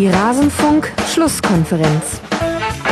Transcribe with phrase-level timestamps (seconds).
[0.00, 2.20] Die Rasenfunk-Schlusskonferenz.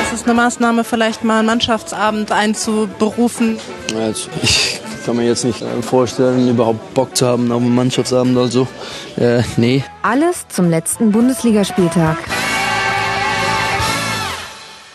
[0.02, 3.58] Ist es eine Maßnahme, vielleicht mal einen Mannschaftsabend einzuberufen?
[3.96, 8.36] Also ich kann mir jetzt nicht äh, vorstellen, überhaupt Bock zu haben auf einen Mannschaftsabend
[8.36, 8.68] oder so.
[9.16, 9.82] Äh, nee.
[10.02, 12.18] Alles zum letzten Bundesligaspieltag.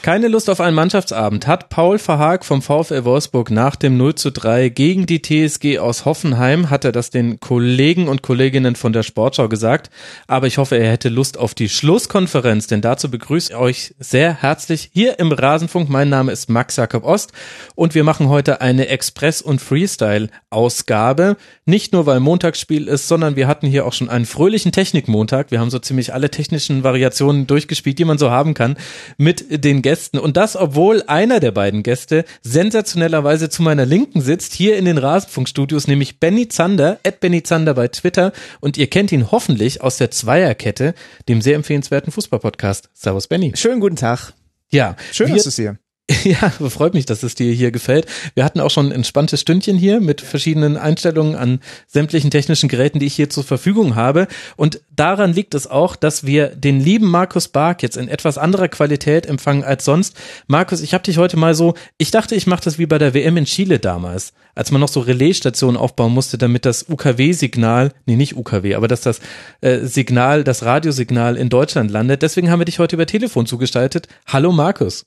[0.04, 4.33] Keine Lust auf einen Mannschaftsabend hat Paul Verhaag vom VfL Wolfsburg nach dem 0 zu
[4.33, 9.04] 3 gegen die TSG aus Hoffenheim, hat er das den Kollegen und Kolleginnen von der
[9.04, 9.89] Sportschau gesagt.
[10.28, 14.42] Aber ich hoffe, er hätte Lust auf die Schlusskonferenz, denn dazu begrüße ich euch sehr
[14.42, 15.89] herzlich hier im Rasenfunk.
[15.89, 17.31] Mein Name ist Max Jakob Ost
[17.73, 21.37] und wir machen heute eine Express- und Freestyle-Ausgabe.
[21.64, 25.50] Nicht nur, weil Montagsspiel ist, sondern wir hatten hier auch schon einen fröhlichen Technikmontag.
[25.50, 28.75] Wir haben so ziemlich alle technischen Variationen durchgespielt, die man so haben kann,
[29.15, 30.18] mit den Gästen Gästen.
[30.18, 34.97] Und das, obwohl einer der beiden Gäste sensationellerweise zu meiner Linken sitzt, hier in den
[34.97, 38.34] Rasenfunkstudios, nämlich Benny Zander, at Benny Zander bei Twitter.
[38.59, 40.95] Und ihr kennt ihn hoffentlich aus der Zweierkette,
[41.30, 42.90] dem sehr empfehlenswerten Fußballpodcast.
[42.94, 43.54] Servus, Benny.
[43.56, 44.34] Schönen guten Tag.
[44.72, 44.95] Ja.
[45.12, 45.78] Schön, wir, dass du es hier.
[46.23, 48.06] Ja, freut mich, dass es dir hier gefällt.
[48.34, 53.00] Wir hatten auch schon ein entspanntes Stündchen hier mit verschiedenen Einstellungen an sämtlichen technischen Geräten,
[53.00, 54.28] die ich hier zur Verfügung habe.
[54.56, 58.68] Und daran liegt es auch, dass wir den lieben Markus Bark jetzt in etwas anderer
[58.68, 60.16] Qualität empfangen als sonst.
[60.48, 63.14] Markus, ich habe dich heute mal so, ich dachte, ich mache das wie bei der
[63.14, 68.16] WM in Chile damals, als man noch so Relaisstationen aufbauen musste, damit das UKW-Signal, nee,
[68.16, 69.20] nicht UKW, aber dass das
[69.62, 72.22] äh, Signal, das Radiosignal in Deutschland landet.
[72.22, 74.08] Deswegen haben wir dich heute über Telefon zugestaltet.
[74.28, 75.06] Hallo Markus.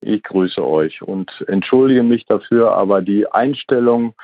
[0.00, 4.14] Ich grüße euch und entschuldige mich dafür, aber die Einstellungen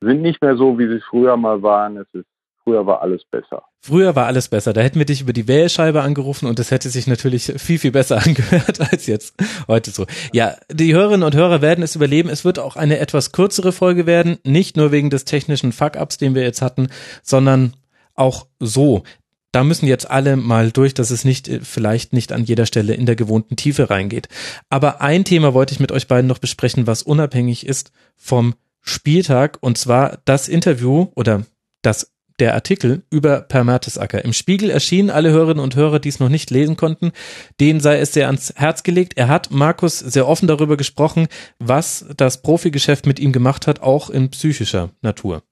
[0.00, 1.96] sind nicht mehr so, wie sie früher mal waren.
[1.96, 2.26] Es ist
[2.64, 3.62] Früher war alles besser.
[3.80, 4.72] Früher war alles besser.
[4.72, 7.92] Da hätten wir dich über die Wählscheibe angerufen und das hätte sich natürlich viel, viel
[7.92, 9.34] besser angehört als jetzt
[9.68, 10.06] heute so.
[10.32, 12.30] Ja, die Hörerinnen und Hörer werden es überleben.
[12.30, 14.38] Es wird auch eine etwas kürzere Folge werden.
[14.44, 16.88] Nicht nur wegen des technischen Fuck-Ups, den wir jetzt hatten,
[17.22, 17.74] sondern
[18.14, 19.02] auch so
[19.54, 22.94] da müssen jetzt alle mal durch, dass es nicht, äh, vielleicht nicht an jeder Stelle
[22.94, 24.28] in der gewohnten Tiefe reingeht.
[24.68, 29.58] Aber ein Thema wollte ich mit euch beiden noch besprechen, was unabhängig ist vom Spieltag,
[29.60, 31.44] und zwar das Interview oder
[31.82, 32.10] das
[32.40, 34.24] der Artikel über Per Mertesacker.
[34.24, 37.12] Im Spiegel erschienen alle Hörerinnen und Hörer, die es noch nicht lesen konnten,
[37.60, 39.16] denen sei es sehr ans Herz gelegt.
[39.16, 41.28] Er hat Markus sehr offen darüber gesprochen,
[41.60, 45.44] was das Profigeschäft mit ihm gemacht hat, auch in psychischer Natur.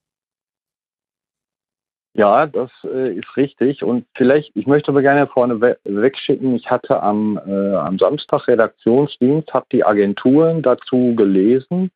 [2.15, 3.83] Ja, das äh, ist richtig.
[3.83, 8.49] Und vielleicht, ich möchte aber gerne vorne we wegschicken, ich hatte am, äh, am Samstag
[8.49, 11.91] Redaktionsdienst, habe die Agenturen dazu gelesen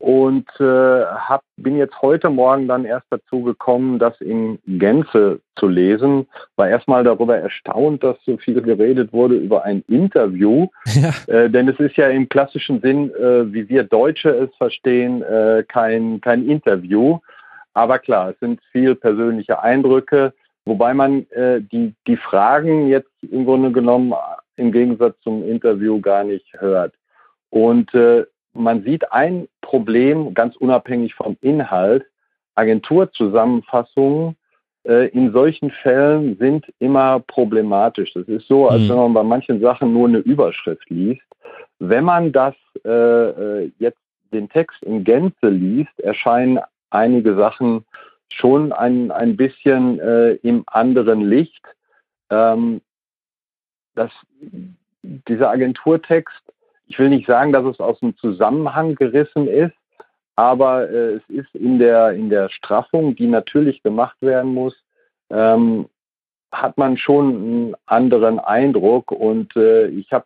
[0.00, 5.68] und äh, hab, bin jetzt heute Morgen dann erst dazu gekommen, das in Gänze zu
[5.68, 6.26] lesen.
[6.56, 10.68] War erstmal darüber erstaunt, dass so viel geredet wurde über ein Interview.
[11.00, 11.14] Ja.
[11.32, 15.64] Äh, denn es ist ja im klassischen Sinn, äh, wie wir Deutsche es verstehen, äh,
[15.68, 17.20] kein, kein Interview.
[17.74, 20.32] Aber klar, es sind viel persönliche Eindrücke,
[20.64, 24.14] wobei man äh, die, die Fragen jetzt im Grunde genommen
[24.56, 26.94] im Gegensatz zum Interview gar nicht hört.
[27.50, 32.04] Und äh, man sieht ein Problem, ganz unabhängig vom Inhalt,
[32.56, 34.36] Agenturzusammenfassungen
[34.84, 38.12] äh, in solchen Fällen sind immer problematisch.
[38.14, 38.88] Das ist so, als mhm.
[38.88, 41.22] wenn man bei manchen Sachen nur eine Überschrift liest.
[41.78, 42.54] Wenn man das
[42.84, 43.98] äh, äh jetzt
[44.32, 47.84] den Text in Gänze liest, erscheinen einige Sachen
[48.32, 51.64] schon ein, ein bisschen äh, im anderen Licht.
[52.30, 52.80] Ähm,
[53.94, 54.10] das,
[55.02, 56.40] dieser Agenturtext,
[56.86, 59.74] ich will nicht sagen, dass es aus dem Zusammenhang gerissen ist,
[60.36, 64.74] aber äh, es ist in der, in der Straffung, die natürlich gemacht werden muss,
[65.30, 65.88] ähm,
[66.52, 70.24] hat man schon einen anderen Eindruck und äh, ich habe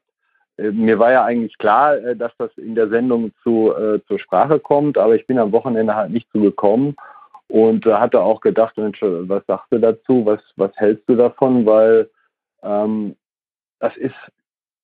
[0.56, 4.59] mir war ja eigentlich klar, äh, dass das in der Sendung zu, äh, zur Sprache
[4.60, 6.97] kommt, aber ich bin am Wochenende halt nicht zu gekommen
[7.48, 11.66] und äh, hatte auch gedacht, Mensch, was sagst du dazu, was, was hältst du davon,
[11.66, 12.09] weil
[12.62, 13.16] ähm,
[13.81, 14.14] das ist,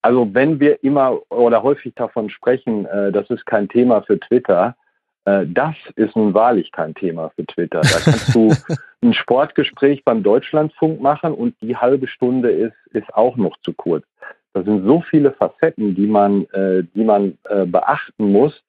[0.02, 4.76] also wenn wir immer oder häufig davon sprechen, äh, das ist kein Thema für Twitter,
[5.24, 7.80] äh, das ist nun wahrlich kein Thema für Twitter.
[7.80, 8.52] Da kannst du
[9.02, 14.04] ein Sportgespräch beim Deutschlandfunk machen und die halbe Stunde ist, ist auch noch zu kurz.
[14.52, 18.62] Das sind so viele Facetten, die man, äh, die man äh, beachten muss.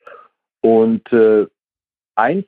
[0.62, 1.48] Und äh,
[2.16, 2.46] eins,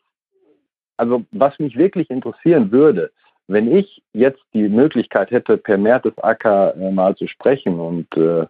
[0.98, 3.12] also was mich wirklich interessieren würde,
[3.48, 8.46] wenn ich jetzt die Möglichkeit hätte, per Mertesacker äh, mal zu sprechen und äh,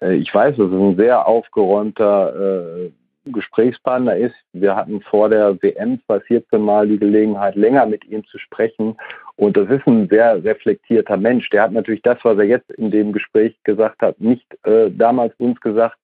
[0.00, 2.90] äh ich weiß, es ist ein sehr aufgeräumter äh,
[3.24, 4.34] Gesprächspartner ist.
[4.52, 8.96] Wir hatten vor der WM 2014 mal die Gelegenheit, länger mit ihm zu sprechen.
[9.36, 11.48] Und das ist ein sehr reflektierter Mensch.
[11.50, 15.34] Der hat natürlich das, was er jetzt in dem Gespräch gesagt hat, nicht äh, damals
[15.38, 15.96] uns gesagt.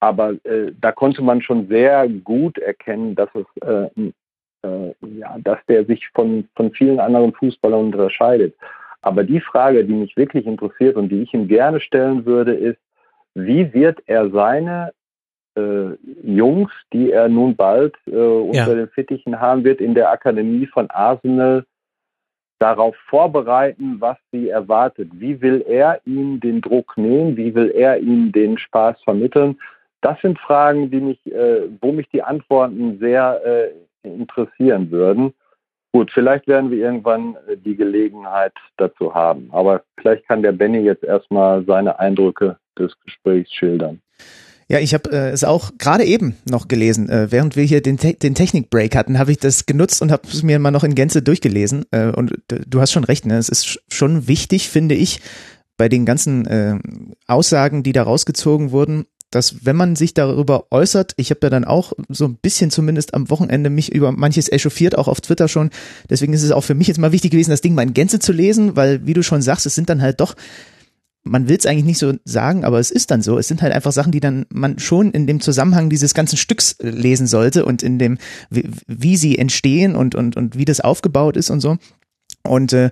[0.00, 4.10] Aber äh, da konnte man schon sehr gut erkennen, dass es äh,
[4.64, 8.54] äh, ja, dass der sich von, von vielen anderen Fußballern unterscheidet.
[9.02, 12.78] Aber die Frage, die mich wirklich interessiert und die ich ihm gerne stellen würde, ist,
[13.34, 14.92] wie wird er seine
[15.56, 15.90] äh,
[16.22, 18.74] Jungs, die er nun bald äh, unter ja.
[18.74, 21.64] den Fittichen haben wird, in der Akademie von Arsenal
[22.58, 25.10] darauf vorbereiten, was sie erwartet.
[25.14, 27.36] Wie will er ihnen den Druck nehmen?
[27.36, 29.58] Wie will er ihnen den Spaß vermitteln?
[30.00, 35.32] Das sind Fragen, die mich, äh, wo mich die Antworten sehr äh, interessieren würden.
[35.92, 39.48] Gut, vielleicht werden wir irgendwann äh, die Gelegenheit dazu haben.
[39.52, 44.00] Aber vielleicht kann der Benny jetzt erstmal seine Eindrücke des Gesprächs schildern.
[44.68, 47.08] Ja, ich habe äh, es auch gerade eben noch gelesen.
[47.08, 50.26] Äh, während wir hier den, Te den Technik-Break hatten, habe ich das genutzt und habe
[50.26, 51.84] es mir mal noch in Gänze durchgelesen.
[51.90, 53.36] Äh, und du hast schon recht, ne?
[53.36, 55.20] es ist schon wichtig, finde ich,
[55.76, 56.78] bei den ganzen äh,
[57.26, 61.64] Aussagen, die da rausgezogen wurden, dass wenn man sich darüber äußert, ich habe ja dann
[61.64, 65.70] auch so ein bisschen zumindest am Wochenende mich über manches echauffiert, auch auf Twitter schon.
[66.08, 68.20] Deswegen ist es auch für mich jetzt mal wichtig gewesen, das Ding mal in Gänze
[68.20, 70.36] zu lesen, weil, wie du schon sagst, es sind dann halt doch
[71.24, 73.38] man will es eigentlich nicht so sagen, aber es ist dann so.
[73.38, 76.72] Es sind halt einfach Sachen, die dann man schon in dem Zusammenhang dieses ganzen Stücks
[76.72, 78.18] äh, lesen sollte und in dem,
[78.50, 81.78] wie, wie sie entstehen und, und, und wie das aufgebaut ist und so.
[82.42, 82.90] Und äh,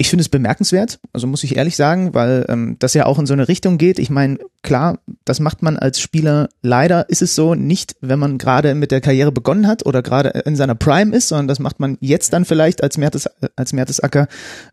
[0.00, 3.26] ich finde es bemerkenswert, also muss ich ehrlich sagen, weil ähm, das ja auch in
[3.26, 3.98] so eine Richtung geht.
[3.98, 8.38] Ich meine, klar, das macht man als Spieler leider ist es so nicht, wenn man
[8.38, 11.80] gerade mit der Karriere begonnen hat oder gerade in seiner Prime ist, sondern das macht
[11.80, 14.26] man jetzt dann vielleicht als Mertes, als Mertesacker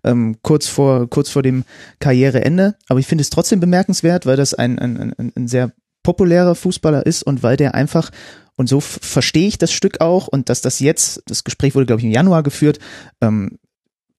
[0.06, 1.66] ähm, kurz vor kurz vor dem
[2.00, 2.76] Karriereende.
[2.88, 7.06] Aber ich finde es trotzdem bemerkenswert, weil das ein, ein, ein, ein sehr populärer Fußballer
[7.06, 8.12] ist und weil der einfach
[8.56, 12.00] und so verstehe ich das Stück auch und dass das jetzt, das Gespräch wurde glaube
[12.00, 12.80] ich im Januar geführt,
[13.20, 13.60] ähm,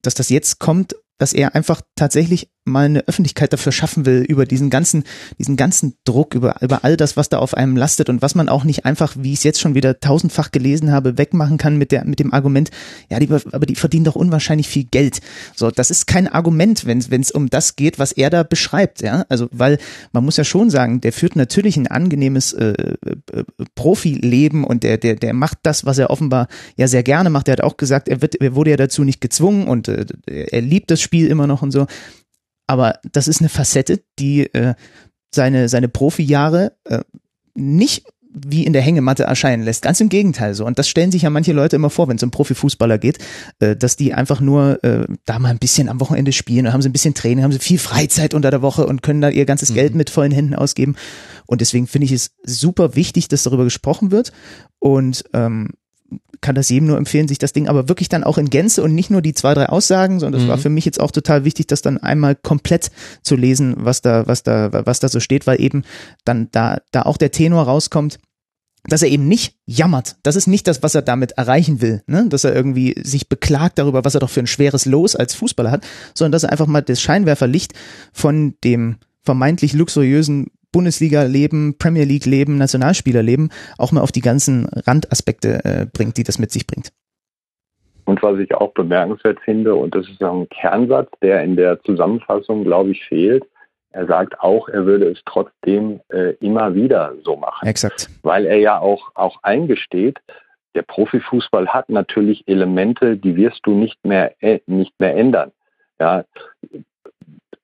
[0.02, 4.46] dass das jetzt kommt, dass er einfach tatsächlich mal eine Öffentlichkeit dafür schaffen will, über
[4.46, 5.04] diesen ganzen,
[5.38, 8.48] diesen ganzen Druck, über, über all das, was da auf einem lastet und was man
[8.48, 11.92] auch nicht einfach, wie ich es jetzt schon wieder tausendfach gelesen habe, wegmachen kann mit
[11.92, 12.70] der, mit dem Argument,
[13.10, 15.20] ja, die, aber die verdienen doch unwahrscheinlich viel Geld.
[15.54, 19.24] So, das ist kein Argument, wenn es um das geht, was er da beschreibt, ja.
[19.28, 19.78] Also, weil
[20.12, 23.44] man muss ja schon sagen, der führt natürlich ein angenehmes äh, äh,
[23.74, 27.48] Profileben und der, der, der macht das, was er offenbar ja sehr gerne macht.
[27.48, 30.60] Er hat auch gesagt, er wird, er wurde ja dazu nicht gezwungen und äh, er
[30.60, 31.86] liebt das Spiel immer noch und so.
[32.68, 34.74] Aber das ist eine Facette, die äh,
[35.34, 37.00] seine, seine Profijahre äh,
[37.54, 39.82] nicht wie in der Hängematte erscheinen lässt.
[39.82, 40.64] Ganz im Gegenteil so.
[40.64, 43.18] Und das stellen sich ja manche Leute immer vor, wenn es um Profifußballer geht,
[43.58, 46.82] äh, dass die einfach nur äh, da mal ein bisschen am Wochenende spielen und haben
[46.82, 49.46] sie ein bisschen Training, haben sie viel Freizeit unter der Woche und können da ihr
[49.46, 49.74] ganzes mhm.
[49.74, 50.94] Geld mit vollen Händen ausgeben.
[51.46, 54.32] Und deswegen finde ich es super wichtig, dass darüber gesprochen wird.
[54.78, 55.70] Und ähm,
[56.40, 58.94] kann das jedem nur empfehlen, sich das Ding aber wirklich dann auch in Gänze und
[58.94, 60.50] nicht nur die zwei, drei Aussagen, sondern das mhm.
[60.50, 62.90] war für mich jetzt auch total wichtig, das dann einmal komplett
[63.22, 65.82] zu lesen, was da, was da, was da so steht, weil eben
[66.24, 68.18] dann da, da auch der Tenor rauskommt,
[68.84, 70.16] dass er eben nicht jammert.
[70.22, 72.26] Das ist nicht das, was er damit erreichen will, ne?
[72.28, 75.70] dass er irgendwie sich beklagt darüber, was er doch für ein schweres Los als Fußballer
[75.70, 77.74] hat, sondern dass er einfach mal das Scheinwerferlicht
[78.12, 85.86] von dem vermeintlich luxuriösen Bundesliga-Leben, Premier League-Leben, Nationalspieler-Leben auch mal auf die ganzen Randaspekte äh,
[85.92, 86.92] bringt, die das mit sich bringt.
[88.04, 92.64] Und was ich auch bemerkenswert finde, und das ist ein Kernsatz, der in der Zusammenfassung,
[92.64, 93.44] glaube ich, fehlt,
[93.90, 97.66] er sagt auch, er würde es trotzdem äh, immer wieder so machen.
[97.66, 98.08] Exakt.
[98.22, 100.18] Weil er ja auch, auch eingesteht,
[100.74, 105.52] der Profifußball hat natürlich Elemente, die wirst du nicht mehr, äh, nicht mehr ändern.
[105.98, 106.24] Ja,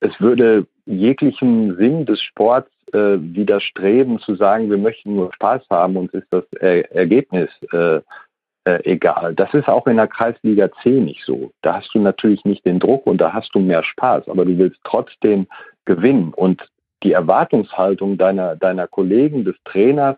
[0.01, 5.97] es würde jeglichem Sinn des Sports äh, widerstreben, zu sagen, wir möchten nur Spaß haben,
[5.97, 8.01] uns ist das er Ergebnis äh,
[8.65, 9.35] äh, egal.
[9.35, 11.53] Das ist auch in der Kreisliga C nicht so.
[11.63, 14.57] Da hast du natürlich nicht den Druck und da hast du mehr Spaß, aber du
[14.57, 15.47] willst trotzdem
[15.85, 16.33] gewinnen.
[16.35, 16.67] Und
[17.03, 20.17] die Erwartungshaltung deiner, deiner Kollegen, des Trainers,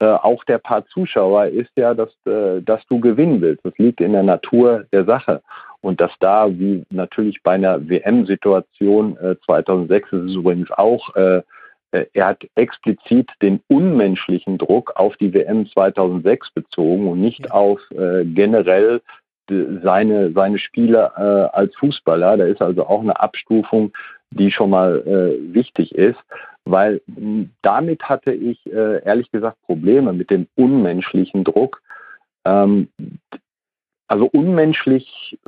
[0.00, 3.64] äh, auch der paar Zuschauer ist ja, dass, äh, dass du gewinnen willst.
[3.64, 5.42] Das liegt in der Natur der Sache.
[5.80, 11.42] Und dass da, wie natürlich bei einer WM-Situation äh, 2006, ist es übrigens auch, äh,
[11.92, 18.24] er hat explizit den unmenschlichen Druck auf die WM 2006 bezogen und nicht auf äh,
[18.24, 19.00] generell
[19.82, 22.36] seine, seine Spiele äh, als Fußballer.
[22.36, 23.92] Da ist also auch eine Abstufung,
[24.30, 26.18] die schon mal äh, wichtig ist,
[26.64, 27.00] weil
[27.62, 31.82] damit hatte ich äh, ehrlich gesagt Probleme mit dem unmenschlichen Druck.
[32.44, 32.88] Ähm,
[34.06, 35.38] also unmenschlich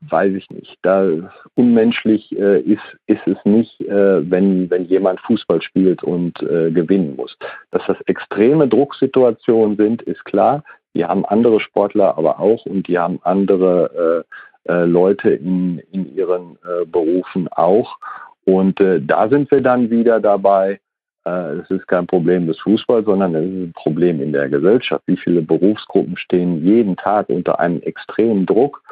[0.00, 0.76] weiß ich nicht.
[0.82, 1.08] Da
[1.54, 7.16] unmenschlich äh, ist, ist es nicht, äh, wenn, wenn jemand Fußball spielt und äh, gewinnen
[7.16, 7.36] muss.
[7.70, 10.62] Dass das extreme Drucksituationen sind, ist klar.
[10.94, 14.24] Die haben andere Sportler aber auch und die haben andere
[14.66, 17.98] äh, äh, Leute in, in ihren äh, Berufen auch.
[18.44, 20.78] Und da sind wir dann wieder dabei,
[21.24, 25.02] es ist kein Problem des Fußballs, sondern es ist ein Problem in der Gesellschaft.
[25.06, 28.84] Wie viele Berufsgruppen stehen jeden Tag unter einem extremen Druck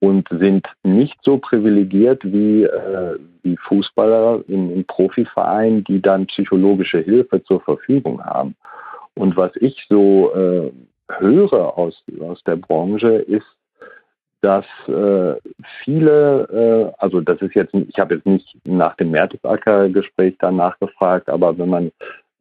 [0.00, 7.00] und sind nicht so privilegiert wie, äh, wie Fußballer in, in Profivereinen, die dann psychologische
[7.00, 8.56] Hilfe zur Verfügung haben.
[9.14, 10.72] Und was ich so äh,
[11.18, 13.46] höre aus, aus der Branche ist,
[14.40, 15.34] dass äh,
[15.84, 21.28] viele, äh, also das ist jetzt, ich habe jetzt nicht nach dem Mertesacker-Gespräch danach gefragt,
[21.28, 21.92] aber wenn man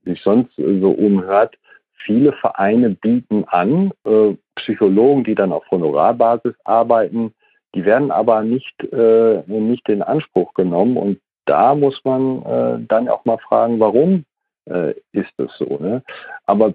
[0.05, 1.57] sich sonst so umhört,
[2.05, 7.33] viele Vereine bieten an, äh, Psychologen, die dann auf Honorarbasis arbeiten,
[7.75, 13.09] die werden aber nicht, äh, nicht in Anspruch genommen und da muss man äh, dann
[13.09, 14.25] auch mal fragen, warum
[14.65, 15.77] äh, ist das so.
[15.79, 16.03] Ne?
[16.45, 16.73] Aber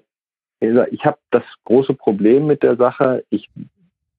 [0.61, 3.49] ich habe das große Problem mit der Sache, ich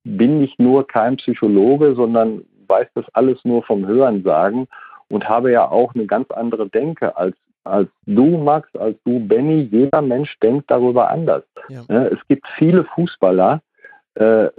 [0.03, 4.67] bin nicht nur kein Psychologe, sondern weiß das alles nur vom Hören sagen
[5.09, 9.67] und habe ja auch eine ganz andere Denke als als du, Max, als du, Benny.
[9.71, 11.43] Jeder Mensch denkt darüber anders.
[11.67, 11.81] Ja.
[11.87, 13.59] Ne, es gibt viele Fußballer,
[14.13, 14.49] äh,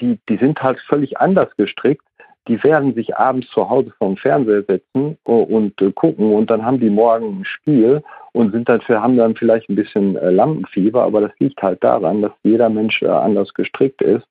[0.00, 2.02] die, die sind halt völlig anders gestrickt.
[2.48, 6.78] Die werden sich abends zu Hause vom Fernseher setzen und äh, gucken und dann haben
[6.78, 8.02] die morgen ein Spiel
[8.32, 12.22] und sind dafür, haben dann vielleicht ein bisschen äh, Lampenfieber, aber das liegt halt daran,
[12.22, 14.26] dass jeder Mensch äh, anders gestrickt ist.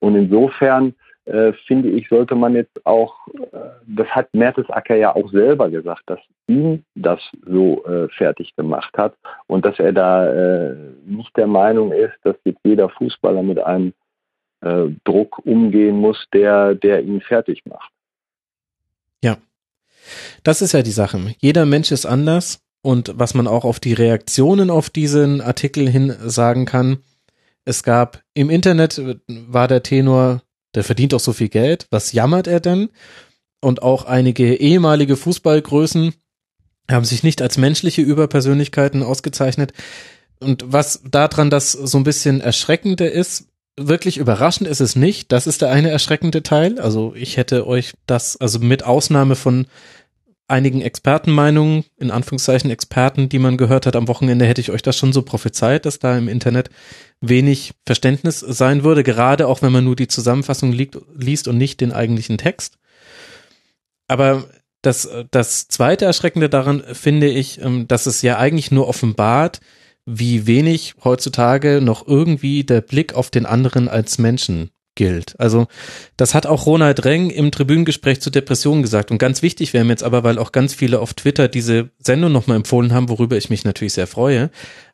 [0.00, 0.94] Und insofern
[1.24, 3.14] äh, finde ich, sollte man jetzt auch,
[3.52, 6.18] äh, das hat Mertesacker ja auch selber gesagt, dass
[6.48, 9.14] ihn das so äh, fertig gemacht hat
[9.46, 10.74] und dass er da äh,
[11.06, 13.92] nicht der Meinung ist, dass jetzt jeder Fußballer mit einem
[14.62, 17.90] äh, Druck umgehen muss, der, der ihn fertig macht.
[19.22, 19.36] Ja,
[20.42, 21.20] das ist ja die Sache.
[21.38, 26.14] Jeder Mensch ist anders und was man auch auf die Reaktionen auf diesen Artikel hin
[26.24, 26.98] sagen kann,
[27.64, 30.42] es gab im Internet war der Tenor,
[30.74, 32.88] der verdient doch so viel Geld, was jammert er denn?
[33.60, 36.14] Und auch einige ehemalige Fußballgrößen
[36.90, 39.72] haben sich nicht als menschliche Überpersönlichkeiten ausgezeichnet.
[40.40, 45.32] Und was daran das so ein bisschen erschreckende ist, wirklich überraschend ist es nicht.
[45.32, 46.80] Das ist der eine erschreckende Teil.
[46.80, 49.66] Also ich hätte euch das, also mit Ausnahme von
[50.48, 54.98] einigen Expertenmeinungen, in Anführungszeichen Experten, die man gehört hat am Wochenende, hätte ich euch das
[54.98, 56.68] schon so prophezeit, dass da im Internet
[57.20, 61.80] wenig Verständnis sein würde, gerade auch wenn man nur die Zusammenfassung liegt, liest und nicht
[61.80, 62.76] den eigentlichen Text.
[64.08, 64.44] Aber
[64.82, 69.60] das, das zweite Erschreckende daran finde ich, ähm, dass es ja eigentlich nur offenbart,
[70.06, 75.38] wie wenig heutzutage noch irgendwie der Blick auf den anderen als Menschen gilt.
[75.40, 75.66] Also
[76.16, 79.10] das hat auch Ronald Reng im Tribünengespräch zur Depression gesagt.
[79.10, 82.32] Und ganz wichtig wäre mir jetzt aber, weil auch ganz viele auf Twitter diese Sendung
[82.32, 84.50] nochmal empfohlen haben, worüber ich mich natürlich sehr freue.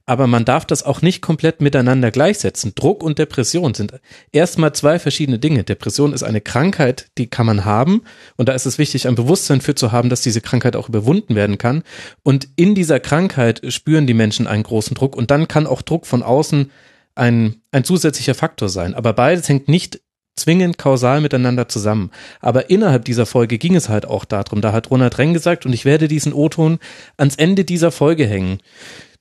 [0.09, 2.73] Aber man darf das auch nicht komplett miteinander gleichsetzen.
[2.75, 3.93] Druck und Depression sind
[4.33, 5.65] erstmal zwei verschiedene Dinge.
[5.65, 8.01] Depression ist eine Krankheit, die kann man haben.
[8.37, 11.35] Und da ist es wichtig, ein Bewusstsein für zu haben, dass diese Krankheit auch überwunden
[11.35, 11.83] werden kann.
[12.23, 15.15] Und in dieser Krankheit spüren die Menschen einen großen Druck.
[15.15, 16.71] Und dann kann auch Druck von außen
[17.19, 18.95] ein, ein zusätzlicher Faktor sein.
[18.95, 20.01] Aber beides hängt nicht
[20.37, 22.11] zwingend kausal miteinander zusammen.
[22.41, 24.61] Aber innerhalb dieser Folge ging es halt auch darum.
[24.61, 26.79] Da hat Ronald Reng gesagt, und ich werde diesen O-Ton
[27.17, 28.61] ans Ende dieser Folge hängen.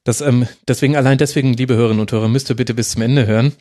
[0.04, 3.26] Das, ähm, deswegen, allein deswegen, liebe Hörerinnen und Hörer, müsst ihr bitte bis zum Ende
[3.26, 3.54] hören.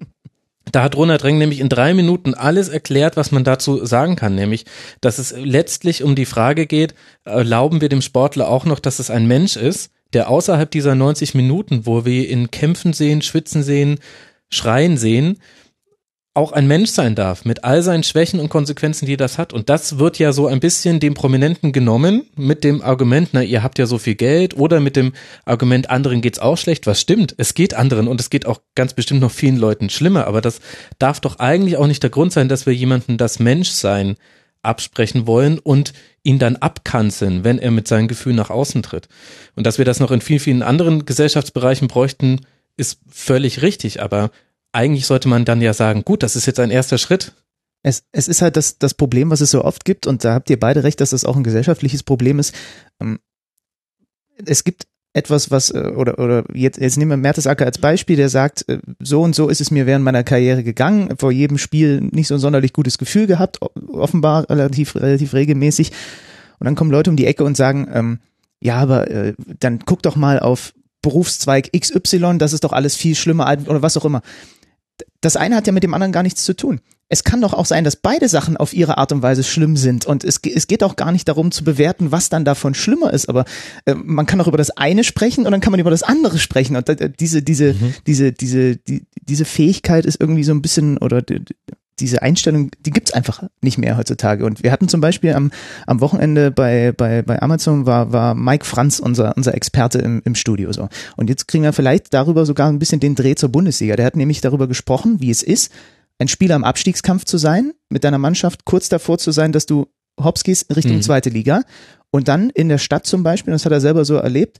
[0.72, 4.34] Da hat Ronald Reng nämlich in drei Minuten alles erklärt, was man dazu sagen kann,
[4.34, 4.64] nämlich,
[5.00, 9.10] dass es letztlich um die Frage geht, erlauben wir dem Sportler auch noch, dass es
[9.10, 13.98] ein Mensch ist, der außerhalb dieser 90 Minuten, wo wir ihn kämpfen sehen, schwitzen sehen,
[14.48, 15.38] schreien sehen,
[16.36, 19.54] auch ein Mensch sein darf, mit all seinen Schwächen und Konsequenzen, die das hat.
[19.54, 23.62] Und das wird ja so ein bisschen dem Prominenten genommen, mit dem Argument, na, ihr
[23.62, 25.14] habt ja so viel Geld, oder mit dem
[25.46, 27.34] Argument, anderen geht's auch schlecht, was stimmt.
[27.38, 30.60] Es geht anderen und es geht auch ganz bestimmt noch vielen Leuten schlimmer, aber das
[30.98, 34.16] darf doch eigentlich auch nicht der Grund sein, dass wir jemanden das Menschsein
[34.66, 35.92] absprechen wollen und
[36.22, 39.08] ihn dann abkanzeln, wenn er mit seinen Gefühlen nach außen tritt.
[39.54, 42.40] Und dass wir das noch in vielen, vielen anderen Gesellschaftsbereichen bräuchten,
[42.76, 44.30] ist völlig richtig, aber
[44.72, 47.32] eigentlich sollte man dann ja sagen, gut, das ist jetzt ein erster Schritt.
[47.82, 50.50] Es, es ist halt das, das Problem, was es so oft gibt, und da habt
[50.50, 52.54] ihr beide recht, dass das auch ein gesellschaftliches Problem ist.
[53.00, 53.20] Ähm,
[54.44, 58.28] es gibt etwas, was, äh, oder, oder jetzt, jetzt nehmen wir Mertesacker als Beispiel, der
[58.28, 62.00] sagt, äh, so und so ist es mir während meiner Karriere gegangen, vor jedem Spiel
[62.00, 65.92] nicht so ein sonderlich gutes Gefühl gehabt, offenbar relativ, relativ regelmäßig.
[66.58, 68.18] Und dann kommen Leute um die Ecke und sagen, ähm,
[68.60, 73.14] ja, aber äh, dann guck doch mal auf Berufszweig XY, das ist doch alles viel
[73.14, 74.22] schlimmer oder was auch immer.
[75.20, 77.66] Das eine hat ja mit dem anderen gar nichts zu tun es kann doch auch
[77.66, 80.06] sein, dass beide Sachen auf ihre Art und Weise schlimm sind.
[80.06, 83.28] Und es, es geht auch gar nicht darum zu bewerten, was dann davon schlimmer ist.
[83.28, 83.44] Aber
[83.84, 86.38] äh, man kann auch über das eine sprechen und dann kann man über das andere
[86.38, 86.74] sprechen.
[86.74, 87.94] Und äh, diese, diese, mhm.
[88.06, 91.42] diese, diese, die, diese Fähigkeit ist irgendwie so ein bisschen, oder die,
[92.00, 94.44] diese Einstellung, die gibt's einfach nicht mehr heutzutage.
[94.44, 95.50] Und wir hatten zum Beispiel am,
[95.86, 100.34] am Wochenende bei, bei, bei Amazon war, war Mike Franz unser, unser Experte im, im
[100.34, 100.72] Studio.
[100.72, 100.88] So.
[101.16, 103.96] Und jetzt kriegen wir vielleicht darüber sogar ein bisschen den Dreh zur Bundesliga.
[103.96, 105.70] Der hat nämlich darüber gesprochen, wie es ist,
[106.18, 109.86] ein Spieler im Abstiegskampf zu sein, mit deiner Mannschaft kurz davor zu sein, dass du
[110.22, 111.02] hops gehst Richtung Mhm.
[111.02, 111.62] zweite Liga
[112.10, 114.58] und dann in der Stadt zum Beispiel, das hat er selber so erlebt,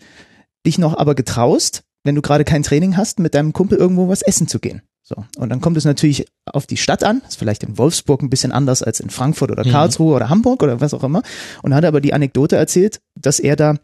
[0.67, 4.23] dich noch aber getraust, wenn du gerade kein Training hast, mit deinem Kumpel irgendwo was
[4.23, 4.83] essen zu gehen.
[5.03, 5.15] So.
[5.39, 7.23] Und dann kommt es natürlich auf die Stadt an.
[7.29, 9.71] Ist vielleicht in Wolfsburg ein bisschen anders als in Frankfurt oder Mhm.
[9.71, 11.23] Karlsruhe oder Hamburg oder was auch immer.
[11.63, 13.77] Und hat aber die Anekdote erzählt, dass er da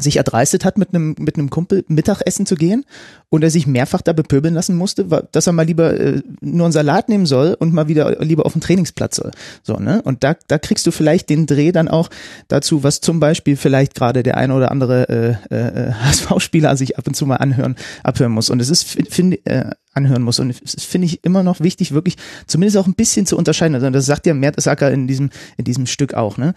[0.00, 2.84] sich erdreistet hat, mit einem, mit einem Kumpel Mittagessen zu gehen
[3.28, 6.72] und er sich mehrfach da bepöbeln lassen musste, dass er mal lieber äh, nur einen
[6.72, 9.30] Salat nehmen soll und mal wieder lieber auf den Trainingsplatz soll.
[9.62, 10.02] So, ne?
[10.02, 12.10] Und da, da kriegst du vielleicht den Dreh dann auch
[12.48, 17.06] dazu, was zum Beispiel vielleicht gerade der eine oder andere äh, äh, HSV-Spieler sich ab
[17.06, 18.50] und zu mal anhören, abhören muss.
[18.50, 20.40] Und es ist, finde äh, anhören muss.
[20.40, 23.74] Und es finde ich immer noch wichtig, wirklich zumindest auch ein bisschen zu unterscheiden.
[23.74, 26.54] Also das sagt ja Mertesacker in diesem, in diesem Stück auch, ne?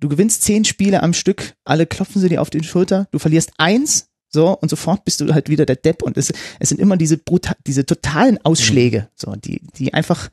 [0.00, 3.50] Du gewinnst zehn Spiele am Stück, alle klopfen sie dir auf die Schulter, du verlierst
[3.58, 6.02] eins, so, und sofort bist du halt wieder der Depp.
[6.02, 10.28] Und es, es sind immer diese brutal, diese totalen Ausschläge, so, die, die einfach,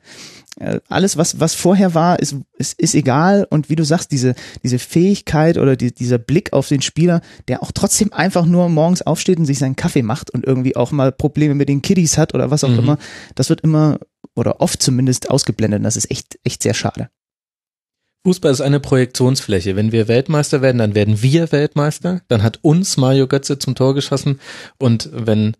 [0.60, 3.46] äh, alles, was, was vorher war, ist, ist, ist egal.
[3.48, 7.62] Und wie du sagst, diese, diese Fähigkeit oder die, dieser Blick auf den Spieler, der
[7.62, 11.10] auch trotzdem einfach nur morgens aufsteht und sich seinen Kaffee macht und irgendwie auch mal
[11.10, 12.78] Probleme mit den Kiddies hat oder was auch Mhm.
[12.80, 12.98] immer,
[13.34, 13.98] das wird immer
[14.34, 15.78] oder oft zumindest ausgeblendet.
[15.80, 17.08] Und das ist echt, echt sehr schade.
[18.26, 19.76] Fußball ist eine Projektionsfläche.
[19.76, 22.22] Wenn wir Weltmeister werden, dann werden wir Weltmeister.
[22.26, 24.40] Dann hat uns Mario Götze zum Tor geschossen.
[24.78, 25.56] Und wenn,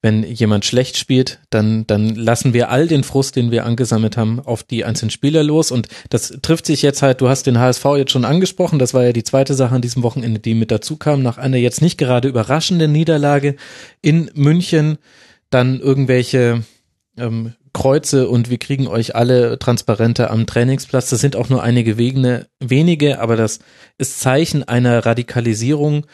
[0.00, 4.38] wenn jemand schlecht spielt, dann, dann lassen wir all den Frust, den wir angesammelt haben,
[4.38, 5.72] auf die einzelnen Spieler los.
[5.72, 8.78] Und das trifft sich jetzt halt, du hast den HSV jetzt schon angesprochen.
[8.78, 11.20] Das war ja die zweite Sache an diesem Wochenende, die mit dazu kam.
[11.20, 13.56] Nach einer jetzt nicht gerade überraschenden Niederlage
[14.02, 14.98] in München,
[15.50, 16.62] dann irgendwelche,
[17.18, 21.10] ähm, Kreuze und wir kriegen euch alle Transparente am Trainingsplatz.
[21.10, 23.58] Das sind auch nur einige wenige, wenige, aber das
[23.98, 26.06] ist Zeichen einer Radikalisierung.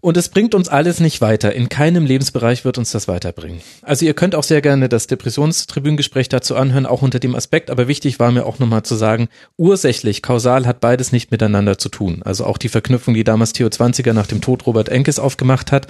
[0.00, 1.54] Und es bringt uns alles nicht weiter.
[1.54, 3.60] In keinem Lebensbereich wird uns das weiterbringen.
[3.82, 7.70] Also ihr könnt auch sehr gerne das Depressionstribüngespräch dazu anhören, auch unter dem Aspekt.
[7.70, 11.88] Aber wichtig war mir auch nochmal zu sagen, ursächlich, kausal hat beides nicht miteinander zu
[11.88, 12.22] tun.
[12.24, 15.88] Also auch die Verknüpfung, die damals Theo 20er nach dem Tod Robert Enkes aufgemacht hat.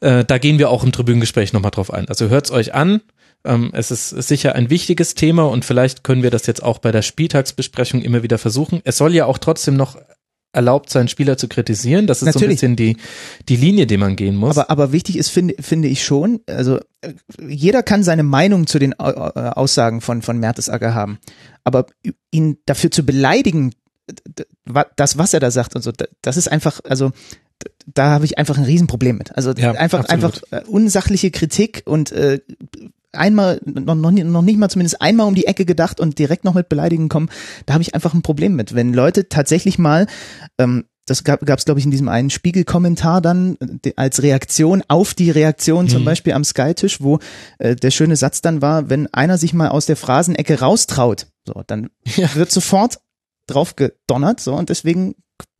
[0.00, 2.08] Äh, da gehen wir auch im Tribünengespräch nochmal drauf ein.
[2.08, 3.00] Also hört's euch an.
[3.46, 6.92] Ähm, es ist sicher ein wichtiges Thema und vielleicht können wir das jetzt auch bei
[6.92, 8.80] der Spieltagsbesprechung immer wieder versuchen.
[8.84, 9.96] Es soll ja auch trotzdem noch
[10.56, 12.06] erlaubt sein, Spieler zu kritisieren.
[12.06, 12.60] Das ist Natürlich.
[12.60, 12.96] so ein bisschen die,
[13.48, 14.56] die Linie, die man gehen muss.
[14.56, 17.12] Aber, aber wichtig ist, finde, finde ich schon, also äh,
[17.46, 21.18] jeder kann seine Meinung zu den äh, äh, Aussagen von, von Mertesacker haben.
[21.62, 21.86] Aber
[22.30, 23.72] ihn dafür zu beleidigen,
[24.96, 27.12] das, was er da sagt und so, das ist einfach, also
[27.86, 29.36] da habe ich einfach ein Riesenproblem mit.
[29.36, 30.52] Also Ja, einfach, absolut.
[30.52, 32.40] einfach unsachliche Kritik und äh,
[33.16, 36.68] einmal, noch, noch, nicht mal zumindest einmal um die Ecke gedacht und direkt noch mit
[36.68, 37.28] Beleidigen kommen,
[37.66, 38.74] da habe ich einfach ein Problem mit.
[38.74, 40.06] Wenn Leute tatsächlich mal,
[40.58, 45.14] ähm, das gab es, glaube ich, in diesem einen Spiegelkommentar dann äh, als Reaktion auf
[45.14, 46.06] die Reaktion zum Mhm.
[46.06, 47.20] Beispiel am Sky-Tisch, wo
[47.58, 51.62] äh, der schöne Satz dann war, wenn einer sich mal aus der Phrasenecke raustraut, so,
[51.66, 52.34] dann Ja.
[52.34, 52.98] wird sofort
[53.46, 55.14] drauf gedonnert, so, und deswegen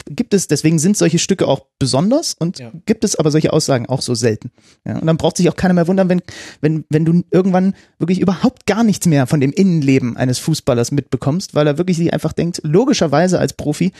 [0.08, 2.72] gibt es, deswegen sind solche Stücke auch besonders und Ja.
[2.86, 4.50] gibt es aber solche Aussagen auch so selten.
[4.84, 6.22] Ja, und dann braucht sich auch keiner mehr wundern, wenn,
[6.60, 11.54] wenn, wenn du irgendwann wirklich überhaupt gar nichts mehr von dem Innenleben eines Fußballers mitbekommst,
[11.54, 13.92] weil er wirklich sich einfach denkt, logischerweise als Profi,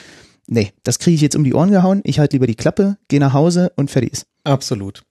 [0.46, 3.20] nee, das kriege ich jetzt um die Ohren gehauen, ich halte lieber die Klappe, gehe
[3.20, 4.26] nach Hause und fertig ist.
[4.44, 5.02] Absolut.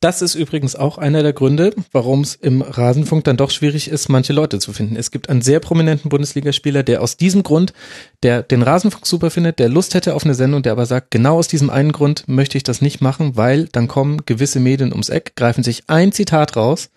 [0.00, 4.08] Das ist übrigens auch einer der Gründe, warum es im Rasenfunk dann doch schwierig ist,
[4.08, 4.96] manche Leute zu finden.
[4.96, 7.74] Es gibt einen sehr prominenten Bundesligaspieler, der aus diesem Grund,
[8.22, 11.36] der den Rasenfunk super findet, der Lust hätte auf eine Sendung, der aber sagt, genau
[11.36, 15.10] aus diesem einen Grund möchte ich das nicht machen, weil dann kommen gewisse Medien ums
[15.10, 16.88] Eck, greifen sich ein Zitat raus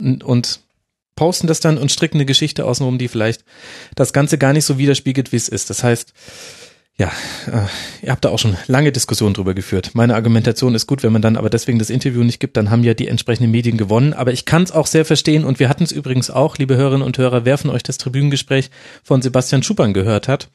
[0.00, 0.60] und,
[1.14, 3.44] posten das dann und stricken eine Geschichte außenrum, die vielleicht
[3.94, 5.70] das Ganze gar nicht so widerspiegelt, wie es ist.
[5.70, 6.12] Das heißt,
[6.98, 7.10] ja,
[7.46, 9.90] äh, ihr habt da auch schon lange Diskussionen drüber geführt.
[9.94, 12.84] Meine Argumentation ist gut, wenn man dann aber deswegen das Interview nicht gibt, dann haben
[12.84, 14.12] ja die entsprechenden Medien gewonnen.
[14.12, 17.06] Aber ich kann es auch sehr verstehen und wir hatten es übrigens auch, liebe Hörerinnen
[17.06, 18.70] und Hörer, wer von euch das Tribünengespräch
[19.02, 20.48] von Sebastian Schuppan gehört hat,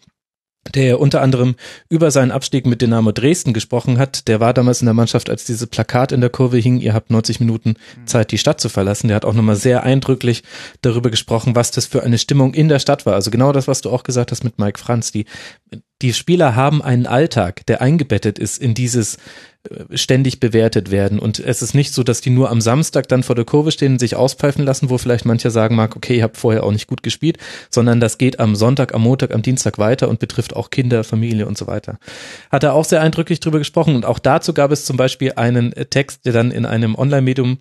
[0.74, 1.56] der unter anderem
[1.90, 4.28] über seinen Abstieg mit Dynamo Dresden gesprochen hat.
[4.28, 7.10] Der war damals in der Mannschaft, als dieses Plakat in der Kurve hing, ihr habt
[7.10, 9.08] 90 Minuten Zeit, die Stadt zu verlassen.
[9.08, 10.44] Der hat auch nochmal sehr eindrücklich
[10.82, 13.14] darüber gesprochen, was das für eine Stimmung in der Stadt war.
[13.14, 15.12] Also genau das, was du auch gesagt hast mit Mike Franz.
[15.12, 15.26] Die,
[16.02, 19.18] die Spieler haben einen Alltag, der eingebettet ist in dieses
[19.92, 21.20] ständig bewertet werden.
[21.20, 23.94] Und es ist nicht so, dass die nur am Samstag dann vor der Kurve stehen
[23.94, 26.88] und sich auspfeifen lassen, wo vielleicht mancher sagen mag, okay, ihr habt vorher auch nicht
[26.88, 27.38] gut gespielt,
[27.70, 31.48] sondern das geht am Sonntag, am Montag, am Dienstag weiter und betrifft auch Kinder, Familie
[31.48, 32.00] und so weiter.
[32.52, 35.74] Hat er auch sehr eindrücklich drüber gesprochen und auch dazu gab es zum Beispiel einen
[35.90, 37.58] Text, der dann in einem Online-Medium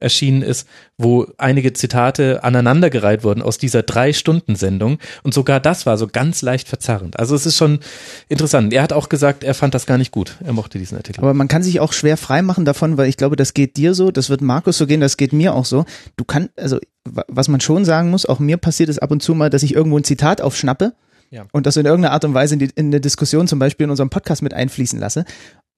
[0.00, 0.66] erschienen ist,
[0.98, 4.98] wo einige Zitate aneinandergereiht wurden aus dieser Drei-Stunden-Sendung.
[5.22, 7.18] Und sogar das war so ganz leicht verzerrend.
[7.18, 7.80] Also es ist schon
[8.28, 8.72] interessant.
[8.72, 10.36] Er hat auch gesagt, er fand das gar nicht gut.
[10.44, 11.20] Er mochte diesen Artikel.
[11.20, 14.10] Aber man kann sich auch schwer freimachen davon, weil ich glaube, das geht dir so,
[14.10, 15.84] das wird Markus so gehen, das geht mir auch so.
[16.16, 19.34] Du kannst, also was man schon sagen muss, auch mir passiert es ab und zu
[19.34, 20.92] mal, dass ich irgendwo ein Zitat aufschnappe
[21.30, 21.46] ja.
[21.52, 23.90] und das in irgendeiner Art und Weise in, die, in eine Diskussion zum Beispiel in
[23.90, 25.24] unserem Podcast mit einfließen lasse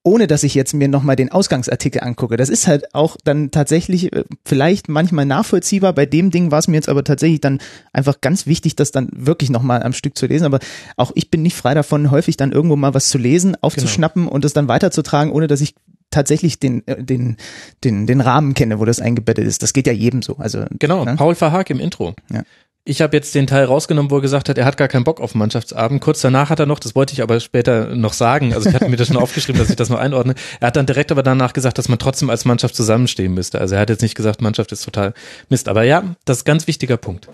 [0.04, 2.36] ohne dass ich jetzt mir nochmal den Ausgangsartikel angucke.
[2.36, 5.92] Das ist halt auch dann tatsächlich äh, vielleicht manchmal nachvollziehbar.
[5.92, 7.60] Bei dem Ding war es mir jetzt aber tatsächlich dann
[7.92, 10.44] einfach ganz wichtig, das dann wirklich nochmal am Stück zu lesen.
[10.44, 10.58] Aber
[10.96, 14.34] auch ich bin nicht frei davon, häufig dann irgendwo mal was zu lesen, aufzuschnappen genau.
[14.34, 15.74] und es dann weiterzutragen, ohne dass ich
[16.10, 17.36] tatsächlich den, äh, den,
[17.84, 19.62] den, den Rahmen kenne, wo das eingebettet ist.
[19.62, 20.36] Das geht ja jedem so.
[20.36, 21.16] Also, genau, ne?
[21.16, 22.14] Paul Verhaag im Intro.
[22.30, 22.42] Ja.
[22.84, 25.20] Ich habe jetzt den Teil rausgenommen, wo er gesagt hat, er hat gar keinen Bock
[25.20, 26.00] auf Mannschaftsabend.
[26.00, 28.88] Kurz danach hat er noch, das wollte ich aber später noch sagen, also ich hatte
[28.88, 30.34] mir das schon aufgeschrieben, dass ich das noch einordne.
[30.58, 33.60] Er hat dann direkt aber danach gesagt, dass man trotzdem als Mannschaft zusammenstehen müsste.
[33.60, 35.14] Also er hat jetzt nicht gesagt, Mannschaft ist total
[35.48, 35.68] Mist.
[35.68, 37.28] Aber ja, das ist ganz wichtiger Punkt.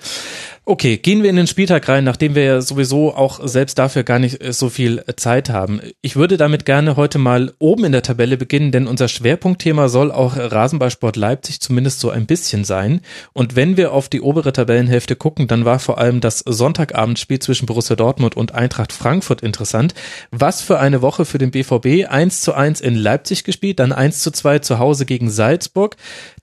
[0.70, 4.18] Okay, gehen wir in den Spieltag rein, nachdem wir ja sowieso auch selbst dafür gar
[4.18, 5.80] nicht so viel Zeit haben.
[6.02, 10.12] Ich würde damit gerne heute mal oben in der Tabelle beginnen, denn unser Schwerpunktthema soll
[10.12, 13.00] auch Rasenballsport Leipzig zumindest so ein bisschen sein.
[13.32, 17.64] Und wenn wir auf die obere Tabellenhälfte gucken, dann war vor allem das Sonntagabendspiel zwischen
[17.64, 19.94] Borussia Dortmund und Eintracht Frankfurt interessant.
[20.32, 22.10] Was für eine Woche für den BVB.
[22.10, 25.96] 1 zu 1 in Leipzig gespielt, dann 1 zu 2 zu Hause gegen Salzburg.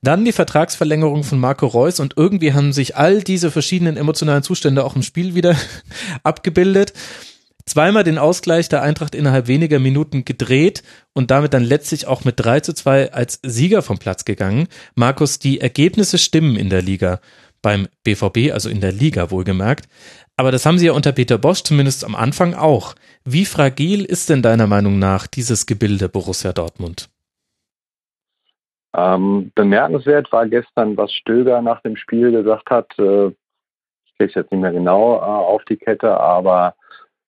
[0.05, 4.85] Dann die Vertragsverlängerung von Marco Reus und irgendwie haben sich all diese verschiedenen emotionalen Zustände
[4.85, 5.55] auch im Spiel wieder
[6.23, 6.93] abgebildet.
[7.65, 12.35] Zweimal den Ausgleich der Eintracht innerhalb weniger Minuten gedreht und damit dann letztlich auch mit
[12.39, 14.67] 3 zu 2 als Sieger vom Platz gegangen.
[14.93, 17.19] Markus, die Ergebnisse stimmen in der Liga
[17.63, 19.87] beim BVB, also in der Liga wohlgemerkt.
[20.37, 22.93] Aber das haben sie ja unter Peter Bosch zumindest am Anfang auch.
[23.23, 27.09] Wie fragil ist denn deiner Meinung nach dieses Gebilde Borussia Dortmund?
[28.95, 32.97] Ähm, bemerkenswert war gestern, was Stöger nach dem Spiel gesagt hat.
[32.97, 36.75] Äh, ich kriege es jetzt nicht mehr genau äh, auf die Kette, aber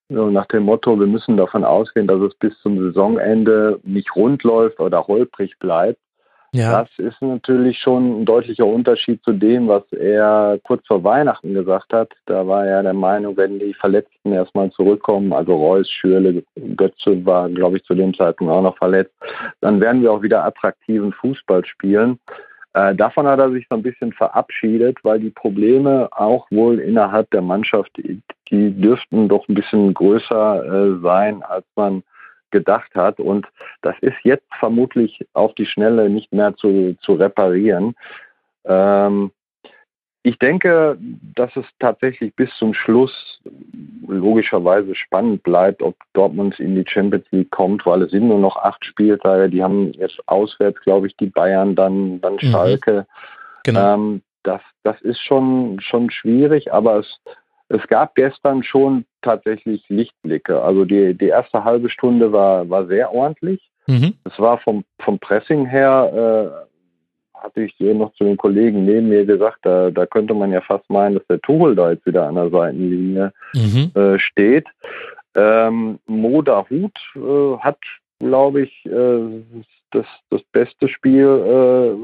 [0.10, 4.44] so nach dem Motto, wir müssen davon ausgehen, dass es bis zum Saisonende nicht rund
[4.44, 6.00] läuft oder holprig bleibt.
[6.54, 6.82] Ja.
[6.82, 11.92] Das ist natürlich schon ein deutlicher Unterschied zu dem, was er kurz vor Weihnachten gesagt
[11.92, 12.10] hat.
[12.26, 16.44] Da war er der Meinung, wenn die Verletzten erstmal zurückkommen, also Reus, Schürle,
[16.76, 19.14] Götze war, glaube ich, zu dem Zeitpunkt auch noch verletzt,
[19.62, 22.20] dann werden wir auch wieder attraktiven Fußball spielen.
[22.74, 27.30] Äh, davon hat er sich so ein bisschen verabschiedet, weil die Probleme auch wohl innerhalb
[27.32, 32.04] der Mannschaft, die, dürften doch ein bisschen größer äh, sein, als man
[32.52, 33.20] gedacht hat.
[33.20, 33.48] Und
[33.82, 37.96] das ist jetzt vermutlich auf die Schnelle nicht mehr zu, zu reparieren.
[38.66, 39.32] Ähm,
[40.28, 40.98] ich denke,
[41.36, 43.40] dass es tatsächlich bis zum Schluss
[44.06, 48.58] logischerweise spannend bleibt, ob Dortmund in die Champions League kommt, weil es sind nur noch
[48.58, 49.50] acht Spieltage.
[49.50, 52.40] Die haben jetzt auswärts, glaube ich, die Bayern, dann, dann mhm.
[52.40, 53.08] Schalke.
[53.64, 53.94] Genau.
[53.94, 57.22] Ähm, das, das ist schon, schon schwierig, aber es,
[57.70, 60.62] es gab gestern schon tatsächlich Lichtblicke.
[60.62, 63.70] Also die, die erste halbe Stunde war, war sehr ordentlich.
[63.88, 64.14] Mhm.
[64.24, 66.68] Es war vom, vom Pressing her, äh,
[67.42, 70.90] hatte ich noch zu den Kollegen neben mir gesagt, da, da könnte man ja fast
[70.90, 73.92] meinen, dass der Tuchel da jetzt wieder an der Seitenlinie mhm.
[73.94, 74.68] äh, steht.
[75.36, 77.78] Ähm, Moda Hut äh, hat,
[78.20, 79.44] glaube ich, äh,
[79.92, 81.28] das, das beste Spiel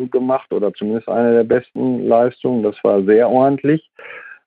[0.04, 2.64] äh, gemacht oder zumindest eine der besten Leistungen.
[2.64, 3.90] Das war sehr ordentlich.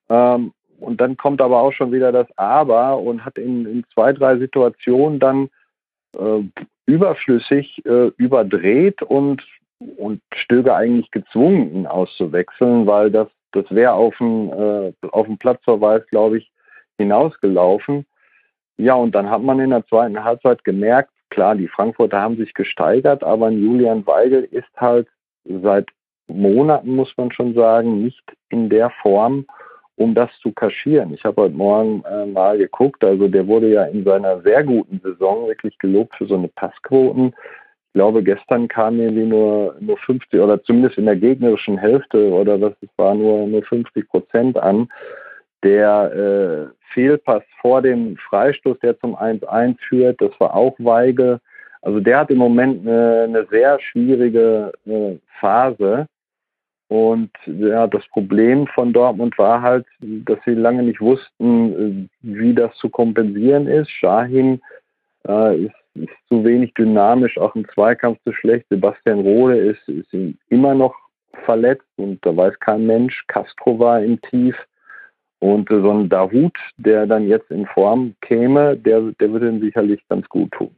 [0.09, 4.13] Ähm, und dann kommt aber auch schon wieder das Aber und hat in, in zwei,
[4.13, 5.49] drei Situationen dann
[6.17, 6.43] äh,
[6.85, 9.43] überflüssig äh, überdreht und,
[9.97, 16.05] und Stöger eigentlich gezwungen, ihn auszuwechseln, weil das, das wäre auf den, äh, auf Platzverweis,
[16.07, 16.51] glaube ich,
[16.97, 18.05] hinausgelaufen.
[18.77, 22.53] Ja, und dann hat man in der zweiten Halbzeit gemerkt, klar, die Frankfurter haben sich
[22.53, 25.07] gesteigert, aber Julian Weigel ist halt
[25.45, 25.87] seit
[26.27, 29.45] Monaten, muss man schon sagen, nicht in der Form,
[29.97, 31.13] um das zu kaschieren.
[31.13, 35.01] Ich habe heute Morgen äh, mal geguckt, also der wurde ja in seiner sehr guten
[35.03, 37.27] Saison wirklich gelobt für so eine Passquoten.
[37.27, 42.59] Ich glaube, gestern kam irgendwie nur, nur 50 oder zumindest in der gegnerischen Hälfte oder
[42.59, 44.87] das war nur, nur 50 Prozent an.
[45.63, 51.41] Der äh, Fehlpass vor dem Freistoß, der zum 1-1 führt, das war auch Weige.
[51.81, 56.05] Also der hat im Moment eine, eine sehr schwierige äh, Phase.
[56.89, 62.53] Und ja, das Problem von Dortmund war halt, dass sie lange nicht wussten, äh, wie
[62.53, 63.91] das zu kompensieren ist.
[63.91, 64.61] Shahin
[65.27, 68.67] äh, ist, ist, zu wenig dynamisch, auch im Zweikampf zu schlecht.
[68.69, 70.13] Sebastian Rohde ist, ist
[70.49, 70.95] immer noch
[71.43, 73.25] verletzt und da weiß kein Mensch.
[73.27, 74.55] Castro war im Tief.
[75.39, 80.01] Und so ein Dahut, der dann jetzt in Form käme, der, der würde ihm sicherlich
[80.09, 80.75] ganz gut tun.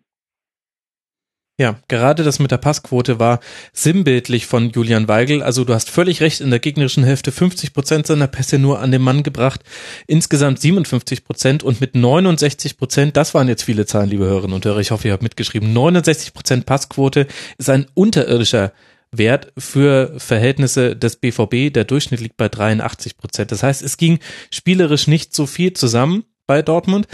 [1.60, 3.42] Ja, gerade das mit der Passquote war
[3.74, 5.44] sinnbildlich von Julian Weigel.
[5.44, 8.94] Also du hast völlig recht, in der gegnerischen Hälfte 50 Prozent seiner Pässe nur an
[8.94, 9.60] den Mann gebracht,
[10.08, 14.64] insgesamt 57 Prozent und mit 69 Prozent, das waren jetzt viele Zahlen, liebe Hörerinnen und
[14.64, 18.72] Hörer, ich hoffe, ihr habt mitgeschrieben, 69 Prozent Passquote ist ein unterirdischer
[19.12, 21.74] Wert für Verhältnisse des BVB.
[21.74, 23.52] Der Durchschnitt liegt bei 83 Prozent.
[23.52, 24.20] Das heißt, es ging
[24.50, 27.08] spielerisch nicht so viel zusammen bei Dortmund,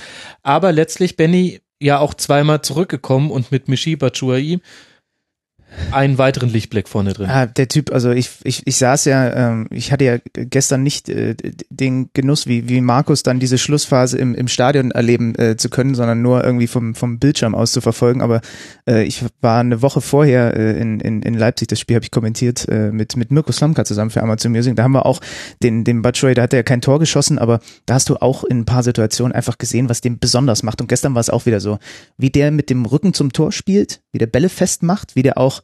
[0.44, 4.60] aber letztlich, Benny, ja auch zweimal zurückgekommen und mit Michi Batshuayi
[5.92, 7.30] einen weiteren Lichtblick vorne drin.
[7.30, 11.10] Ah, der Typ, also ich, ich, ich saß ja, ähm, ich hatte ja gestern nicht
[11.10, 11.36] äh,
[11.70, 15.96] den Genuss, wie, wie Markus dann diese Schlussphase im, im Stadion erleben äh, zu können,
[15.96, 18.22] sondern nur irgendwie vom, vom Bildschirm aus zu verfolgen.
[18.22, 18.42] Aber
[18.88, 22.12] äh, ich war eine Woche vorher äh, in, in, in Leipzig, das Spiel habe ich
[22.12, 24.76] kommentiert, äh, mit, mit Mirko Slomka zusammen für Amazon Music.
[24.76, 25.22] Da haben wir auch
[25.64, 28.44] den, den Batshuayi, da hat er ja kein Tor geschossen, aber da hast du auch
[28.44, 30.82] in ein paar Situationen einfach gesehen, was den besonders macht.
[30.82, 31.80] Und gestern war es auch wieder so,
[32.18, 35.62] wie der mit dem Rücken zum Tor spielt, wie der Bälle festmacht, wie der auch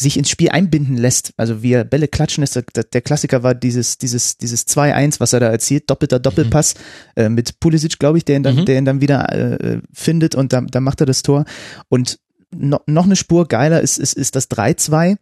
[0.00, 1.32] sich ins Spiel einbinden lässt.
[1.36, 2.54] Also wie er Bälle klatschen lässt.
[2.54, 6.76] Der, der Klassiker war dieses, dieses, dieses 2-1, was er da erzielt, doppelter Doppelpass
[7.16, 7.22] mhm.
[7.22, 8.64] äh, mit Pulisic, glaube ich, der ihn dann, mhm.
[8.64, 11.46] der ihn dann wieder äh, findet und da, da macht er das Tor.
[11.88, 12.20] Und
[12.54, 15.16] no, noch eine Spur geiler ist, ist, ist das 3-2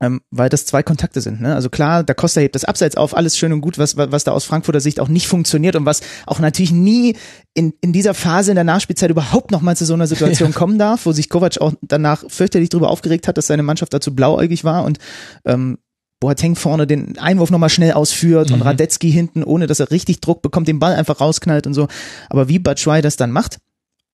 [0.00, 1.40] ähm, weil das zwei Kontakte sind.
[1.40, 1.54] Ne?
[1.54, 4.32] Also klar, der Costa hebt das Abseits auf, alles schön und gut, was, was da
[4.32, 7.16] aus Frankfurter Sicht auch nicht funktioniert und was auch natürlich nie
[7.54, 10.56] in, in dieser Phase in der Nachspielzeit überhaupt nochmal zu so einer Situation ja.
[10.56, 14.14] kommen darf, wo sich Kovac auch danach fürchterlich darüber aufgeregt hat, dass seine Mannschaft dazu
[14.14, 14.98] blauäugig war und
[15.44, 15.78] ähm,
[16.18, 18.56] Boateng vorne den Einwurf nochmal schnell ausführt mhm.
[18.56, 21.88] und Radetzky hinten, ohne dass er richtig Druck bekommt, den Ball einfach rausknallt und so.
[22.28, 23.58] Aber wie Batshuayi das dann macht,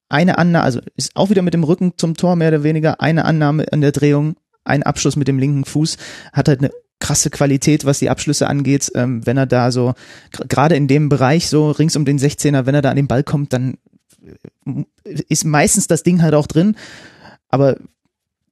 [0.09, 3.25] eine Annahme, also ist auch wieder mit dem Rücken zum Tor mehr oder weniger, eine
[3.25, 4.37] Annahme in der Drehung,
[4.67, 5.97] ein Abschluss mit dem linken Fuß,
[6.33, 8.91] hat halt eine krasse Qualität, was die Abschlüsse angeht.
[8.95, 9.95] Ähm, wenn er da so,
[10.49, 13.23] gerade in dem Bereich, so rings um den 16er, wenn er da an den Ball
[13.23, 13.79] kommt, dann
[14.65, 16.77] äh, ist meistens das Ding halt auch drin.
[17.49, 17.77] Aber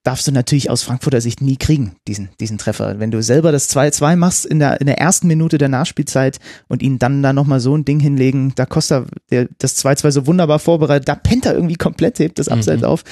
[0.05, 3.00] darfst du natürlich aus Frankfurter Sicht nie kriegen, diesen, diesen Treffer.
[3.00, 6.83] Wenn du selber das 2-2 machst in der, in der ersten Minute der Nachspielzeit und
[6.83, 10.59] ihn dann da nochmal so ein Ding hinlegen, da Costa der, das 2-2 so wunderbar
[10.59, 12.88] vorbereitet, da pennt er irgendwie komplett, hebt das Abseits mhm.
[12.88, 13.03] auf.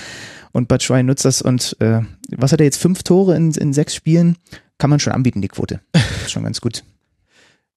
[0.53, 2.03] Und Batshuayi nutzt das und äh,
[2.37, 2.81] was hat er jetzt?
[2.81, 4.37] Fünf Tore in, in sechs Spielen?
[4.79, 5.81] Kann man schon anbieten, die Quote.
[5.95, 6.83] Ist schon ganz gut.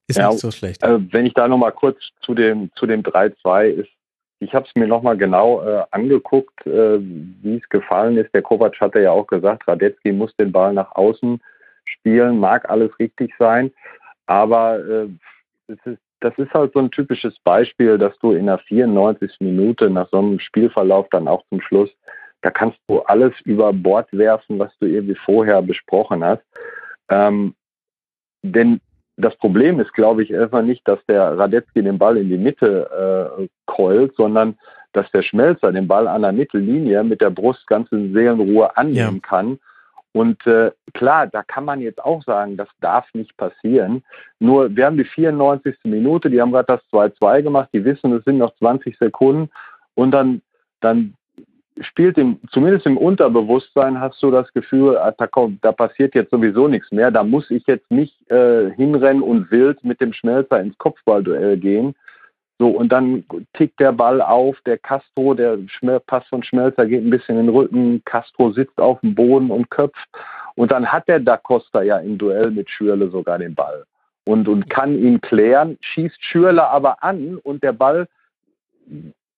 [0.07, 0.83] Ist ja, nicht so schlecht.
[0.83, 3.89] Äh, wenn ich da nochmal kurz zu dem, zu dem 3-2 ist,
[4.39, 8.33] ich habe es mir nochmal genau äh, angeguckt, äh, wie es gefallen ist.
[8.33, 11.41] Der Kovac hatte ja auch gesagt, Radetzky muss den Ball nach außen
[11.85, 13.71] spielen, mag alles richtig sein,
[14.25, 15.07] aber äh,
[15.67, 19.35] es ist das ist halt so ein typisches Beispiel, dass du in der 94.
[19.41, 21.89] Minute nach so einem Spielverlauf dann auch zum Schluss
[22.45, 26.43] da kannst du alles über Bord werfen, was du irgendwie vorher besprochen hast.
[27.09, 27.55] Ähm,
[28.43, 28.81] denn
[29.17, 33.39] das Problem ist, glaube ich, erstmal nicht, dass der Radetzky den Ball in die Mitte
[33.39, 34.59] äh, keult, sondern
[34.93, 39.21] dass der Schmelzer den Ball an der Mittellinie mit der Brust ganz in Seelenruhe annehmen
[39.23, 39.27] ja.
[39.27, 39.57] kann.
[40.11, 44.03] Und äh, klar, da kann man jetzt auch sagen, das darf nicht passieren.
[44.37, 45.77] Nur wir haben die 94.
[45.85, 49.49] Minute, die haben gerade das 2-2 gemacht, die wissen, es sind noch 20 Sekunden
[49.95, 50.43] und dann,
[50.79, 51.15] dann
[51.81, 56.31] spielt im, zumindest im Unterbewusstsein hast du das Gefühl, ah, da, kommt, da passiert jetzt
[56.31, 60.59] sowieso nichts mehr, da muss ich jetzt nicht äh, hinrennen und wild mit dem Schmelzer
[60.59, 61.95] ins Kopfballduell gehen.
[62.57, 67.03] So, und dann tickt der Ball auf, der Castro, der Schmel Pass von Schmelzer geht
[67.03, 70.07] ein bisschen in den Rücken, Castro sitzt auf dem Boden und köpft.
[70.55, 73.83] Und dann hat der Da Costa ja im Duell mit Schürle sogar den Ball
[74.25, 78.07] und, und kann ihn klären, schießt Schürle aber an und der Ball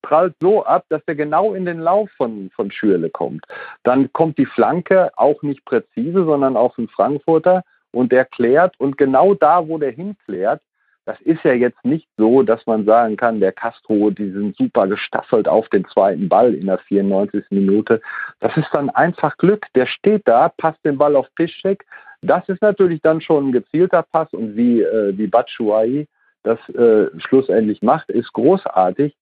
[0.02, 3.44] prallt so ab, dass er genau in den Lauf von, von Schürle kommt.
[3.82, 8.96] Dann kommt die Flanke auch nicht präzise, sondern auf den Frankfurter und der klärt und
[8.98, 10.60] genau da, wo der hinklärt,
[11.08, 14.86] das ist ja jetzt nicht so, dass man sagen kann, der Castro, die sind super
[14.86, 17.46] gestaffelt auf den zweiten Ball in der 94.
[17.48, 18.02] Minute.
[18.40, 19.64] Das ist dann einfach Glück.
[19.74, 21.86] Der steht da, passt den Ball auf Piszczek.
[22.20, 26.06] Das ist natürlich dann schon ein gezielter Pass und wie, äh, wie Batshuayi
[26.42, 29.16] das äh, schlussendlich macht, ist großartig.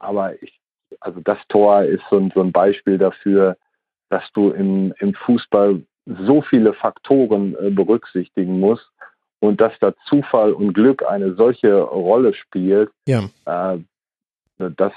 [0.00, 0.60] Aber ich,
[1.00, 3.56] also das Tor ist so ein, so ein Beispiel dafür,
[4.08, 5.82] dass du im, im Fußball
[6.26, 8.90] so viele Faktoren äh, berücksichtigen musst
[9.38, 12.90] und dass da Zufall und Glück eine solche Rolle spielt.
[13.06, 13.28] Ja.
[13.44, 13.78] Äh,
[14.58, 14.92] das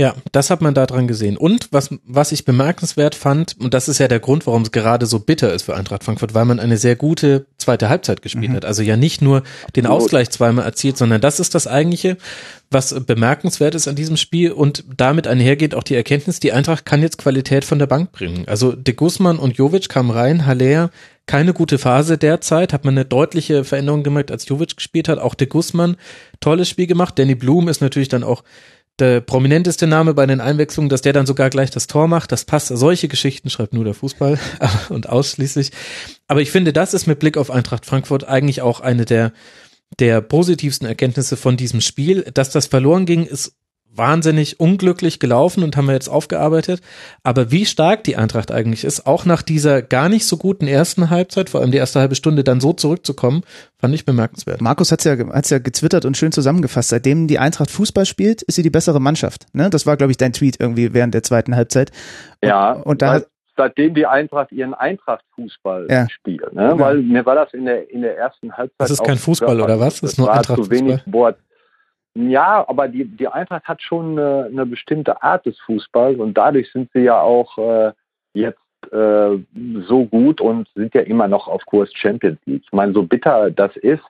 [0.00, 1.36] ja, das hat man da dran gesehen.
[1.36, 5.04] Und was, was ich bemerkenswert fand, und das ist ja der Grund, warum es gerade
[5.04, 8.56] so bitter ist für Eintracht Frankfurt, weil man eine sehr gute zweite Halbzeit gespielt mhm.
[8.56, 8.64] hat.
[8.64, 9.42] Also ja nicht nur
[9.76, 12.16] den Ausgleich zweimal erzielt, sondern das ist das eigentliche,
[12.70, 17.02] was bemerkenswert ist an diesem Spiel und damit einhergeht auch die Erkenntnis, die Eintracht kann
[17.02, 18.44] jetzt Qualität von der Bank bringen.
[18.46, 20.90] Also de Guzman und Jovic kamen rein, Haller
[21.26, 25.34] keine gute Phase derzeit, hat man eine deutliche Veränderung gemerkt, als Jovic gespielt hat, auch
[25.34, 25.96] de Guzman
[26.40, 28.42] tolles Spiel gemacht, Danny Blum ist natürlich dann auch
[29.00, 32.32] der prominenteste Name bei den Einwechslungen, dass der dann sogar gleich das Tor macht.
[32.32, 32.68] Das passt.
[32.68, 34.38] Solche Geschichten schreibt nur der Fußball
[34.90, 35.70] und ausschließlich.
[36.28, 39.32] Aber ich finde, das ist mit Blick auf Eintracht Frankfurt eigentlich auch eine der
[39.98, 42.22] der positivsten Erkenntnisse von diesem Spiel.
[42.32, 43.56] Dass das verloren ging, ist
[43.94, 46.80] wahnsinnig unglücklich gelaufen und haben wir jetzt aufgearbeitet.
[47.22, 51.10] Aber wie stark die Eintracht eigentlich ist, auch nach dieser gar nicht so guten ersten
[51.10, 53.42] Halbzeit, vor allem die erste halbe Stunde, dann so zurückzukommen,
[53.78, 54.60] fand ich bemerkenswert.
[54.60, 56.90] Markus hat's ja, hat's ja gezwittert und schön zusammengefasst.
[56.90, 59.46] Seitdem die Eintracht Fußball spielt, ist sie die bessere Mannschaft.
[59.52, 59.70] Ne?
[59.70, 61.90] Das war, glaube ich, dein Tweet irgendwie während der zweiten Halbzeit.
[62.40, 62.72] Und, ja.
[62.72, 63.20] Und da
[63.56, 66.08] seitdem die Eintracht ihren Eintracht-Fußball ja.
[66.08, 66.52] spielt.
[66.54, 66.62] Ne?
[66.62, 66.78] Ja.
[66.78, 68.76] Weil mir war das in der, in der ersten Halbzeit.
[68.78, 70.00] Das ist kein Fußball, oder was?
[70.00, 71.36] Das ist nur Eintracht zu wenig Sport.
[72.14, 76.70] Ja, aber die, die Eintracht hat schon eine, eine bestimmte Art des Fußballs und dadurch
[76.72, 77.92] sind sie ja auch äh,
[78.34, 78.58] jetzt
[78.92, 79.38] äh,
[79.86, 82.62] so gut und sind ja immer noch auf Kurs Champions League.
[82.64, 84.02] Ich meine, so bitter das ist,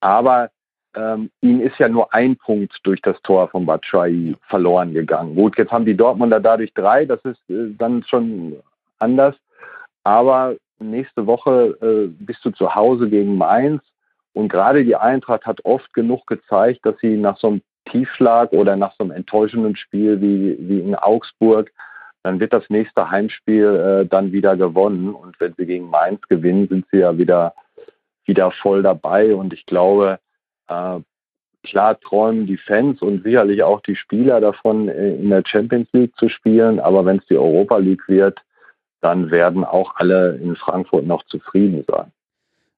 [0.00, 0.50] aber
[0.94, 5.34] ähm, ihnen ist ja nur ein Punkt durch das Tor von Batshuayi verloren gegangen.
[5.34, 8.56] Gut, jetzt haben die Dortmunder dadurch drei, das ist äh, dann schon
[8.98, 9.36] anders,
[10.04, 13.82] aber nächste Woche äh, bist du zu Hause gegen Mainz
[14.32, 18.76] und gerade die Eintracht hat oft genug gezeigt, dass sie nach so einem Tiefschlag oder
[18.76, 21.72] nach so einem enttäuschenden Spiel wie, wie in Augsburg,
[22.22, 25.14] dann wird das nächste Heimspiel äh, dann wieder gewonnen.
[25.14, 27.54] Und wenn sie gegen Mainz gewinnen, sind sie ja wieder,
[28.26, 29.34] wieder voll dabei.
[29.34, 30.18] Und ich glaube,
[30.68, 31.00] äh,
[31.64, 36.16] klar träumen die Fans und sicherlich auch die Spieler davon, äh, in der Champions League
[36.16, 36.80] zu spielen.
[36.80, 38.38] Aber wenn es die Europa League wird,
[39.00, 42.12] dann werden auch alle in Frankfurt noch zufrieden sein.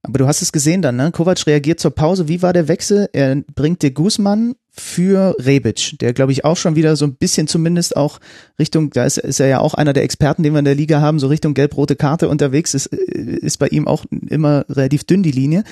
[0.02, 1.12] Aber du hast es gesehen dann, ne?
[1.12, 2.26] Kovac reagiert zur Pause.
[2.26, 3.08] Wie war der Wechsel?
[3.12, 7.48] Er bringt de Guzman für Rebic, der glaube ich auch schon wieder so ein bisschen
[7.48, 8.20] zumindest auch
[8.58, 11.00] Richtung, da ist, ist er ja auch einer der Experten, den wir in der Liga
[11.00, 15.32] haben, so Richtung gelb-rote Karte unterwegs, ist, ist bei ihm auch immer relativ dünn die
[15.32, 15.64] Linie.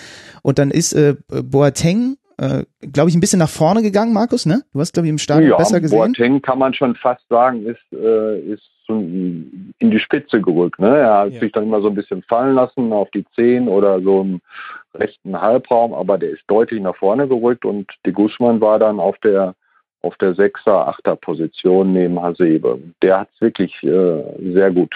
[0.42, 4.62] Und dann ist äh, Boateng, äh, glaube ich, ein bisschen nach vorne gegangen, Markus, ne?
[4.72, 5.98] Du hast, glaube ich, im Stadion ja, besser gesehen.
[5.98, 10.80] Boateng kann man schon fast sagen, ist, äh, ist in die Spitze gerückt.
[10.80, 10.96] Ne?
[10.96, 11.40] Er hat ja.
[11.40, 14.40] sich dann immer so ein bisschen fallen lassen auf die Zehn oder so im
[14.94, 19.18] rechten Halbraum, aber der ist deutlich nach vorne gerückt und die Guzman war dann auf
[19.18, 19.54] der
[20.00, 22.78] auf der Sechser, Achter Position neben Hasebe.
[23.02, 24.22] Der hat es wirklich äh,
[24.52, 24.94] sehr gut,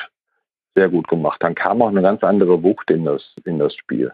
[0.76, 1.42] sehr gut gemacht.
[1.42, 4.12] Dann kam auch eine ganz andere Wucht in das in das Spiel.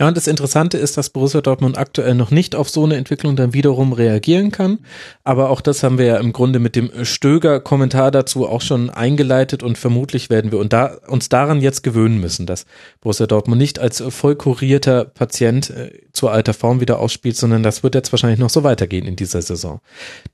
[0.00, 3.36] Ja, und das Interessante ist, dass Borussia Dortmund aktuell noch nicht auf so eine Entwicklung
[3.36, 4.80] dann wiederum reagieren kann.
[5.22, 9.62] Aber auch das haben wir ja im Grunde mit dem Stöger-Kommentar dazu auch schon eingeleitet
[9.62, 12.66] und vermutlich werden wir uns daran jetzt gewöhnen müssen, dass
[13.00, 17.84] Borussia Dortmund nicht als voll kurierter Patient äh, zur alter Form wieder ausspielt, sondern das
[17.84, 19.80] wird jetzt wahrscheinlich noch so weitergehen in dieser Saison.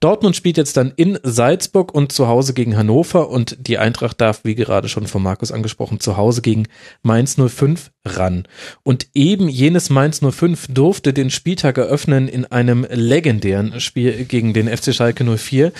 [0.00, 4.40] Dortmund spielt jetzt dann in Salzburg und zu Hause gegen Hannover und die Eintracht darf,
[4.44, 6.66] wie gerade schon von Markus angesprochen, zu Hause gegen
[7.02, 8.46] Mainz 05 ran.
[8.82, 14.68] Und eben jenes Mainz 05 durfte den Spieltag eröffnen in einem legendären Spiel gegen den
[14.68, 15.72] FC Schalke 04.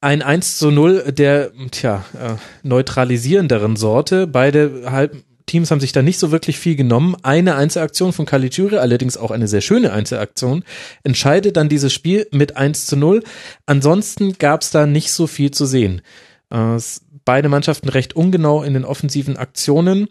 [0.00, 4.26] Ein 1 zu 0 der, tja, äh, neutralisierenderen Sorte.
[4.26, 5.14] Beide halb,
[5.46, 7.16] Teams haben sich da nicht so wirklich viel genommen.
[7.22, 10.64] Eine Einzelaktion von Caligiuri, allerdings auch eine sehr schöne Einzelaktion,
[11.02, 13.22] entscheidet dann dieses Spiel mit 1 zu 0.
[13.66, 16.02] Ansonsten gab es da nicht so viel zu sehen.
[16.50, 16.78] Äh,
[17.24, 20.08] beide Mannschaften recht ungenau in den offensiven Aktionen.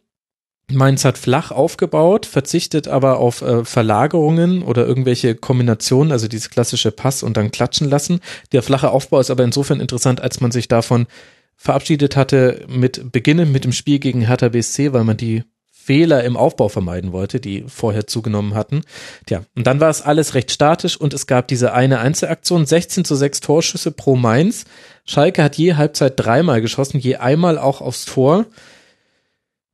[0.72, 6.92] Mainz hat flach aufgebaut, verzichtet aber auf äh, Verlagerungen oder irgendwelche Kombinationen, also dieses klassische
[6.92, 8.20] Pass und dann klatschen lassen.
[8.52, 11.08] Der flache Aufbau ist aber insofern interessant, als man sich davon
[11.56, 16.38] verabschiedet hatte mit Beginnen mit dem Spiel gegen Hertha BSC, weil man die Fehler im
[16.38, 18.82] Aufbau vermeiden wollte, die vorher zugenommen hatten.
[19.26, 23.06] Tja, und dann war es alles recht statisch und es gab diese eine Einzelaktion, 16
[23.06, 24.66] zu 6 Torschüsse pro Mainz.
[25.06, 28.46] Schalke hat je Halbzeit dreimal geschossen, je einmal auch aufs Tor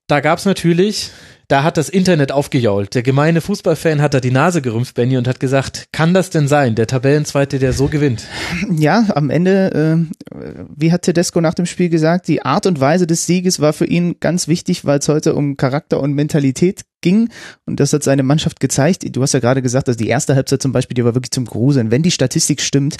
[0.08, 1.12] da gab's natürlich,
[1.48, 2.96] da hat das Internet aufgejault.
[2.96, 6.48] Der gemeine Fußballfan hat da die Nase gerümpft, Benny, und hat gesagt, kann das denn
[6.48, 8.26] sein, der Tabellenzweite, der so gewinnt?
[8.72, 10.38] Ja, am Ende, äh,
[10.76, 13.86] wie hat Tedesco nach dem Spiel gesagt, die Art und Weise des Sieges war für
[13.86, 17.30] ihn ganz wichtig, weil es heute um Charakter und Mentalität ging
[17.66, 19.06] und das hat seine Mannschaft gezeigt.
[19.16, 21.46] Du hast ja gerade gesagt, dass die erste Halbzeit zum Beispiel, die war wirklich zum
[21.46, 21.92] Gruseln.
[21.92, 22.98] Wenn die Statistik stimmt,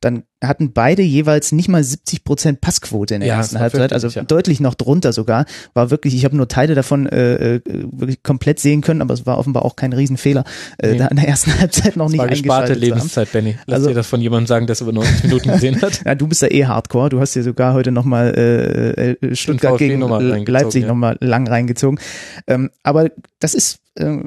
[0.00, 4.08] dann hatten beide jeweils nicht mal 70 Prozent Passquote in der ja, ersten Halbzeit, also
[4.08, 4.22] ja.
[4.22, 5.46] deutlich noch drunter sogar.
[5.72, 9.24] War wirklich, ich habe nur Teile davon äh, äh, wirklich komplett sehen können, aber es
[9.24, 10.44] war offenbar auch kein Riesenfehler,
[10.78, 10.98] äh, nee.
[10.98, 13.56] da in der ersten Halbzeit noch das nicht war gesparte Lebenszeit, Benny.
[13.66, 16.02] Lass also, dir das von jemandem sagen, der es über 90 Minuten gesehen hat.
[16.04, 17.08] ja, du bist ja eh Hardcore.
[17.08, 20.00] Du hast dir sogar heute nochmal äh, äh, Stuttgart gegen
[20.46, 20.88] Leipzig ja.
[20.88, 21.98] nochmal lang reingezogen.
[22.46, 24.18] Ähm, aber das ist, äh,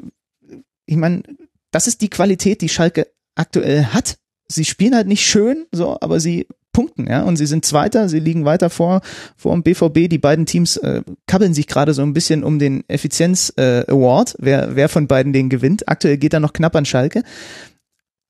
[0.86, 1.22] ich meine,
[1.70, 3.06] das ist die Qualität, die Schalke
[3.36, 4.19] aktuell hat.
[4.50, 8.20] Sie spielen halt nicht schön, so, aber sie punkten, ja, und sie sind Zweiter, sie
[8.20, 9.00] liegen weiter vor
[9.36, 10.08] vor dem BVB.
[10.08, 14.76] Die beiden Teams äh, kabbeln sich gerade so ein bisschen um den Effizienz äh, wer
[14.76, 15.88] wer von beiden den gewinnt.
[15.88, 17.22] Aktuell geht er noch knapp an Schalke.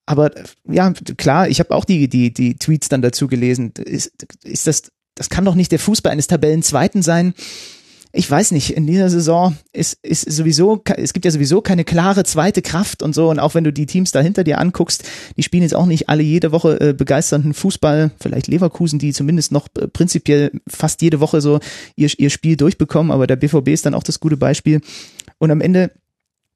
[0.06, 0.30] aber
[0.68, 3.72] ja, klar, ich habe auch die, die, die Tweets dann dazu gelesen.
[3.78, 4.12] Ist,
[4.42, 7.34] ist das, das kann doch nicht der Fußball eines Tabellenzweiten sein
[8.12, 12.24] ich weiß nicht, in dieser Saison ist, ist sowieso, es gibt ja sowieso keine klare
[12.24, 13.30] zweite Kraft und so.
[13.30, 15.04] Und auch wenn du die Teams da hinter dir anguckst,
[15.36, 18.10] die spielen jetzt auch nicht alle jede Woche äh, begeisternden Fußball.
[18.20, 21.60] Vielleicht Leverkusen, die zumindest noch äh, prinzipiell fast jede Woche so
[21.94, 23.12] ihr, ihr Spiel durchbekommen.
[23.12, 24.80] Aber der BVB ist dann auch das gute Beispiel.
[25.38, 25.92] Und am Ende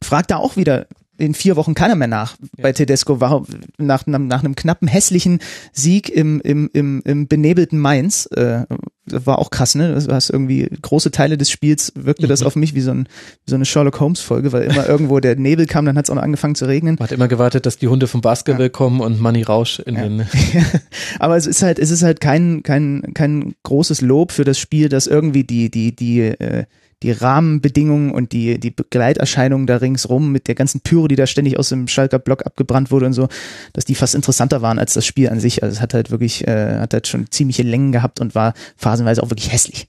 [0.02, 0.86] fragt da auch wieder,
[1.16, 3.44] in vier Wochen keiner mehr nach bei Tedesco war
[3.78, 5.38] nach, nach einem knappen hässlichen
[5.72, 8.64] Sieg im, im, im, im benebelten Mainz äh,
[9.06, 12.30] war auch krass ne das war irgendwie große Teile des Spiels wirkte mhm.
[12.30, 13.08] das auf mich wie so, ein,
[13.44, 16.10] wie so eine Sherlock Holmes Folge weil immer irgendwo der Nebel kam dann hat es
[16.10, 18.70] auch noch angefangen zu regnen man hat immer gewartet dass die Hunde vom Basketball ja.
[18.70, 20.02] kommen und Manny Rausch in ja.
[20.02, 20.26] den
[21.20, 24.88] aber es ist halt es ist halt kein kein kein großes Lob für das Spiel
[24.88, 26.64] das irgendwie die die die äh,
[27.04, 31.58] die Rahmenbedingungen und die, die Begleiterscheinungen da ringsrum mit der ganzen Pyro, die da ständig
[31.58, 33.28] aus dem Schalker Block abgebrannt wurde und so,
[33.74, 35.62] dass die fast interessanter waren als das Spiel an sich.
[35.62, 39.22] Also es hat halt wirklich, äh, hat halt schon ziemliche Längen gehabt und war phasenweise
[39.22, 39.86] auch wirklich hässlich.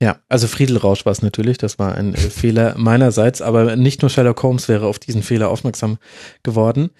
[0.00, 4.10] Ja, also Friedelrausch war es natürlich, das war ein äh, Fehler meinerseits, aber nicht nur
[4.10, 5.98] Sherlock Holmes wäre auf diesen Fehler aufmerksam
[6.44, 6.90] geworden.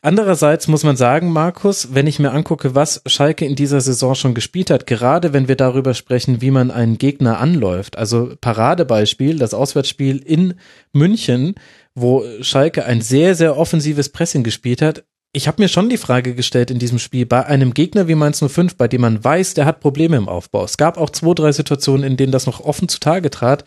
[0.00, 4.32] Andererseits muss man sagen, Markus, wenn ich mir angucke, was Schalke in dieser Saison schon
[4.34, 9.52] gespielt hat, gerade wenn wir darüber sprechen, wie man einen Gegner anläuft, also Paradebeispiel, das
[9.52, 10.54] Auswärtsspiel in
[10.94, 11.56] München,
[11.94, 15.04] wo Schalke ein sehr, sehr offensives Pressing gespielt hat,
[15.36, 18.42] ich habe mir schon die Frage gestellt in diesem Spiel, bei einem Gegner wie Mainz
[18.42, 20.64] 05, bei dem man weiß, der hat Probleme im Aufbau.
[20.64, 23.66] Es gab auch zwei, drei Situationen, in denen das noch offen zutage trat.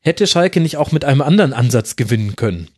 [0.00, 2.68] Hätte Schalke nicht auch mit einem anderen Ansatz gewinnen können?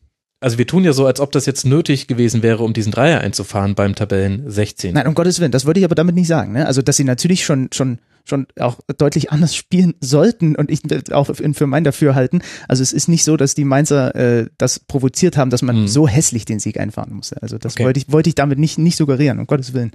[0.41, 3.21] Also wir tun ja so, als ob das jetzt nötig gewesen wäre, um diesen Dreier
[3.21, 4.93] einzufahren beim Tabellen 16.
[4.93, 6.53] Nein, um Gottes Willen, das würde ich aber damit nicht sagen.
[6.53, 6.67] Ne?
[6.67, 10.81] Also, dass sie natürlich schon, schon schon auch deutlich anders spielen sollten und ich
[11.13, 12.43] auch für mein Dafürhalten.
[12.69, 15.89] Also es ist nicht so, dass die Mainzer äh, das provoziert haben, dass man mhm.
[15.89, 17.43] so hässlich den Sieg einfahren musste.
[17.43, 17.85] Also das okay.
[17.85, 19.93] wollte ich, wollte ich damit nicht, nicht suggerieren, um Gottes Willen.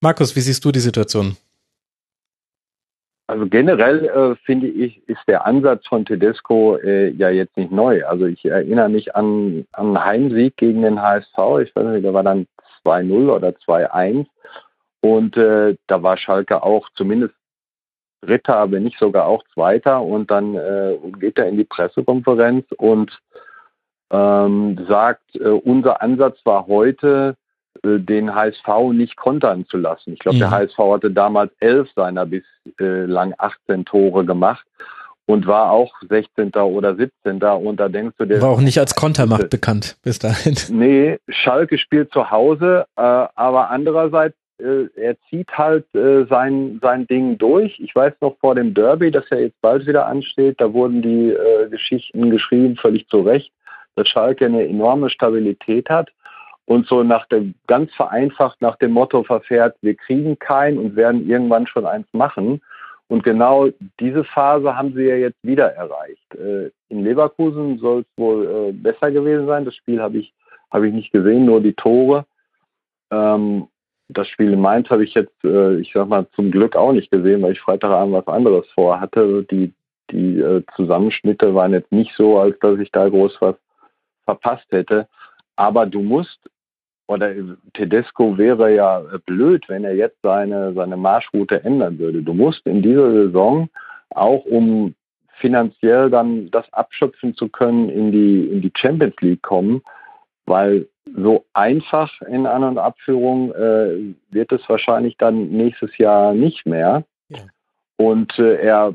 [0.00, 1.36] Markus, wie siehst du die Situation?
[3.26, 8.06] Also generell äh, finde ich, ist der Ansatz von Tedesco äh, ja jetzt nicht neu.
[8.06, 11.36] Also ich erinnere mich an, an einen Heimsieg gegen den HSV.
[11.62, 12.46] Ich weiß nicht, da war dann
[12.86, 14.26] 2-0 oder 2-1.
[15.00, 17.34] Und äh, da war Schalke auch zumindest
[18.20, 20.02] Dritter, wenn nicht sogar auch Zweiter.
[20.02, 23.16] Und dann äh, geht er in die Pressekonferenz und
[24.10, 27.36] ähm, sagt, äh, unser Ansatz war heute,
[27.84, 30.14] äh, den HSV nicht kontern zu lassen.
[30.14, 30.40] Ich glaube, mhm.
[30.40, 34.66] der HSV hatte damals elf seiner bislang 18 Tore gemacht
[35.26, 36.52] und war auch 16.
[36.54, 37.42] oder 17.
[37.42, 38.40] Und da denkst du dir.
[38.40, 40.56] War auch nicht als Kontermacht bekannt bis dahin.
[40.70, 47.06] Nee, Schalke spielt zu Hause, äh, aber andererseits äh, er zieht halt äh, sein, sein
[47.06, 47.78] Ding durch.
[47.80, 51.30] Ich weiß noch vor dem Derby, das ja jetzt bald wieder ansteht, da wurden die
[51.30, 53.52] äh, Geschichten geschrieben, völlig zu Recht,
[53.94, 56.10] dass Schalke eine enorme Stabilität hat
[56.68, 61.26] und so nach dem, ganz vereinfacht nach dem Motto verfährt, wir kriegen keinen und werden
[61.26, 62.60] irgendwann schon eins machen.
[63.08, 63.68] Und genau
[64.00, 66.34] diese Phase haben sie ja jetzt wieder erreicht.
[66.34, 69.64] Äh, in Leverkusen soll es wohl äh, besser gewesen sein.
[69.64, 70.34] Das Spiel habe ich,
[70.70, 72.26] habe ich nicht gesehen, nur die Tore.
[73.10, 73.68] Ähm,
[74.08, 77.10] das Spiel in Mainz habe ich jetzt, äh, ich sag mal, zum Glück auch nicht
[77.10, 79.44] gesehen, weil ich Freitagabend was anderes vorhatte.
[79.50, 79.72] Die,
[80.10, 83.56] die äh, Zusammenschnitte waren jetzt nicht so, als dass ich da groß was
[84.24, 85.08] verpasst hätte.
[85.56, 86.38] Aber du musst,
[87.06, 87.34] oder
[87.74, 92.22] Tedesco wäre ja blöd, wenn er jetzt seine, seine Marschroute ändern würde.
[92.22, 93.68] Du musst in dieser Saison
[94.10, 94.94] auch um
[95.38, 99.82] finanziell dann das abschöpfen zu können, in die, in die Champions League kommen,
[100.46, 106.66] weil so einfach in An- und Abführung äh, wird es wahrscheinlich dann nächstes Jahr nicht
[106.66, 107.04] mehr.
[107.28, 107.38] Ja.
[107.96, 108.94] Und äh, er,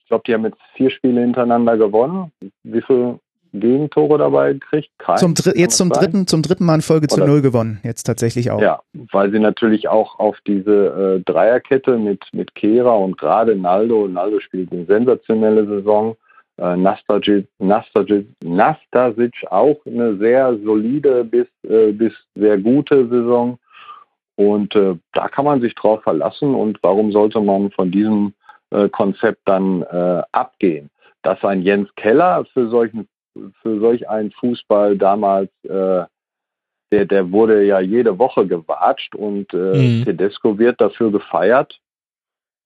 [0.00, 2.32] ich glaube, die haben jetzt vier Spiele hintereinander gewonnen.
[2.62, 3.18] Wie viele
[3.52, 4.90] Gegentore dabei gekriegt?
[4.98, 8.04] Kein, zum jetzt zum dritten, zum dritten Mal in Folge Oder, zu null gewonnen, jetzt
[8.04, 8.60] tatsächlich auch.
[8.60, 14.06] Ja, weil sie natürlich auch auf diese äh, Dreierkette mit, mit Kehra und gerade Naldo,
[14.08, 16.16] Naldo spielt eine sensationelle Saison,
[16.60, 23.58] äh, Nastasic, Nastasic, Nastasic auch eine sehr solide bis, äh, bis sehr gute Saison.
[24.36, 26.54] Und äh, da kann man sich drauf verlassen.
[26.54, 28.34] Und warum sollte man von diesem
[28.70, 30.90] äh, Konzept dann äh, abgehen?
[31.22, 33.08] Dass ein Jens Keller für solchen
[33.62, 36.04] für solch einen Fußball damals äh,
[36.92, 40.02] der, der wurde ja jede Woche gewatscht und mhm.
[40.04, 41.78] Tedesco wird dafür gefeiert.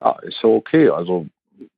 [0.01, 0.89] Ja, ist so okay.
[0.89, 1.27] Also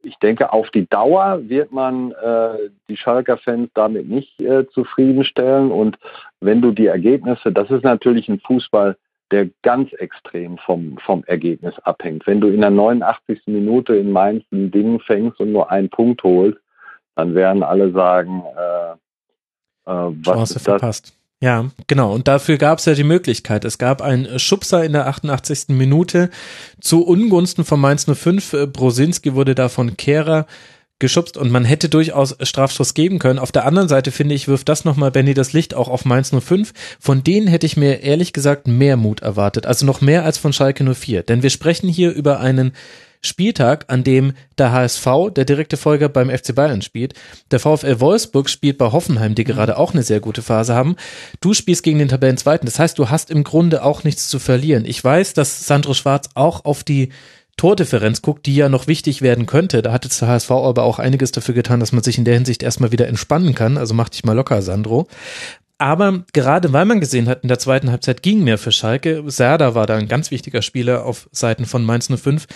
[0.03, 5.70] ich denke, auf die Dauer wird man äh, die Schalker Fans damit nicht äh, zufriedenstellen.
[5.70, 5.99] Und
[6.41, 8.97] wenn du die Ergebnisse, das ist natürlich ein Fußball,
[9.31, 12.27] der ganz extrem vom, vom Ergebnis abhängt.
[12.27, 13.41] Wenn du in der 89.
[13.47, 16.59] Minute in Mainz ein Ding fängst und nur einen Punkt holst,
[17.16, 18.97] dann werden alle sagen, äh, äh,
[19.87, 20.81] was Chance ist das?
[20.81, 21.18] Verpasst.
[21.43, 22.14] Ja, genau.
[22.14, 23.64] Und dafür gab es ja die Möglichkeit.
[23.64, 25.68] Es gab einen Schubser in der 88.
[25.68, 26.30] Minute
[26.80, 28.68] zu Ungunsten von Mainz 05.
[28.72, 30.47] Brosinski wurde da von Kehrer
[30.99, 33.39] geschubst und man hätte durchaus Strafstoß geben können.
[33.39, 36.30] Auf der anderen Seite finde ich, wirft das nochmal Benny das Licht auch auf Mainz
[36.30, 36.72] 05.
[36.99, 39.66] Von denen hätte ich mir ehrlich gesagt mehr Mut erwartet.
[39.66, 41.22] Also noch mehr als von Schalke 04.
[41.22, 42.72] Denn wir sprechen hier über einen
[43.21, 47.14] Spieltag, an dem der HSV, der direkte Folger beim FC Bayern spielt.
[47.51, 50.97] Der VfL Wolfsburg spielt bei Hoffenheim, die gerade auch eine sehr gute Phase haben.
[51.41, 52.67] Du spielst gegen den Tabellenzweiten.
[52.67, 54.85] Das heißt, du hast im Grunde auch nichts zu verlieren.
[54.85, 57.11] Ich weiß, dass Sandro Schwarz auch auf die
[57.57, 59.81] Tordifferenz guckt, die ja noch wichtig werden könnte.
[59.81, 62.35] Da hat jetzt der HSV aber auch einiges dafür getan, dass man sich in der
[62.35, 63.79] Hinsicht erstmal wieder entspannen kann.
[63.79, 65.09] Also mach dich mal locker, Sandro.
[65.79, 69.23] Aber gerade weil man gesehen hat, in der zweiten Halbzeit ging mehr für Schalke.
[69.27, 72.47] Serda war da ein ganz wichtiger Spieler auf Seiten von Mainz 05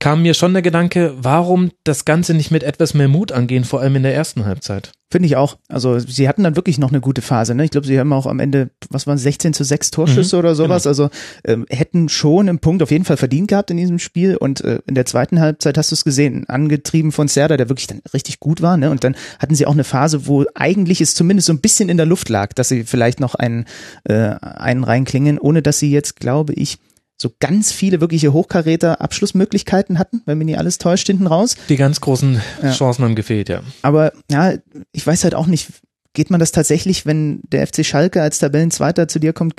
[0.00, 3.80] kam mir schon der Gedanke, warum das Ganze nicht mit etwas mehr Mut angehen, vor
[3.80, 4.92] allem in der ersten Halbzeit.
[5.10, 5.56] Finde ich auch.
[5.68, 7.54] Also sie hatten dann wirklich noch eine gute Phase.
[7.54, 7.64] Ne?
[7.64, 10.54] Ich glaube, sie haben auch am Ende, was waren 16 zu 6 Torschüsse mhm, oder
[10.54, 10.82] sowas.
[10.82, 10.90] Genau.
[10.90, 11.10] Also
[11.44, 14.36] ähm, hätten schon einen Punkt auf jeden Fall verdient gehabt in diesem Spiel.
[14.36, 17.86] Und äh, in der zweiten Halbzeit hast du es gesehen, angetrieben von Serda, der wirklich
[17.86, 18.76] dann richtig gut war.
[18.76, 18.90] Ne?
[18.90, 21.96] Und dann hatten sie auch eine Phase, wo eigentlich es zumindest so ein bisschen in
[21.96, 23.64] der Luft lag, dass sie vielleicht noch einen,
[24.04, 26.78] äh, einen reinklingen, ohne dass sie jetzt, glaube ich,
[27.20, 31.56] so ganz viele wirkliche Hochkaräter Abschlussmöglichkeiten hatten, wenn mir nicht alles täuscht hinten raus.
[31.68, 32.72] Die ganz großen ja.
[32.72, 33.62] Chancen haben gefehlt, ja.
[33.82, 34.54] Aber ja,
[34.92, 35.68] ich weiß halt auch nicht,
[36.12, 39.54] geht man das tatsächlich, wenn der FC Schalke als Tabellenzweiter zu dir kommt,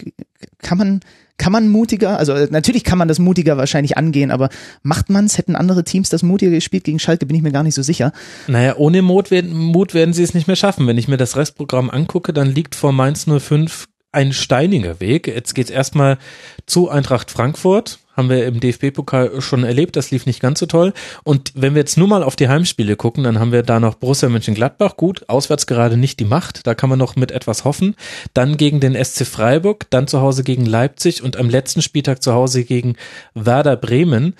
[0.59, 0.99] kann man
[1.37, 4.49] kann man mutiger, also natürlich kann man das mutiger wahrscheinlich angehen, aber
[4.83, 5.37] macht man's?
[5.37, 8.11] Hätten andere Teams das mutiger gespielt gegen Schalke, bin ich mir gar nicht so sicher.
[8.47, 10.85] Naja, ohne Mut werden, Mut werden sie es nicht mehr schaffen.
[10.85, 15.27] Wenn ich mir das Restprogramm angucke, dann liegt vor Mainz 05 ein steiniger Weg.
[15.27, 16.17] Jetzt geht's erstmal
[16.65, 17.99] zu Eintracht Frankfurt.
[18.15, 20.93] Haben wir im DFB-Pokal schon erlebt, das lief nicht ganz so toll.
[21.23, 23.95] Und wenn wir jetzt nur mal auf die Heimspiele gucken, dann haben wir da noch
[23.95, 24.97] Borussia Mönchengladbach.
[24.97, 27.95] Gut, auswärts gerade nicht die Macht, da kann man noch mit etwas hoffen.
[28.33, 32.33] Dann gegen den SC Freiburg, dann zu Hause gegen Leipzig und am letzten Spieltag zu
[32.33, 32.97] Hause gegen
[33.35, 34.35] Werder Bremen.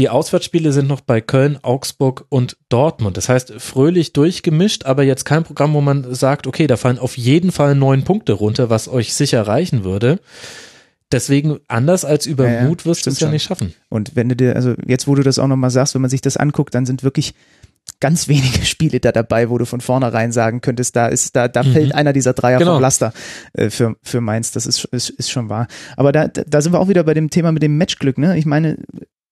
[0.00, 3.18] Die Auswärtsspiele sind noch bei Köln, Augsburg und Dortmund.
[3.18, 7.18] Das heißt, fröhlich durchgemischt, aber jetzt kein Programm, wo man sagt, okay, da fallen auf
[7.18, 10.18] jeden Fall neun Punkte runter, was euch sicher reichen würde.
[11.12, 13.74] Deswegen, anders als über ja, Mut wirst du es ja nicht schaffen.
[13.90, 16.22] Und wenn du dir, also jetzt, wo du das auch nochmal sagst, wenn man sich
[16.22, 17.34] das anguckt, dann sind wirklich
[18.00, 21.62] ganz wenige Spiele da dabei, wo du von vornherein sagen könntest, da ist, da, da
[21.62, 21.72] mhm.
[21.72, 22.76] fällt einer dieser Dreier genau.
[22.76, 23.12] vom Laster
[23.52, 24.52] äh, für, für Mainz.
[24.52, 25.66] Das ist, ist, ist schon wahr.
[25.98, 28.38] Aber da, da sind wir auch wieder bei dem Thema mit dem Matchglück, ne?
[28.38, 28.78] Ich meine,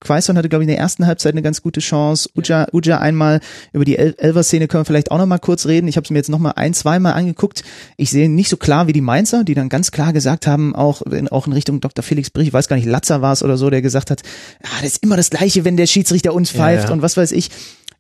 [0.01, 2.31] Quaison hatte, glaube ich, in der ersten Halbzeit eine ganz gute Chance.
[2.37, 3.41] Uja, Uja einmal
[3.73, 5.89] über die El Elver-Szene können wir vielleicht auch noch mal kurz reden.
[5.89, 7.65] Ich habe es mir jetzt noch mal ein, zweimal angeguckt.
[7.97, 11.03] Ich sehe nicht so klar wie die Mainzer, die dann ganz klar gesagt haben, auch
[11.03, 12.03] in, auch in Richtung Dr.
[12.03, 14.23] Felix Brich, ich weiß gar nicht, Latzer war es oder so, der gesagt hat,
[14.63, 16.95] ah, das ist immer das Gleiche, wenn der Schiedsrichter uns pfeift ja, ja.
[16.95, 17.51] und was weiß ich.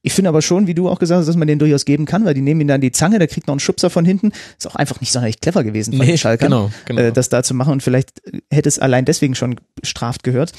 [0.03, 2.25] Ich finde aber schon, wie du auch gesagt hast, dass man den durchaus geben kann,
[2.25, 4.31] weil die nehmen ihn dann die Zange, der kriegt noch einen Schubser von hinten.
[4.57, 7.01] Ist auch einfach nicht sonderlich clever gewesen von nee, Schalkern, genau, genau.
[7.01, 8.13] Äh, das da zu machen und vielleicht
[8.51, 10.53] hätte es allein deswegen schon bestraft gehört.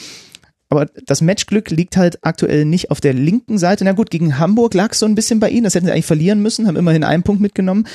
[0.70, 3.84] Aber das Matchglück liegt halt aktuell nicht auf der linken Seite.
[3.84, 5.63] Na gut, gegen Hamburg lag so ein bisschen bei ihnen.
[5.63, 7.88] Das hätten sie eigentlich verlieren müssen, haben immerhin einen Punkt mitgenommen.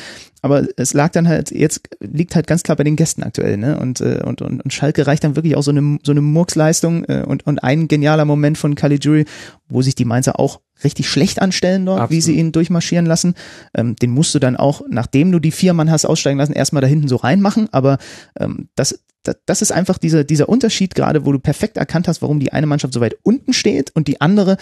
[0.43, 3.79] Aber es lag dann halt, jetzt liegt halt ganz klar bei den Gästen aktuell, ne?
[3.79, 7.05] Und, äh, und, und, und Schalke reicht dann wirklich auch so eine, so eine Murksleistung
[7.05, 9.25] äh, und, und ein genialer Moment von Caligiuri,
[9.69, 12.17] wo sich die Mainzer auch richtig schlecht anstellen dort, Absolut.
[12.17, 13.35] wie sie ihn durchmarschieren lassen.
[13.75, 16.83] Ähm, den musst du dann auch, nachdem du die vier Mann hast aussteigen lassen, erstmal
[16.83, 17.69] da hinten so reinmachen.
[17.73, 17.99] Aber
[18.39, 19.01] ähm, das,
[19.47, 22.67] das ist einfach dieser, dieser Unterschied gerade, wo du perfekt erkannt hast, warum die eine
[22.67, 24.57] Mannschaft so weit unten steht und die andere,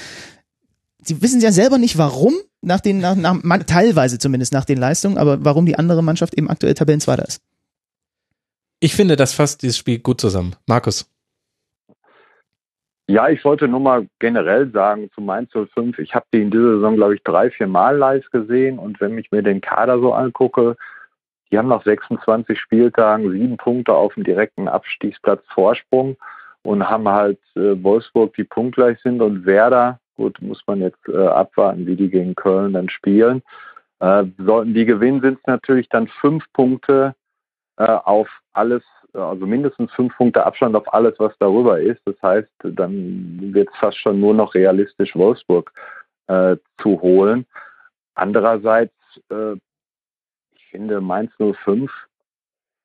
[1.02, 5.18] sie wissen ja selber nicht warum, nach den, nach, nach, teilweise zumindest nach den Leistungen,
[5.18, 7.40] aber warum die andere Mannschaft eben aktuell Tabellenzweiter ist.
[8.78, 10.56] Ich finde, das fasst dieses Spiel gut zusammen.
[10.66, 11.06] Markus.
[13.09, 16.76] Ja, ich wollte nur mal generell sagen zu Mainz 05, ich habe die in dieser
[16.76, 20.12] Saison, glaube ich, drei, vier Mal live gesehen und wenn ich mir den Kader so
[20.12, 20.76] angucke,
[21.50, 26.16] die haben nach 26 Spieltagen sieben Punkte auf dem direkten Abstiegsplatz Vorsprung
[26.62, 31.26] und haben halt äh, Wolfsburg, die punktgleich sind und Werder, gut, muss man jetzt äh,
[31.26, 33.42] abwarten, wie die gegen Köln dann spielen.
[34.00, 37.14] Äh, sollten die gewinnen, sind es natürlich dann fünf Punkte
[37.76, 38.82] äh, auf alles,
[39.14, 42.00] also mindestens fünf Punkte Abstand auf alles, was darüber ist.
[42.04, 45.72] Das heißt, dann wird es fast schon nur noch realistisch, Wolfsburg
[46.28, 47.46] äh, zu holen.
[48.14, 48.94] Andererseits
[49.30, 49.56] äh,
[50.70, 51.90] finde Mainz 05,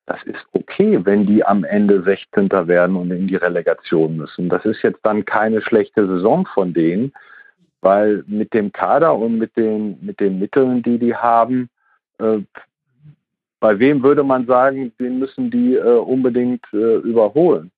[0.05, 2.49] das ist okay, wenn die am Ende 16.
[2.67, 4.49] werden und in die Relegation müssen.
[4.49, 7.13] Das ist jetzt dann keine schlechte Saison von denen,
[7.82, 11.69] weil mit dem Kader und mit den, mit den Mitteln, die die haben,
[12.19, 12.39] äh,
[13.60, 17.72] bei wem würde man sagen, den müssen die äh, unbedingt äh, überholen?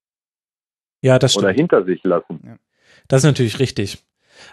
[1.01, 1.45] Ja, das stimmt.
[1.45, 2.41] Oder hinter sich lassen.
[2.45, 2.57] Ja.
[3.07, 4.03] Das ist natürlich richtig.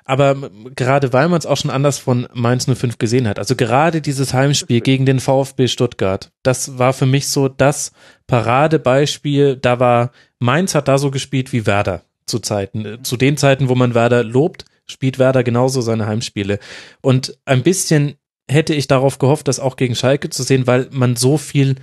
[0.05, 4.01] Aber gerade weil man es auch schon anders von Mainz 05 gesehen hat, also gerade
[4.01, 7.93] dieses Heimspiel gegen den VfB Stuttgart, das war für mich so das
[8.27, 9.57] Paradebeispiel.
[9.57, 13.75] Da war Mainz hat da so gespielt wie Werder zu Zeiten, zu den Zeiten, wo
[13.75, 16.59] man Werder lobt, spielt Werder genauso seine Heimspiele.
[17.01, 18.17] Und ein bisschen
[18.49, 21.77] hätte ich darauf gehofft, das auch gegen Schalke zu sehen, weil man so viel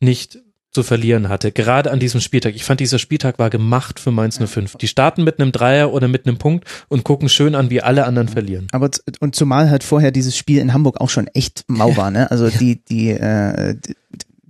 [0.00, 0.38] nicht
[0.70, 2.54] zu verlieren hatte, gerade an diesem Spieltag.
[2.54, 4.76] Ich fand, dieser Spieltag war gemacht für Mainz 05.
[4.76, 8.04] Die starten mit einem Dreier oder mit einem Punkt und gucken schön an, wie alle
[8.04, 8.68] anderen verlieren.
[8.72, 8.90] Aber
[9.20, 12.30] und zumal halt vorher dieses Spiel in Hamburg auch schon echt mau war, ne?
[12.30, 13.76] Also die, die, äh,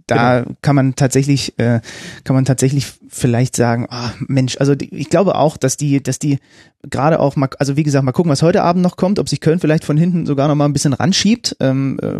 [0.08, 0.56] da genau.
[0.62, 1.80] kann man tatsächlich, äh,
[2.24, 6.18] kann man tatsächlich vielleicht sagen, oh, Mensch, also die, ich glaube auch, dass die, dass
[6.18, 6.38] die
[6.82, 9.40] gerade auch mal, also wie gesagt, mal gucken, was heute Abend noch kommt, ob sich
[9.40, 12.16] Köln vielleicht von hinten sogar noch mal ein bisschen ranschiebt ähm, äh,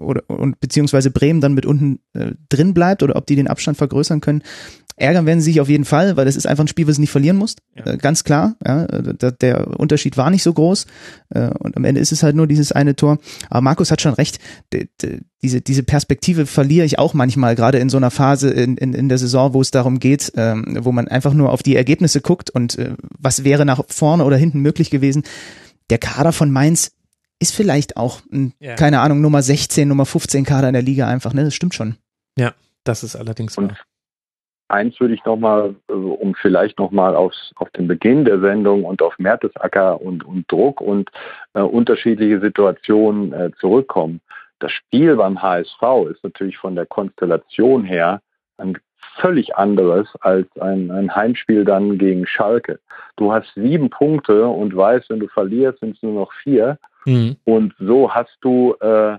[0.00, 3.78] oder und beziehungsweise Bremen dann mit unten äh, drin bleibt oder ob die den Abstand
[3.78, 4.42] vergrößern können.
[4.98, 7.00] Ärgern werden sie sich auf jeden Fall, weil das ist einfach ein Spiel, was du
[7.00, 7.60] nicht verlieren musst.
[7.74, 7.86] Ja.
[7.86, 8.56] Äh, ganz klar.
[8.66, 10.86] Ja, der, der Unterschied war nicht so groß.
[11.30, 13.18] Äh, und am Ende ist es halt nur dieses eine Tor.
[13.48, 14.38] Aber Markus hat schon recht.
[14.72, 18.76] De, de, diese, diese Perspektive verliere ich auch manchmal, gerade in so einer Phase in,
[18.76, 21.76] in, in der Saison, wo es darum geht, ähm, wo man einfach nur auf die
[21.76, 25.22] Ergebnisse guckt und äh, was wäre nach vorne oder hinten möglich gewesen.
[25.90, 26.92] Der Kader von Mainz
[27.38, 28.74] ist vielleicht auch, ein, ja.
[28.74, 31.44] keine Ahnung, Nummer 16, Nummer 15 Kader in der Liga einfach, ne?
[31.44, 31.94] Das stimmt schon.
[32.36, 33.76] Ja, das ist allerdings wahr
[34.68, 37.32] eins würde ich nochmal, also um vielleicht nochmal auf
[37.76, 41.10] den Beginn der Sendung und auf Mertesacker und, und Druck und
[41.54, 44.20] äh, unterschiedliche Situationen äh, zurückkommen.
[44.60, 48.20] Das Spiel beim HSV ist natürlich von der Konstellation her
[48.58, 48.76] ein
[49.20, 52.78] völlig anderes als ein, ein Heimspiel dann gegen Schalke.
[53.16, 56.78] Du hast sieben Punkte und weißt, wenn du verlierst, sind es nur noch vier.
[57.04, 57.36] Mhm.
[57.44, 59.16] Und so hast du äh,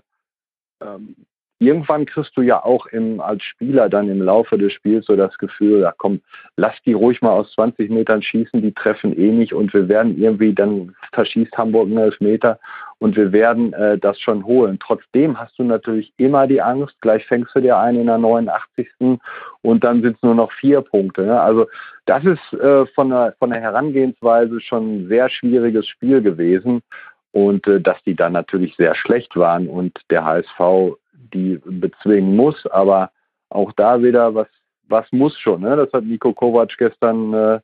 [0.81, 1.15] ähm,
[1.59, 5.37] irgendwann kriegst du ja auch im, als Spieler dann im Laufe des Spiels so das
[5.37, 6.21] Gefühl, ja komm,
[6.55, 10.17] lass die ruhig mal aus 20 Metern schießen, die treffen eh nicht und wir werden
[10.17, 12.59] irgendwie, dann verschießt Hamburg einen Elfmeter
[12.99, 14.79] und wir werden äh, das schon holen.
[14.81, 18.87] Trotzdem hast du natürlich immer die Angst, gleich fängst du dir ein in der 89.
[19.61, 21.25] und dann sind es nur noch vier Punkte.
[21.25, 21.39] Ne?
[21.39, 21.67] Also
[22.05, 26.81] das ist äh, von, der, von der Herangehensweise schon ein sehr schwieriges Spiel gewesen
[27.31, 30.97] und äh, dass die dann natürlich sehr schlecht waren und der HSV
[31.33, 32.65] die bezwingen muss.
[32.67, 33.11] Aber
[33.49, 34.47] auch da wieder, was,
[34.87, 35.61] was muss schon.
[35.61, 35.75] Ne?
[35.75, 37.59] Das hat Nico Kovac gestern äh,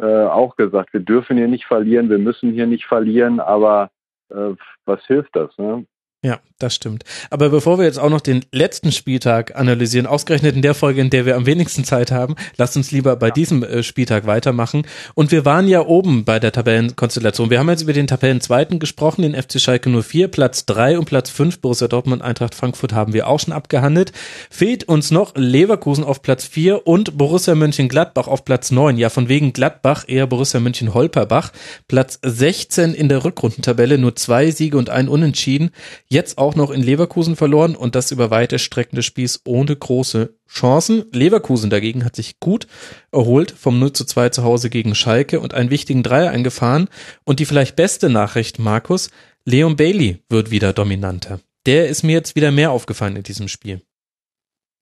[0.00, 0.92] äh, auch gesagt.
[0.92, 3.90] Wir dürfen hier nicht verlieren, wir müssen hier nicht verlieren, aber
[4.30, 5.56] äh, was hilft das?
[5.58, 5.86] Ne?
[6.20, 7.04] Ja, das stimmt.
[7.30, 11.10] Aber bevor wir jetzt auch noch den letzten Spieltag analysieren, ausgerechnet in der Folge, in
[11.10, 13.32] der wir am wenigsten Zeit haben, lasst uns lieber bei ja.
[13.32, 14.82] diesem äh, Spieltag weitermachen.
[15.14, 17.50] Und wir waren ja oben bei der Tabellenkonstellation.
[17.50, 21.30] Wir haben jetzt über den Tabellenzweiten gesprochen, den FC Schalke 04, Platz 3 und Platz
[21.30, 24.10] 5, Borussia Dortmund, Eintracht Frankfurt haben wir auch schon abgehandelt.
[24.50, 28.98] Fehlt uns noch Leverkusen auf Platz 4 und Borussia Mönchengladbach auf Platz 9.
[28.98, 31.52] Ja, von wegen Gladbach eher Borussia Mönchen-Holperbach.
[31.86, 35.70] Platz 16 in der Rückrundentabelle, nur zwei Siege und ein Unentschieden.
[36.10, 40.34] Jetzt auch noch in Leverkusen verloren und das über weite Strecken des Spiels ohne große
[40.48, 41.04] Chancen.
[41.12, 42.66] Leverkusen dagegen hat sich gut
[43.12, 46.88] erholt vom 0 zu 2 zu Hause gegen Schalke und einen wichtigen Dreier eingefahren.
[47.26, 49.10] Und die vielleicht beste Nachricht, Markus,
[49.44, 51.40] Leon Bailey wird wieder dominanter.
[51.66, 53.82] Der ist mir jetzt wieder mehr aufgefallen in diesem Spiel.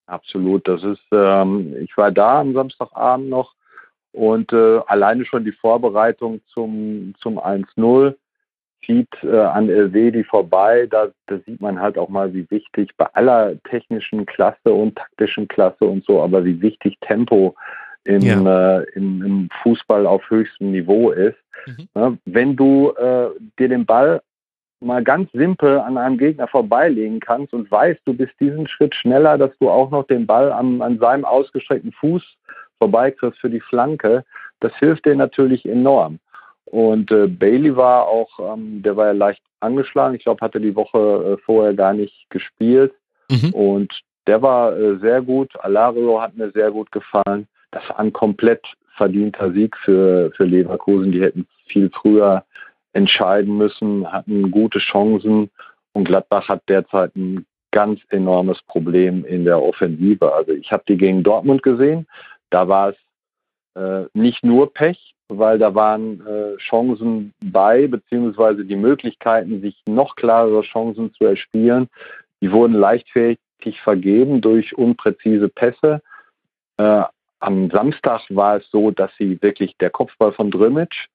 [0.07, 3.53] Absolut, das ist, ähm, ich war da am Samstagabend noch
[4.13, 8.15] und äh, alleine schon die Vorbereitung zum, zum 1-0
[8.85, 10.87] zieht äh, an Elvedi vorbei.
[10.91, 15.49] Da, da sieht man halt auch mal, wie wichtig bei aller technischen Klasse und taktischen
[15.49, 17.55] Klasse und so, aber wie wichtig Tempo
[18.05, 18.79] im, ja.
[18.79, 21.39] äh, im, im, Fußball auf höchstem Niveau ist.
[21.67, 21.89] Mhm.
[21.95, 24.21] Ja, wenn du äh, dir den Ball
[24.81, 29.39] mal ganz simpel an einem Gegner vorbeilegen kannst und weißt, du bist diesen Schritt schneller,
[29.39, 32.23] dass du auch noch den Ball am, an seinem ausgestreckten Fuß
[32.79, 34.25] vorbeikriegst für die Flanke,
[34.61, 36.19] das hilft dir natürlich enorm.
[36.67, 40.17] Und äh, Bailey war auch, ähm, der war ja leicht angeschlagen.
[40.17, 42.93] Ich glaube, hatte die Woche äh, vorher gar nicht gespielt.
[43.31, 43.51] Mhm.
[43.51, 45.53] Und der war äh, sehr gut.
[45.61, 47.47] Alario hat mir sehr gut gefallen.
[47.71, 51.13] Das war ein komplett verdienter Sieg für, für Leverkusen.
[51.13, 52.45] Die hätten viel früher
[52.93, 55.51] entscheiden müssen, hatten gute Chancen.
[55.93, 60.33] Und Gladbach hat derzeit ein ganz enormes Problem in der Offensive.
[60.33, 62.07] Also ich habe die gegen Dortmund gesehen.
[62.51, 62.97] Da war es
[63.75, 70.17] äh, nicht nur Pech, weil da waren äh, Chancen bei, beziehungsweise die Möglichkeiten, sich noch
[70.17, 71.89] klarere Chancen zu erspielen,
[72.41, 76.01] die wurden leichtfertig vergeben durch unpräzise Pässe.
[76.77, 77.03] Äh,
[77.41, 81.09] am Samstag war es so, dass sie wirklich der Kopfball von Drimic,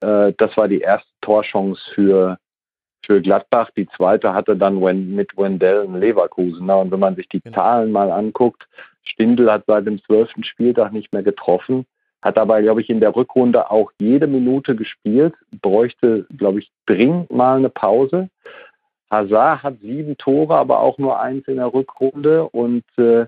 [0.00, 2.38] äh, das war die erste Torchance für,
[3.04, 3.70] für Gladbach.
[3.76, 4.78] Die zweite hatte dann
[5.14, 6.68] mit Wendell in Leverkusen.
[6.70, 7.56] und wenn man sich die genau.
[7.56, 8.66] Zahlen mal anguckt,
[9.04, 11.86] Stindl hat seit dem zwölften Spieltag nicht mehr getroffen.
[12.22, 17.30] Hat aber, glaube ich, in der Rückrunde auch jede Minute gespielt, bräuchte, glaube ich, dringend
[17.30, 18.28] mal eine Pause.
[19.10, 23.26] Hazard hat sieben Tore, aber auch nur eins in der Rückrunde und äh,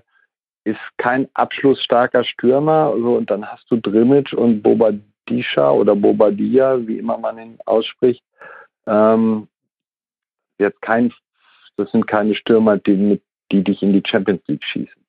[0.63, 2.91] ist kein abschlussstarker Stürmer.
[2.93, 8.23] Also, und dann hast du Drimic und Bobadisha oder Bobadia, wie immer man ihn ausspricht.
[8.85, 9.47] Ähm,
[10.59, 11.11] jetzt kein,
[11.77, 13.19] das sind keine Stürmer, die,
[13.51, 15.00] die dich in die Champions League schießen.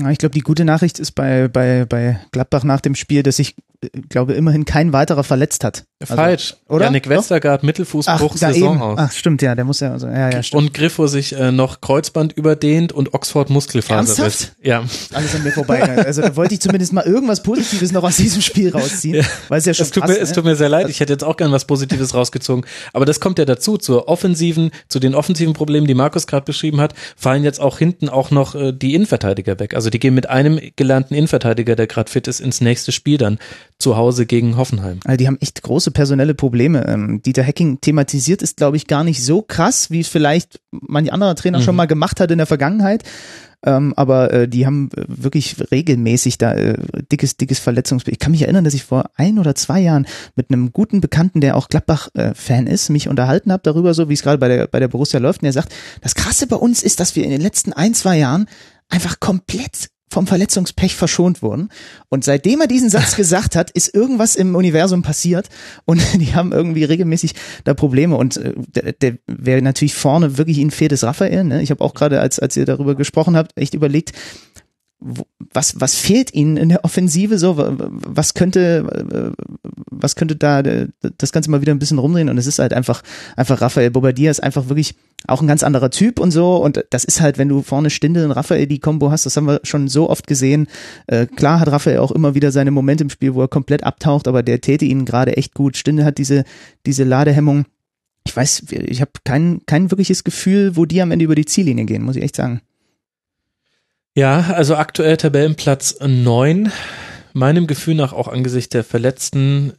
[0.00, 3.36] Ja, ich glaube, die gute Nachricht ist bei, bei, bei Gladbach nach dem Spiel, dass
[3.36, 5.84] sich, äh, glaube immerhin kein weiterer verletzt hat.
[6.10, 6.56] Also, Falsch.
[6.68, 6.86] Oder?
[6.86, 8.98] Janik Westergaard, Mittelfußbruch, Ach, Saison aus.
[8.98, 10.62] Ach, stimmt, ja, der muss ja, also, ja, ja, stimmt.
[10.62, 14.52] Und Griffo sich äh, noch Kreuzband überdehnt und Oxford Muskelfaserriss.
[14.62, 14.84] Ja.
[15.12, 15.82] Alles an mir vorbei.
[16.04, 19.16] Also da wollte ich zumindest mal irgendwas Positives noch aus diesem Spiel rausziehen.
[19.16, 19.24] Ja.
[19.48, 20.22] Weil es ja schon es tut, krass, mir, ne?
[20.22, 22.64] es tut mir sehr leid, ich hätte jetzt auch gern was Positives rausgezogen.
[22.92, 26.80] Aber das kommt ja dazu, zur offensiven, zu den offensiven Problemen, die Markus gerade beschrieben
[26.80, 29.74] hat, fallen jetzt auch hinten auch noch äh, die Innenverteidiger weg.
[29.74, 33.38] Also die gehen mit einem gelernten Innenverteidiger, der gerade fit ist, ins nächste Spiel dann
[33.78, 35.00] zu Hause gegen Hoffenheim.
[35.04, 36.86] Also die haben echt große personelle Probleme.
[36.86, 41.12] Ähm, Dieter Hacking thematisiert ist, glaube ich, gar nicht so krass, wie es vielleicht manch
[41.12, 41.62] anderer Trainer mhm.
[41.62, 43.02] schon mal gemacht hat in der Vergangenheit.
[43.66, 46.76] Ähm, aber äh, die haben wirklich regelmäßig da äh,
[47.10, 48.16] dickes, dickes Verletzungsbild.
[48.16, 50.06] Ich kann mich erinnern, dass ich vor ein oder zwei Jahren
[50.36, 54.14] mit einem guten Bekannten, der auch Gladbach-Fan äh, ist, mich unterhalten habe darüber, so wie
[54.14, 55.42] es gerade bei der, bei der Borussia läuft.
[55.42, 58.18] Und er sagt, das Krasse bei uns ist, dass wir in den letzten ein, zwei
[58.18, 58.46] Jahren
[58.90, 61.70] einfach komplett vom Verletzungspech verschont wurden.
[62.08, 65.48] Und seitdem er diesen Satz gesagt hat, ist irgendwas im Universum passiert
[65.84, 67.34] und die haben irgendwie regelmäßig
[67.64, 68.16] da Probleme.
[68.16, 71.44] Und äh, der, der wäre natürlich vorne wirklich ihnen fehlt es Raphael.
[71.44, 71.62] Ne?
[71.62, 74.12] Ich habe auch gerade, als, als ihr darüber gesprochen habt, echt überlegt,
[75.00, 77.56] was, was fehlt ihnen in der Offensive so?
[77.58, 79.34] Was könnte,
[79.90, 82.28] was könnte da das Ganze mal wieder ein bisschen rumdrehen?
[82.28, 83.02] Und es ist halt einfach,
[83.36, 84.94] einfach Raphael Bobadilla ist einfach wirklich
[85.26, 86.56] auch ein ganz anderer Typ und so.
[86.56, 89.46] Und das ist halt, wenn du vorne Stindel und Raphael die Kombo hast, das haben
[89.46, 90.68] wir schon so oft gesehen.
[91.06, 94.28] Äh, klar hat Raphael auch immer wieder seine Momente im Spiel, wo er komplett abtaucht,
[94.28, 95.76] aber der täte ihnen gerade echt gut.
[95.76, 96.44] Stindel hat diese,
[96.86, 97.66] diese Ladehemmung.
[98.26, 101.84] Ich weiß, ich habe kein, kein wirkliches Gefühl, wo die am Ende über die Ziellinie
[101.84, 102.62] gehen, muss ich echt sagen.
[104.16, 106.70] Ja, also aktuell Tabellenplatz neun.
[107.32, 109.72] Meinem Gefühl nach auch angesichts der Verletzten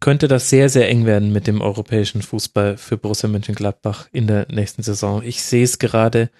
[0.00, 4.46] könnte das sehr, sehr eng werden mit dem europäischen Fußball für Borussia Mönchengladbach in der
[4.50, 5.22] nächsten Saison.
[5.22, 6.30] Ich sehe es gerade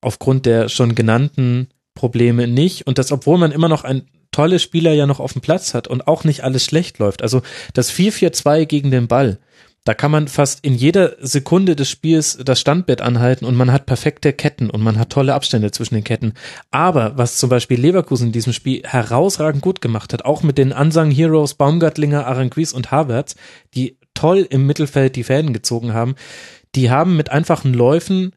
[0.00, 4.94] aufgrund der schon genannten Probleme nicht und das, obwohl man immer noch ein tolle Spieler
[4.94, 7.22] ja noch auf dem Platz hat und auch nicht alles schlecht läuft.
[7.22, 7.42] Also
[7.74, 9.38] das 4-4-2 gegen den Ball
[9.84, 13.84] da kann man fast in jeder Sekunde des Spiels das Standbett anhalten und man hat
[13.84, 16.32] perfekte Ketten und man hat tolle Abstände zwischen den Ketten.
[16.70, 20.72] Aber was zum Beispiel Leverkusen in diesem Spiel herausragend gut gemacht hat, auch mit den
[20.72, 23.36] Unsung Heroes Baumgartlinger, Aranguiz und Havertz,
[23.74, 26.14] die toll im Mittelfeld die Fäden gezogen haben,
[26.74, 28.34] die haben mit einfachen Läufen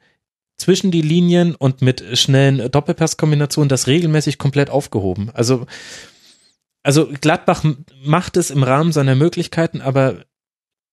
[0.58, 5.30] zwischen die Linien und mit schnellen Doppelpasskombinationen das regelmäßig komplett aufgehoben.
[5.34, 5.66] Also
[6.88, 7.66] also Gladbach
[8.06, 10.24] macht es im Rahmen seiner Möglichkeiten, aber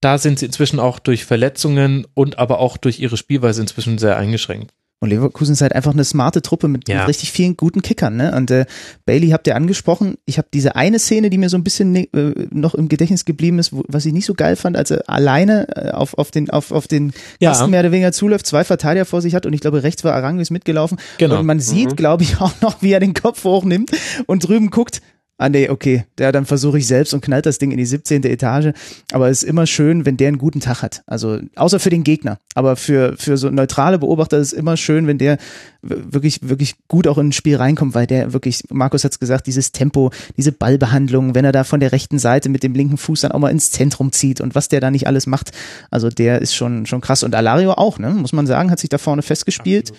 [0.04, 4.16] da sind sie inzwischen auch durch Verletzungen und aber auch durch ihre Spielweise inzwischen sehr
[4.18, 4.72] eingeschränkt.
[5.00, 7.00] Und Leverkusen ist halt einfach eine smarte Truppe mit, ja.
[7.00, 8.16] mit richtig vielen guten Kickern.
[8.16, 8.34] Ne?
[8.34, 8.64] Und äh,
[9.04, 10.16] Bailey habt ihr angesprochen.
[10.24, 12.06] Ich habe diese eine Szene, die mir so ein bisschen äh,
[12.50, 15.68] noch im Gedächtnis geblieben ist, wo, was ich nicht so geil fand, als er alleine
[15.76, 17.50] äh, auf, auf den auf, auf den ja.
[17.50, 20.14] Kasten mehr oder weniger zuläuft, zwei Verteidiger vor sich hat und ich glaube rechts war
[20.14, 20.98] Aranguis mitgelaufen.
[21.18, 21.38] Genau.
[21.38, 21.96] Und man sieht, mhm.
[21.96, 23.90] glaube ich, auch noch, wie er den Kopf hochnimmt
[24.26, 25.02] und drüben guckt,
[25.36, 26.04] Ah nee, okay.
[26.18, 28.22] Der dann versuche ich selbst und knallt das Ding in die 17.
[28.22, 28.72] Etage.
[29.10, 31.02] Aber es ist immer schön, wenn der einen guten Tag hat.
[31.06, 32.38] Also außer für den Gegner.
[32.54, 35.38] Aber für, für so neutrale Beobachter ist es immer schön, wenn der
[35.82, 39.48] wirklich, wirklich gut auch in ein Spiel reinkommt, weil der wirklich, Markus hat es gesagt,
[39.48, 43.22] dieses Tempo, diese Ballbehandlung, wenn er da von der rechten Seite mit dem linken Fuß
[43.22, 45.50] dann auch mal ins Zentrum zieht und was der da nicht alles macht.
[45.90, 47.24] Also der ist schon, schon krass.
[47.24, 48.10] Und Alario auch, ne?
[48.10, 49.92] Muss man sagen, hat sich da vorne festgespielt.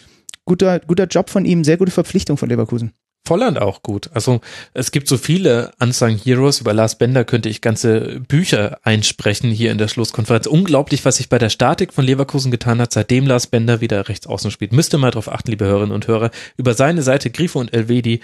[0.46, 2.94] Guter, guter Job von ihm, sehr gute Verpflichtung von Leverkusen.
[3.26, 4.10] Volland auch gut.
[4.14, 4.42] Also
[4.74, 6.62] es gibt so viele Unsung Heroes.
[6.62, 10.48] Über Lars Bender könnte ich ganze Bücher einsprechen hier in der Schlusskonferenz.
[10.48, 14.28] Unglaublich, was sich bei der Statik von Leverkusen getan hat, seitdem Lars Bender wieder rechts
[14.28, 14.72] außen spielt.
[14.72, 16.32] Müsst ihr mal drauf achten, liebe Hörerinnen und Hörer.
[16.58, 18.22] Über seine Seite Grifo und Elvedi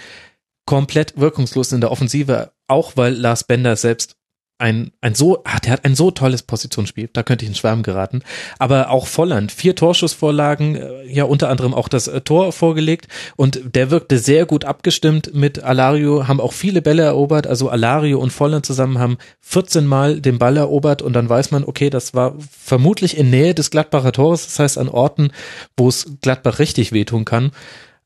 [0.64, 4.16] komplett wirkungslos in der Offensive, auch weil Lars Bender selbst
[4.62, 7.82] ein, ein so, ah, der hat ein so tolles Positionsspiel, da könnte ich in Schwärmen
[7.82, 8.22] geraten.
[8.60, 13.60] Aber auch Volland, vier Torschussvorlagen, äh, ja unter anderem auch das äh, Tor vorgelegt und
[13.74, 18.30] der wirkte sehr gut abgestimmt mit Alario, haben auch viele Bälle erobert, also Alario und
[18.30, 22.36] Volland zusammen haben 14 Mal den Ball erobert und dann weiß man, okay, das war
[22.38, 25.32] vermutlich in Nähe des Gladbacher Tores, das heißt an Orten,
[25.76, 27.50] wo es Gladbach richtig wehtun kann.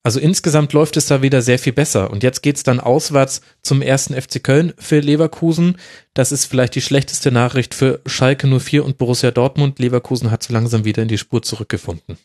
[0.07, 2.13] Also insgesamt läuft es da wieder sehr viel besser.
[2.13, 5.79] Und jetzt geht's dann auswärts zum ersten FC Köln für Leverkusen.
[6.15, 9.81] Das ist vielleicht die schlechteste Nachricht für Schalke 04 und Borussia Dortmund.
[9.81, 12.19] Leverkusen hat so langsam wieder in die Spur zurückgefunden.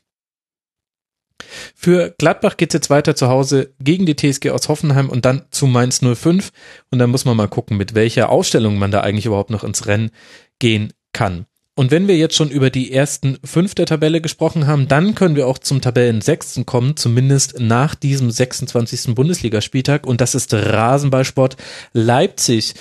[1.73, 5.65] Für Gladbach geht's jetzt weiter zu Hause gegen die TSG aus Hoffenheim und dann zu
[5.65, 6.51] Mainz 05.
[6.91, 9.87] Und dann muss man mal gucken, mit welcher Ausstellung man da eigentlich überhaupt noch ins
[9.87, 10.11] Rennen
[10.59, 11.47] gehen kann.
[11.75, 15.35] Und wenn wir jetzt schon über die ersten fünf der Tabelle gesprochen haben, dann können
[15.35, 19.15] wir auch zum Tabellensechsten kommen, zumindest nach diesem 26.
[19.15, 20.05] Bundesligaspieltag.
[20.05, 21.55] Und das ist Rasenballsport
[21.93, 22.73] Leipzig,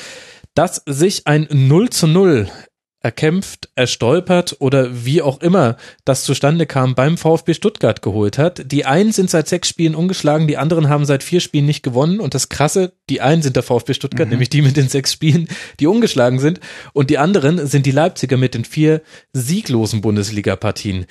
[0.54, 2.50] das sich ein 0 zu 0
[3.02, 8.70] erkämpft, erstolpert oder wie auch immer das zustande kam, beim VfB Stuttgart geholt hat.
[8.70, 12.20] Die einen sind seit sechs Spielen ungeschlagen, die anderen haben seit vier Spielen nicht gewonnen
[12.20, 14.32] und das Krasse, die einen sind der VfB Stuttgart, mhm.
[14.32, 15.48] nämlich die mit den sechs Spielen,
[15.80, 16.60] die ungeschlagen sind
[16.92, 19.00] und die anderen sind die Leipziger mit den vier
[19.32, 21.06] sieglosen Bundesliga-Partien.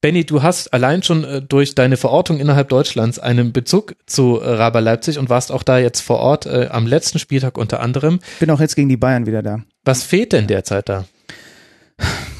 [0.00, 4.48] Benny, du hast allein schon äh, durch deine Verortung innerhalb Deutschlands einen Bezug zu äh,
[4.48, 8.20] Raber Leipzig und warst auch da jetzt vor Ort äh, am letzten Spieltag unter anderem.
[8.38, 9.62] Bin auch jetzt gegen die Bayern wieder da.
[9.84, 11.06] Was fehlt denn derzeit da?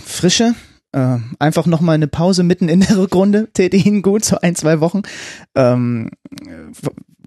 [0.04, 0.54] Frische.
[0.92, 4.80] Äh, einfach nochmal eine Pause mitten in der Rückrunde täte ihnen gut, so ein, zwei
[4.80, 5.02] Wochen.
[5.54, 6.10] Ähm,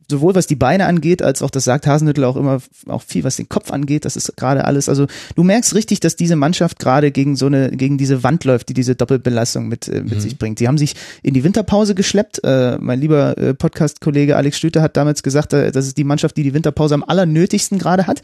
[0.10, 3.36] sowohl was die Beine angeht, als auch das sagt Hasenhüttel auch immer auch viel, was
[3.36, 4.06] den Kopf angeht.
[4.06, 4.90] Das ist gerade alles.
[4.90, 5.06] Also
[5.36, 8.74] du merkst richtig, dass diese Mannschaft gerade gegen so eine, gegen diese Wand läuft, die
[8.74, 10.20] diese Doppelbelastung mit, äh, mit mhm.
[10.20, 10.60] sich bringt.
[10.60, 12.44] Die haben sich in die Winterpause geschleppt.
[12.44, 16.36] Äh, mein lieber äh, Podcast-Kollege Alex Stüter hat damals gesagt, äh, das ist die Mannschaft,
[16.38, 18.24] die die Winterpause am allernötigsten gerade hat.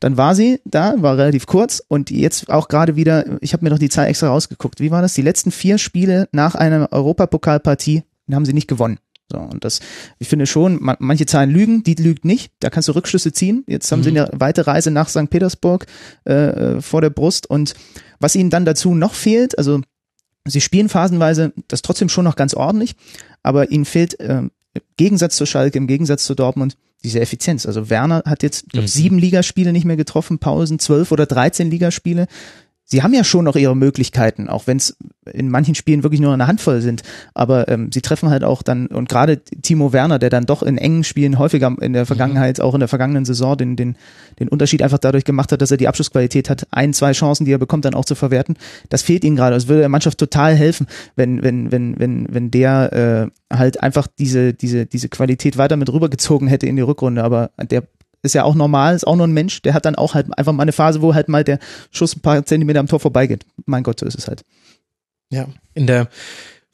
[0.00, 3.70] Dann war sie da, war relativ kurz und jetzt auch gerade wieder, ich habe mir
[3.70, 4.80] noch die Zahl extra rausgeguckt.
[4.80, 5.14] Wie war das?
[5.14, 8.98] Die letzten vier Spiele nach einer Europapokalpartie haben sie nicht gewonnen.
[9.30, 9.80] So, und das,
[10.18, 12.52] ich finde schon, man, manche Zahlen lügen, die lügt nicht.
[12.60, 13.64] Da kannst du Rückschlüsse ziehen.
[13.66, 14.04] Jetzt haben mhm.
[14.04, 15.30] sie eine weite Reise nach St.
[15.30, 15.86] Petersburg
[16.26, 17.48] äh, äh, vor der Brust.
[17.48, 17.74] Und
[18.20, 19.80] was ihnen dann dazu noch fehlt, also
[20.46, 22.96] sie spielen phasenweise das trotzdem schon noch ganz ordentlich,
[23.42, 24.42] aber ihnen fehlt äh,
[24.74, 27.66] im Gegensatz zu Schalke, im Gegensatz zu Dortmund, diese Effizienz.
[27.66, 28.88] Also Werner hat jetzt glaub, mhm.
[28.88, 32.26] sieben Ligaspiele nicht mehr getroffen, Pausen, zwölf oder dreizehn Ligaspiele
[32.84, 34.96] sie haben ja schon noch ihre Möglichkeiten, auch wenn es
[35.32, 37.02] in manchen Spielen wirklich nur eine Handvoll sind.
[37.32, 40.76] Aber ähm, sie treffen halt auch dann, und gerade Timo Werner, der dann doch in
[40.76, 43.96] engen Spielen häufiger in der Vergangenheit, auch in der vergangenen Saison, den, den,
[44.38, 47.52] den Unterschied einfach dadurch gemacht hat, dass er die Abschlussqualität hat, ein, zwei Chancen, die
[47.52, 48.56] er bekommt, dann auch zu verwerten.
[48.90, 49.56] Das fehlt ihnen gerade.
[49.56, 54.06] Es würde der Mannschaft total helfen, wenn, wenn, wenn, wenn, wenn der äh, halt einfach
[54.18, 57.24] diese, diese, diese Qualität weiter mit rübergezogen hätte in die Rückrunde.
[57.24, 57.84] Aber der
[58.24, 60.52] ist ja auch normal, ist auch nur ein Mensch, der hat dann auch halt einfach
[60.52, 61.58] mal eine Phase, wo halt mal der
[61.90, 63.44] Schuss ein paar Zentimeter am Tor vorbeigeht.
[63.66, 64.44] Mein Gott, so ist es halt.
[65.30, 66.08] Ja, in der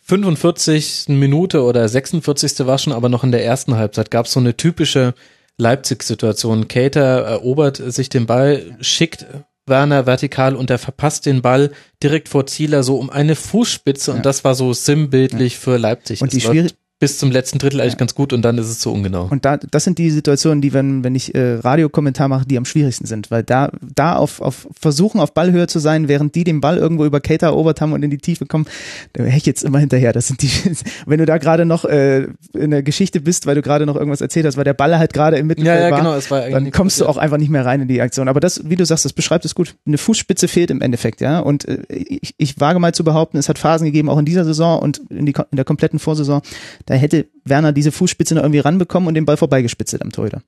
[0.01, 1.09] 45.
[1.09, 2.67] Minute oder 46.
[2.67, 5.15] war schon, aber noch in der ersten Halbzeit gab es so eine typische
[5.57, 6.69] Leipzig-Situation.
[6.69, 9.27] Cater erobert sich den Ball, schickt
[9.67, 11.71] Werner vertikal und er verpasst den Ball
[12.03, 14.17] direkt vor Zieler so um eine Fußspitze ja.
[14.17, 15.61] und das war so sinnbildlich ja.
[15.61, 16.23] für Leipzig.
[16.23, 17.99] Und die, schwierig bis zum letzten Drittel eigentlich ja.
[17.99, 19.27] ganz gut und dann ist es zu ungenau.
[19.31, 22.67] Und da, das sind die Situationen, die, wenn, wenn ich äh, Radiokommentar mache, die am
[22.67, 26.61] schwierigsten sind, weil da, da auf, auf versuchen, auf Ballhöhe zu sein, während die den
[26.61, 28.67] Ball irgendwo über Cater erobert haben und in die Tiefe kommen,
[29.15, 30.13] da wäre ich jetzt immer hinterher.
[30.13, 30.51] Das sind die,
[31.07, 34.21] wenn du da gerade noch äh, in der Geschichte bist, weil du gerade noch irgendwas
[34.21, 36.51] erzählt hast, weil der Ball halt gerade im Mittelfeld ja, ja, war, genau, es war
[36.51, 38.29] dann kommst du auch einfach nicht mehr rein in die Aktion.
[38.29, 39.75] Aber das, wie du sagst, das beschreibt es gut.
[39.87, 41.39] Eine Fußspitze fehlt im Endeffekt, ja.
[41.41, 44.45] Und äh, ich, ich wage mal zu behaupten, es hat Phasen gegeben, auch in dieser
[44.45, 46.43] Saison und in, die, in der kompletten Vorsaison,
[46.91, 50.43] da hätte Werner diese Fußspitze noch irgendwie ranbekommen und den Ball vorbeigespitzelt am Torhüter.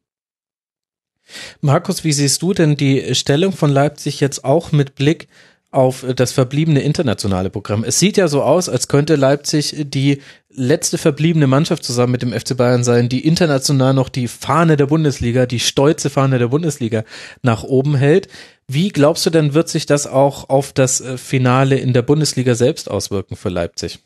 [1.61, 5.29] Markus, wie siehst du denn die Stellung von Leipzig jetzt auch mit Blick
[5.71, 7.85] auf das verbliebene internationale Programm?
[7.85, 12.33] Es sieht ja so aus, als könnte Leipzig die letzte verbliebene Mannschaft zusammen mit dem
[12.33, 17.05] FC Bayern sein, die international noch die Fahne der Bundesliga, die stolze Fahne der Bundesliga
[17.43, 18.27] nach oben hält.
[18.67, 22.91] Wie glaubst du denn, wird sich das auch auf das Finale in der Bundesliga selbst
[22.91, 24.01] auswirken für Leipzig?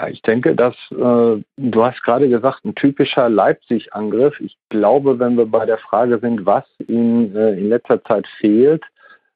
[0.00, 4.40] Ja, ich denke, dass äh, du hast gerade gesagt, ein typischer Leipzig-Angriff.
[4.40, 8.82] Ich glaube, wenn wir bei der Frage sind, was ihnen äh, in letzter Zeit fehlt,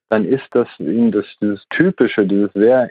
[0.09, 2.91] dann ist das ihnen das dieses typische, dieses sehr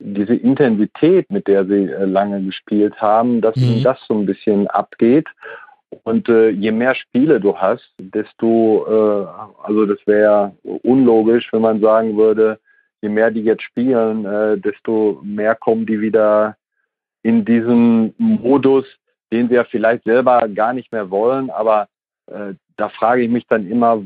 [0.00, 3.64] diese Intensität, mit der sie äh, lange gespielt haben, dass mhm.
[3.64, 5.26] ihnen das so ein bisschen abgeht.
[6.04, 11.80] Und äh, je mehr Spiele du hast, desto, äh, also das wäre unlogisch, wenn man
[11.80, 12.60] sagen würde,
[13.02, 16.56] je mehr die jetzt spielen, äh, desto mehr kommen die wieder
[17.28, 18.86] in diesem Modus,
[19.30, 21.50] den wir vielleicht selber gar nicht mehr wollen.
[21.50, 21.88] Aber
[22.26, 24.02] äh, da frage ich mich dann immer,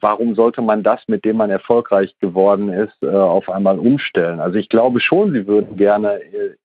[0.00, 4.40] warum sollte man das, mit dem man erfolgreich geworden ist, äh, auf einmal umstellen?
[4.40, 6.56] Also ich glaube schon, sie würden gerne äh,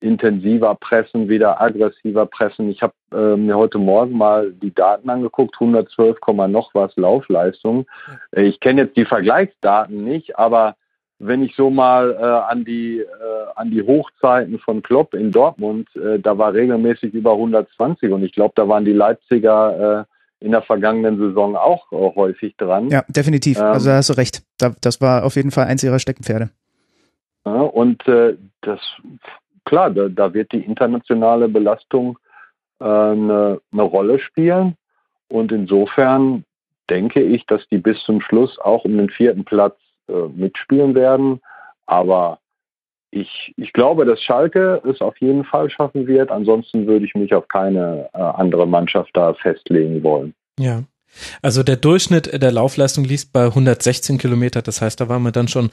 [0.00, 2.68] intensiver pressen, wieder aggressiver pressen.
[2.68, 6.18] Ich habe äh, mir heute Morgen mal die Daten angeguckt, 112,
[6.48, 7.86] noch was Laufleistung.
[8.32, 10.74] Äh, ich kenne jetzt die Vergleichsdaten nicht, aber
[11.18, 13.04] wenn ich so mal äh, an die äh,
[13.56, 18.32] an die Hochzeiten von Klopp in Dortmund, äh, da war regelmäßig über 120 und ich
[18.32, 22.88] glaube, da waren die Leipziger äh, in der vergangenen Saison auch äh, häufig dran.
[22.90, 23.58] Ja, definitiv.
[23.58, 24.42] Ähm, also da hast du recht.
[24.58, 26.50] Da, das war auf jeden Fall eins ihrer Steckenpferde.
[27.44, 28.80] Ja, und äh, das
[29.64, 32.18] klar, da, da wird die internationale Belastung
[32.80, 34.76] eine, eine Rolle spielen.
[35.28, 36.44] Und insofern
[36.88, 39.76] denke ich, dass die bis zum Schluss auch um den vierten Platz
[40.08, 41.40] äh, mitspielen werden.
[41.86, 42.38] Aber
[43.10, 46.30] ich, ich glaube, dass Schalke es auf jeden Fall schaffen wird.
[46.30, 50.34] Ansonsten würde ich mich auf keine äh, andere Mannschaft da festlegen wollen.
[50.58, 50.82] Ja.
[51.42, 54.62] Also der Durchschnitt der Laufleistung liegt bei 116 Kilometer.
[54.62, 55.70] Das heißt, da waren wir dann schon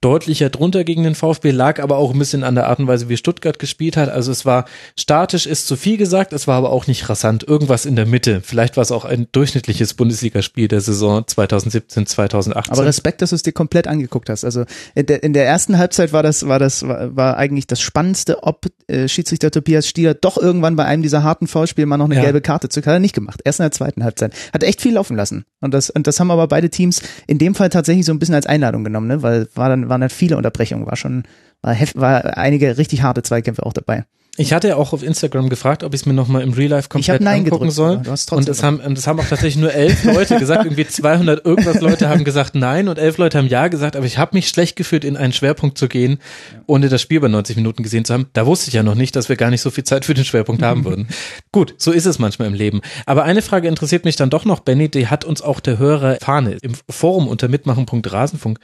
[0.00, 3.08] deutlicher drunter gegen den VfB, lag aber auch ein bisschen an der Art und Weise,
[3.08, 4.08] wie Stuttgart gespielt hat.
[4.08, 4.66] Also es war
[4.98, 7.44] statisch, ist zu viel gesagt, es war aber auch nicht rasant.
[7.46, 8.40] Irgendwas in der Mitte.
[8.42, 12.72] Vielleicht war es auch ein durchschnittliches Bundesligaspiel der Saison 2017, 2018.
[12.72, 14.44] Aber Respekt, dass du es dir komplett angeguckt hast.
[14.44, 14.64] Also
[14.94, 18.42] in der, in der ersten Halbzeit war das, war das, war, war eigentlich das Spannendste,
[18.42, 22.16] ob äh, Schiedsrichter Tobias Stieler doch irgendwann bei einem dieser harten Foulspiele mal noch eine
[22.16, 22.22] ja.
[22.22, 22.86] gelbe Karte zückt.
[22.86, 23.40] Hat er nicht gemacht.
[23.44, 24.32] Erst in der zweiten Halbzeit.
[24.52, 25.44] Hat echt viel laufen lassen.
[25.60, 28.34] Und das, und das haben aber beide Teams in dem Fall tatsächlich so ein bisschen
[28.34, 29.22] als Einladung genommen, ne?
[29.22, 31.24] weil war dann, waren dann viele Unterbrechungen, war schon,
[31.62, 34.04] war, heft, war einige richtig harte Zweikämpfe auch dabei.
[34.36, 36.88] Ich hatte ja auch auf Instagram gefragt, ob ich es mir nochmal im Real Life
[36.88, 38.36] komplett Nein angucken gedrückt, soll.
[38.36, 40.64] Und es haben, das haben auch tatsächlich nur elf Leute gesagt.
[40.64, 43.96] Irgendwie 200 irgendwas Leute haben gesagt Nein und elf Leute haben Ja gesagt.
[43.96, 46.18] Aber ich habe mich schlecht gefühlt, in einen Schwerpunkt zu gehen,
[46.66, 48.26] ohne das Spiel bei 90 Minuten gesehen zu haben.
[48.34, 50.24] Da wusste ich ja noch nicht, dass wir gar nicht so viel Zeit für den
[50.24, 51.08] Schwerpunkt haben würden.
[51.52, 52.80] Gut, so ist es manchmal im Leben.
[53.06, 54.90] Aber eine Frage interessiert mich dann doch noch, Benny.
[54.90, 58.58] Die hat uns auch der Hörer Fahne im Forum unter mitmachen.rasenfunk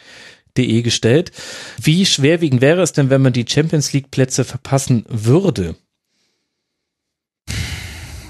[0.83, 1.33] gestellt.
[1.81, 5.77] Wie schwerwiegend wäre es denn, wenn man die Champions League Plätze verpassen würde?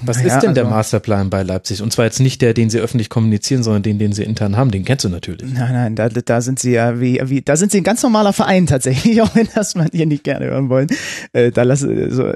[0.05, 1.81] Was naja, ist denn der also, Masterplan bei Leipzig?
[1.81, 4.71] Und zwar jetzt nicht der, den sie öffentlich kommunizieren, sondern den, den sie intern haben.
[4.71, 5.51] Den kennst du natürlich.
[5.53, 8.33] Nein, nein, da, da sind sie ja wie, wie, da sind sie ein ganz normaler
[8.33, 10.87] Verein tatsächlich, auch wenn das man hier nicht gerne hören wollen.
[11.31, 12.31] Äh, da lasse, so,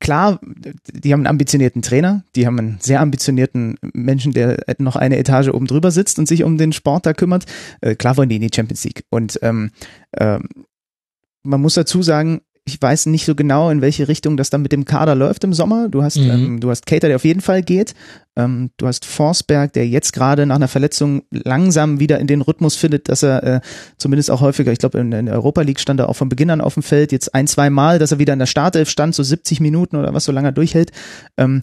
[0.00, 5.18] klar, die haben einen ambitionierten Trainer, die haben einen sehr ambitionierten Menschen, der noch eine
[5.18, 7.46] Etage oben drüber sitzt und sich um den Sport da kümmert.
[7.80, 9.04] Äh, klar wollen die in die Champions League.
[9.10, 9.70] Und ähm,
[10.16, 10.48] ähm,
[11.42, 14.72] man muss dazu sagen, ich weiß nicht so genau, in welche Richtung das dann mit
[14.72, 15.88] dem Kader läuft im Sommer.
[15.88, 16.30] Du hast, mhm.
[16.30, 17.94] ähm, du hast Cater, der auf jeden Fall geht.
[18.36, 22.76] Ähm, du hast Forsberg, der jetzt gerade nach einer Verletzung langsam wieder in den Rhythmus
[22.76, 23.60] findet, dass er äh,
[23.96, 26.50] zumindest auch häufiger, ich glaube in, in, der Europa League stand er auch von Beginn
[26.50, 29.14] an auf dem Feld, jetzt ein, zwei Mal, dass er wieder in der Startelf stand,
[29.14, 30.92] so 70 Minuten oder was so lange durchhält.
[31.36, 31.62] Ähm,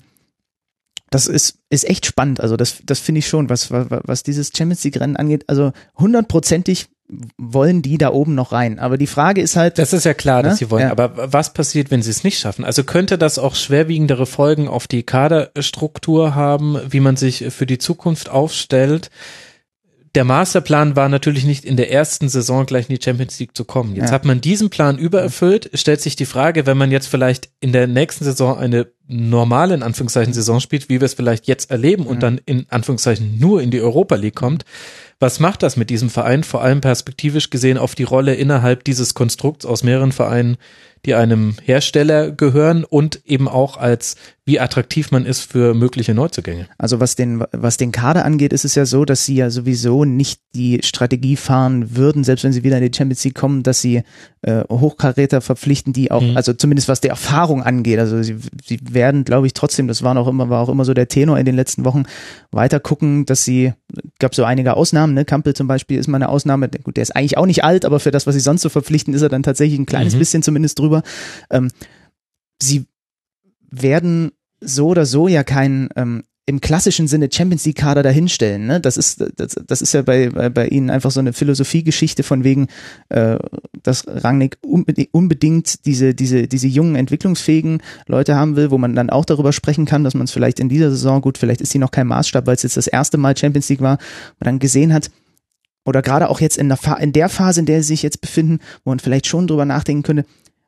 [1.10, 2.42] das ist, ist echt spannend.
[2.42, 5.46] Also das, das finde ich schon, was, was, was dieses Champions League Rennen angeht.
[5.48, 6.88] Also hundertprozentig
[7.38, 8.80] wollen die da oben noch rein.
[8.80, 9.78] Aber die Frage ist halt.
[9.78, 10.50] Das ist ja klar, ne?
[10.50, 10.84] dass sie wollen.
[10.84, 10.92] Ja.
[10.92, 12.66] Aber was passiert, wenn sie es nicht schaffen?
[12.66, 17.78] Also könnte das auch schwerwiegendere Folgen auf die Kaderstruktur haben, wie man sich für die
[17.78, 19.10] Zukunft aufstellt?
[20.16, 23.66] Der Masterplan war natürlich nicht in der ersten Saison gleich in die Champions League zu
[23.66, 23.96] kommen.
[23.96, 24.14] Jetzt ja.
[24.14, 25.70] hat man diesen Plan übererfüllt.
[25.76, 29.84] Stellt sich die Frage, wenn man jetzt vielleicht in der nächsten Saison eine normale, in
[29.84, 33.70] Anführungszeichen, Saison spielt, wie wir es vielleicht jetzt erleben und dann in Anführungszeichen nur in
[33.70, 34.66] die Europa League kommt,
[35.20, 39.14] was macht das mit diesem Verein, vor allem perspektivisch gesehen auf die Rolle innerhalb dieses
[39.14, 40.58] Konstrukts aus mehreren Vereinen,
[41.06, 44.16] die einem Hersteller gehören und eben auch als
[44.48, 46.68] wie attraktiv man ist für mögliche Neuzugänge.
[46.78, 50.06] Also was den, was den Kader angeht, ist es ja so, dass sie ja sowieso
[50.06, 53.82] nicht die Strategie fahren würden, selbst wenn sie wieder in die Champions League kommen, dass
[53.82, 54.04] sie
[54.44, 56.38] äh, Hochkaräter verpflichten, die auch, mhm.
[56.38, 60.16] also zumindest was die Erfahrung angeht, also sie, sie werden, glaube ich, trotzdem, das war
[60.16, 62.04] auch immer, war auch immer so der Tenor in den letzten Wochen,
[62.52, 63.74] weiter gucken, dass sie,
[64.18, 67.14] gab so einige Ausnahmen, ne, Kampel zum Beispiel ist mal eine Ausnahme, gut, der ist
[67.18, 69.44] eigentlich auch nicht alt, aber für das, was sie sonst so verpflichten, ist er dann
[69.44, 70.20] tatsächlich ein kleines mhm.
[70.20, 70.87] bisschen zumindest drüber.
[71.50, 71.70] Ähm,
[72.62, 72.86] sie
[73.70, 74.32] werden
[74.62, 78.68] so oder so ja kein ähm, im klassischen Sinne Champions League Kader dahinstellen.
[78.68, 78.80] Ne?
[78.80, 82.46] Das ist das, das ist ja bei, bei bei ihnen einfach so eine Philosophiegeschichte von
[82.46, 82.68] wegen,
[83.10, 83.38] äh,
[83.84, 89.26] dass Rangnick unbedingt diese diese diese jungen entwicklungsfähigen Leute haben will, wo man dann auch
[89.26, 91.92] darüber sprechen kann, dass man es vielleicht in dieser Saison gut, vielleicht ist sie noch
[91.92, 93.98] kein Maßstab, weil es jetzt das erste Mal Champions League war,
[94.40, 95.12] man dann gesehen hat
[95.84, 98.60] oder gerade auch jetzt in der, in der Phase, in der sie sich jetzt befinden,
[98.86, 100.26] wo man vielleicht schon drüber nachdenken könnte,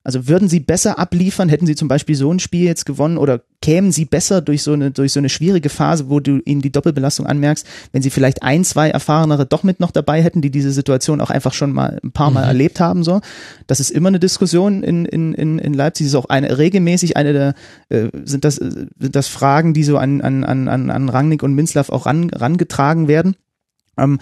[0.09, 3.43] also würden sie besser abliefern, hätten sie zum Beispiel so ein Spiel jetzt gewonnen oder
[3.61, 6.71] kämen sie besser durch so eine, durch so eine schwierige Phase, wo du ihnen die
[6.71, 10.71] Doppelbelastung anmerkst, wenn sie vielleicht ein, zwei erfahrenere doch mit noch dabei hätten, die diese
[10.71, 12.47] Situation auch einfach schon mal ein paar Mal mhm.
[12.47, 13.21] erlebt haben, so.
[13.67, 17.15] Das ist immer eine Diskussion in, in, in, in Leipzig, das ist auch eine, regelmäßig
[17.15, 17.53] eine der,
[17.89, 21.89] äh, sind das, sind das Fragen, die so an, an, an, an Rangnick und Minzlaff
[21.89, 23.35] auch ran, rangetragen werden.
[23.95, 24.17] Ähm,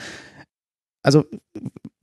[1.01, 1.23] also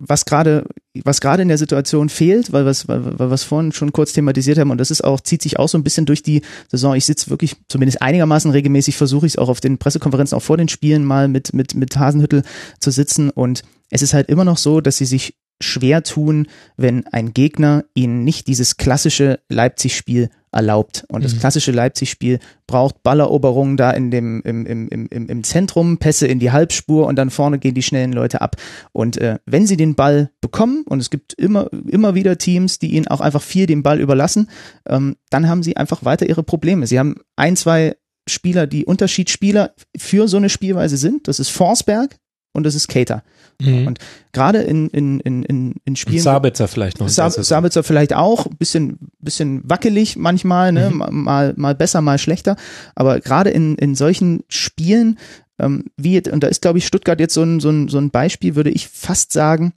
[0.06, 0.64] was gerade
[1.02, 4.70] was gerade in der Situation fehlt, weil was weil, was vorhin schon kurz thematisiert haben
[4.70, 6.94] und das ist auch zieht sich auch so ein bisschen durch die Saison.
[6.94, 10.56] Ich sitze wirklich zumindest einigermaßen regelmäßig versuche ich es auch auf den Pressekonferenzen auch vor
[10.56, 12.42] den Spielen mal mit mit mit Hasenhüttel
[12.80, 16.46] zu sitzen und es ist halt immer noch so, dass sie sich schwer tun,
[16.76, 21.04] wenn ein Gegner ihnen nicht dieses klassische Leipzig-Spiel erlaubt.
[21.08, 21.40] Und das Mhm.
[21.40, 26.38] klassische Leipzig-Spiel braucht Balleroberungen da in dem, im, im, im, im im Zentrum, Pässe in
[26.38, 28.56] die Halbspur und dann vorne gehen die schnellen Leute ab.
[28.92, 32.92] Und äh, wenn sie den Ball bekommen, und es gibt immer, immer wieder Teams, die
[32.94, 34.48] ihnen auch einfach viel den Ball überlassen,
[34.88, 36.86] ähm, dann haben sie einfach weiter ihre Probleme.
[36.86, 37.96] Sie haben ein, zwei
[38.28, 41.26] Spieler, die Unterschiedsspieler für so eine Spielweise sind.
[41.28, 42.16] Das ist Forsberg
[42.54, 43.22] und das ist Cater.
[43.60, 43.86] Mhm.
[43.86, 43.98] Und
[44.32, 46.22] gerade in, in, in, in, in Und Spielen.
[46.22, 47.08] Sabitzer vielleicht noch.
[47.08, 50.90] Sab Sabitzer vielleicht auch, bisschen, bisschen wackelig manchmal, ne?
[50.90, 50.96] Mhm.
[50.96, 52.56] Ma- mal, mal besser, mal schlechter.
[52.94, 55.18] Aber gerade in, in solchen Spielen,
[55.58, 58.10] ähm, wie, und da ist, glaube ich, Stuttgart jetzt so ein, so, ein, so ein
[58.10, 59.72] Beispiel, würde ich fast sagen,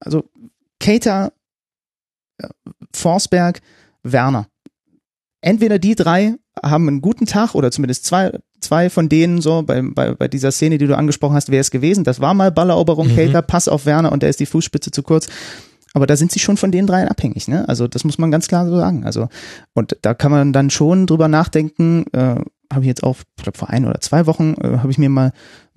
[0.00, 0.28] also
[0.80, 1.32] Keita,
[2.38, 2.48] äh,
[2.94, 3.60] Forsberg,
[4.02, 4.48] Werner.
[5.40, 8.38] Entweder die drei haben einen guten Tag oder zumindest zwei,
[8.68, 11.70] zwei von denen so bei, bei, bei dieser Szene, die du angesprochen hast, wäre es
[11.70, 12.04] gewesen.
[12.04, 13.16] Das war mal Balleroberung, Mhm.
[13.16, 15.28] Keita, Pass auf Werner und da ist die Fußspitze zu kurz.
[15.94, 17.66] Aber da sind sie schon von den dreien abhängig, ne?
[17.66, 19.04] Also das muss man ganz klar so sagen.
[19.04, 19.28] Also
[19.74, 22.04] und da kann man dann schon drüber nachdenken.
[22.12, 22.36] Äh,
[22.70, 25.08] habe ich jetzt auch, ich glaube vor ein oder zwei Wochen äh, habe ich mir
[25.08, 25.32] mal,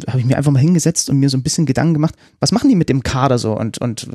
[0.09, 2.67] habe ich mir einfach mal hingesetzt und mir so ein bisschen Gedanken gemacht, was machen
[2.69, 4.09] die mit dem Kader so und und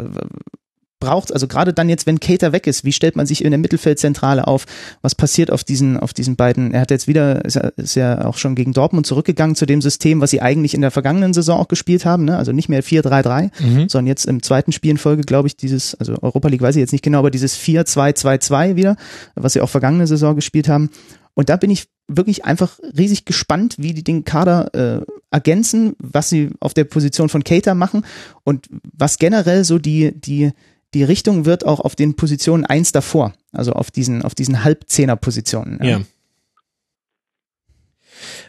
[0.99, 3.59] braucht, also gerade dann jetzt, wenn Cater weg ist, wie stellt man sich in der
[3.59, 4.65] Mittelfeldzentrale auf?
[5.03, 6.73] Was passiert auf diesen, auf diesen beiden?
[6.73, 9.83] Er hat jetzt wieder, ist ja, ist ja auch schon gegen Dortmund zurückgegangen zu dem
[9.83, 12.37] System, was sie eigentlich in der vergangenen Saison auch gespielt haben, ne?
[12.39, 13.89] Also nicht mehr 4-3-3, Mhm.
[13.89, 16.81] sondern jetzt im zweiten Spiel in Folge, glaube ich, dieses, also Europa League weiß ich
[16.81, 18.97] jetzt nicht genau, aber dieses 4-2-2-2 wieder,
[19.35, 20.91] was sie auch vergangene Saison gespielt haben.
[21.35, 26.31] Und da bin ich wirklich einfach riesig gespannt, wie die den Kader äh, ergänzen, was
[26.31, 28.05] sie auf der Position von Cater machen
[28.45, 30.53] und was generell so die, die,
[30.97, 35.79] die Richtung wird auch auf den Positionen eins davor, also auf diesen, auf diesen Halbzehner-Positionen.
[35.85, 36.01] Ja.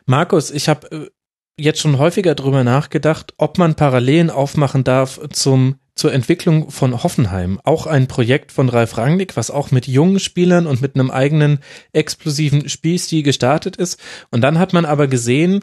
[0.06, 1.10] Markus, ich habe äh,
[1.60, 7.60] jetzt schon häufiger drüber nachgedacht, ob man Parallelen aufmachen darf zum zur Entwicklung von Hoffenheim.
[7.64, 11.58] Auch ein Projekt von Ralf Rangnick, was auch mit jungen Spielern und mit einem eigenen
[11.91, 14.00] explosiven Spielstil gestartet ist.
[14.30, 15.62] Und dann hat man aber gesehen,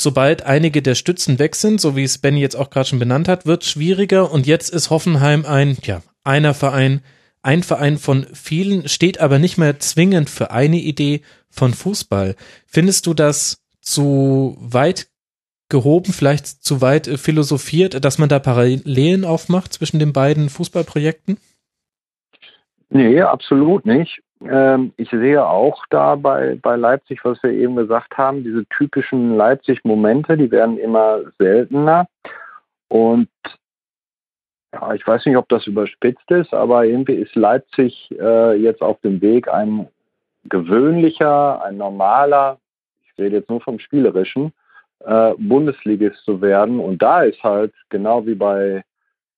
[0.00, 3.28] sobald einige der Stützen weg sind, so wie es Benny jetzt auch gerade schon benannt
[3.28, 4.32] hat, wird schwieriger.
[4.32, 7.02] Und jetzt ist Hoffenheim ein, ja, einer Verein,
[7.42, 12.34] ein Verein von vielen, steht aber nicht mehr zwingend für eine Idee von Fußball.
[12.66, 15.08] Findest du das zu weit
[15.68, 21.38] gehoben, vielleicht zu weit äh, philosophiert, dass man da Parallelen aufmacht zwischen den beiden Fußballprojekten?
[22.88, 24.20] Nee, absolut nicht.
[24.42, 29.36] Ähm, ich sehe auch da bei, bei Leipzig, was wir eben gesagt haben, diese typischen
[29.36, 32.06] Leipzig-Momente, die werden immer seltener.
[32.88, 33.28] Und
[34.72, 39.00] ja, ich weiß nicht, ob das überspitzt ist, aber irgendwie ist Leipzig äh, jetzt auf
[39.00, 39.88] dem Weg, ein
[40.44, 42.58] gewöhnlicher, ein normaler,
[43.04, 44.52] ich rede jetzt nur vom Spielerischen,
[45.00, 46.80] äh, Bundesligist zu werden.
[46.80, 48.84] Und da ist halt genau wie bei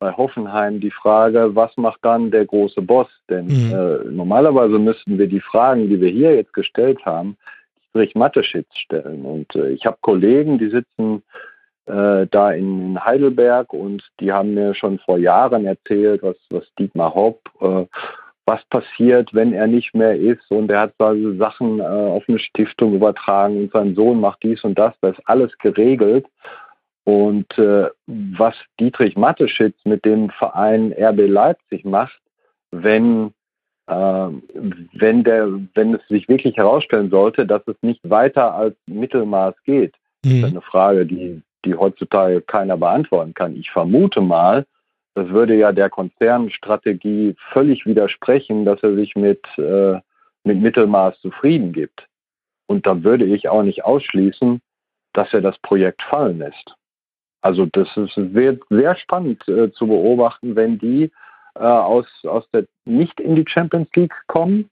[0.02, 3.06] bei Hoffenheim die Frage, was macht dann der große Boss?
[3.30, 3.72] Denn Mhm.
[3.72, 7.36] äh, normalerweise müssten wir die Fragen, die wir hier jetzt gestellt haben,
[7.94, 9.24] Dietrich Mateschitz stellen.
[9.24, 11.22] Und äh, ich habe Kollegen, die sitzen
[11.86, 17.14] äh, da in Heidelberg und die haben mir schon vor Jahren erzählt, was, was Dietmar
[17.14, 17.86] Hopp, äh,
[18.44, 22.40] was passiert, wenn er nicht mehr ist und er hat also Sachen äh, auf eine
[22.40, 26.26] Stiftung übertragen und sein Sohn macht dies und das, das ist alles geregelt.
[27.04, 32.20] Und äh, was Dietrich Mateschitz mit dem Verein RB Leipzig macht,
[32.70, 33.32] wenn
[33.88, 34.28] äh,
[34.92, 39.94] wenn der wenn es sich wirklich herausstellen sollte, dass es nicht weiter als Mittelmaß geht,
[40.24, 43.56] ist eine Frage, die die heutzutage keiner beantworten kann.
[43.56, 44.66] Ich vermute mal,
[45.14, 49.98] das würde ja der Konzernstrategie völlig widersprechen, dass er sich mit äh,
[50.44, 52.06] mit Mittelmaß zufrieden gibt.
[52.66, 54.60] Und da würde ich auch nicht ausschließen,
[55.12, 56.74] dass er das Projekt fallen lässt.
[57.42, 61.10] Also das ist, wird sehr spannend äh, zu beobachten, wenn die
[61.54, 64.70] äh, aus, aus der nicht in die Champions League kommen,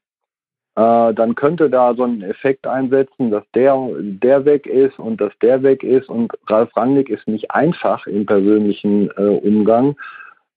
[0.77, 5.33] äh, dann könnte da so ein Effekt einsetzen, dass der, der weg ist und dass
[5.43, 6.09] der weg ist.
[6.09, 9.97] Und Ralf Rangnick ist nicht einfach im persönlichen äh, Umgang.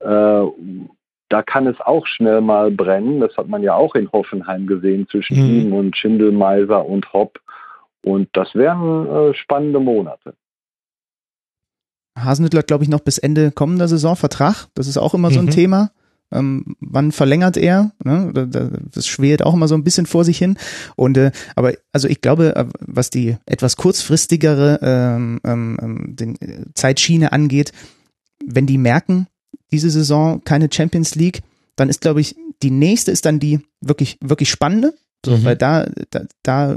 [0.00, 0.44] Äh,
[1.28, 3.20] da kann es auch schnell mal brennen.
[3.20, 5.60] Das hat man ja auch in Hoffenheim gesehen zwischen Mhm.
[5.60, 7.40] ihm und Schindelmeiser und Hopp.
[8.04, 10.34] Und das wären äh, spannende Monate.
[12.18, 14.68] Hasenhüttl hat, glaube ich, noch bis Ende kommender Saison Vertrag.
[14.74, 15.50] Das ist auch immer so ein Mhm.
[15.50, 15.90] Thema.
[16.32, 17.92] Ähm, wann verlängert er?
[18.02, 18.30] Ne?
[18.32, 20.56] Da- da- Das schwelt auch immer so ein bisschen vor sich hin.
[20.96, 26.40] Und äh, aber also ich glaube, äh, was die etwas kurzfristigere ähm, ähm, ähm, den,
[26.40, 27.72] äh, Zeitschiene angeht,
[28.44, 29.26] wenn die merken,
[29.70, 31.42] diese Saison keine Champions League,
[31.76, 35.44] dann ist, glaube ich, die nächste ist dann die wirklich wirklich spannende, so, Mhm.
[35.44, 36.76] weil da da, da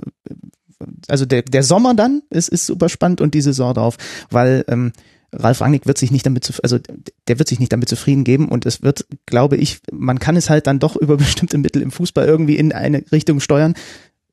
[1.08, 3.98] also der, der Sommer dann ist, ist super spannend und die Saison drauf,
[4.30, 4.92] weil ähm,
[5.34, 6.80] Ralf Rangnick wird sich nicht damit, zu, also
[7.28, 10.50] der wird sich nicht damit zufrieden geben und es wird, glaube ich, man kann es
[10.50, 13.76] halt dann doch über bestimmte Mittel im Fußball irgendwie in eine Richtung steuern.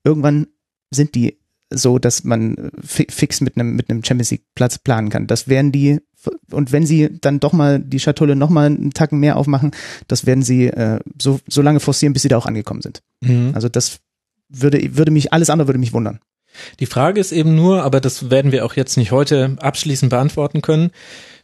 [0.05, 0.47] Irgendwann
[0.91, 1.39] sind die
[1.71, 5.27] so, dass man fix mit einem mit einem Champions League Platz planen kann.
[5.27, 5.99] Das werden die
[6.51, 9.73] und wenn sie dann doch mal die Schatulle noch mal einen Tacken mehr aufmachen,
[10.07, 13.03] das werden sie äh, so so lange forcieren, bis sie da auch angekommen sind.
[13.23, 13.51] Mhm.
[13.55, 13.99] Also das
[14.49, 16.21] würde würde mich alles andere würde mich wundern.
[16.81, 20.63] Die Frage ist eben nur, aber das werden wir auch jetzt nicht heute abschließend beantworten
[20.63, 20.91] können.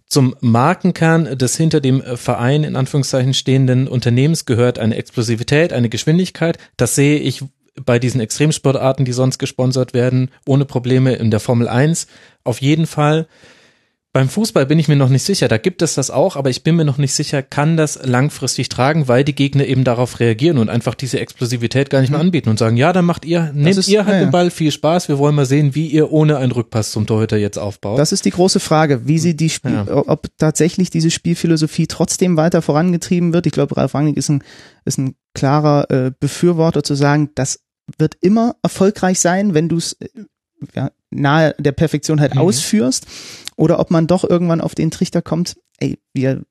[0.07, 6.59] Zum Markenkern des hinter dem Verein in Anführungszeichen stehenden Unternehmens gehört eine Explosivität, eine Geschwindigkeit.
[6.77, 7.45] Das sehe ich
[7.77, 12.09] bei diesen Extremsportarten, die sonst gesponsert werden, ohne Probleme in der Formel 1
[12.43, 13.29] auf jeden Fall.
[14.13, 16.65] Beim Fußball bin ich mir noch nicht sicher, da gibt es das auch, aber ich
[16.65, 20.59] bin mir noch nicht sicher, kann das langfristig tragen, weil die Gegner eben darauf reagieren
[20.59, 22.27] und einfach diese Explosivität gar nicht mehr mhm.
[22.27, 24.73] anbieten und sagen, ja, dann macht ihr, nehmt ist, ihr halt ja, den Ball, viel
[24.73, 28.01] Spaß, wir wollen mal sehen, wie ihr ohne einen Rückpass zum Torhüter jetzt aufbaut.
[28.01, 29.87] Das ist die große Frage, wie sie die Spiel, ja.
[29.89, 33.47] ob tatsächlich diese Spielphilosophie trotzdem weiter vorangetrieben wird.
[33.47, 34.43] Ich glaube, Ralf Rangnick ist ein,
[34.85, 37.61] ist ein klarer äh, Befürworter zu sagen, das
[37.97, 40.09] wird immer erfolgreich sein, wenn du es äh,
[40.75, 42.41] ja, nahe der Perfektion halt mhm.
[42.41, 43.07] ausführst
[43.61, 46.45] oder ob man doch irgendwann auf den Trichter kommt, ey, wir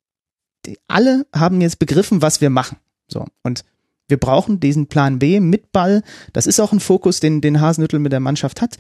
[0.87, 2.77] alle haben jetzt begriffen, was wir machen.
[3.07, 3.65] So und
[4.07, 6.03] wir brauchen diesen Plan B mit Ball.
[6.33, 8.77] Das ist auch ein Fokus, den den Hasenhüttel mit der Mannschaft hat.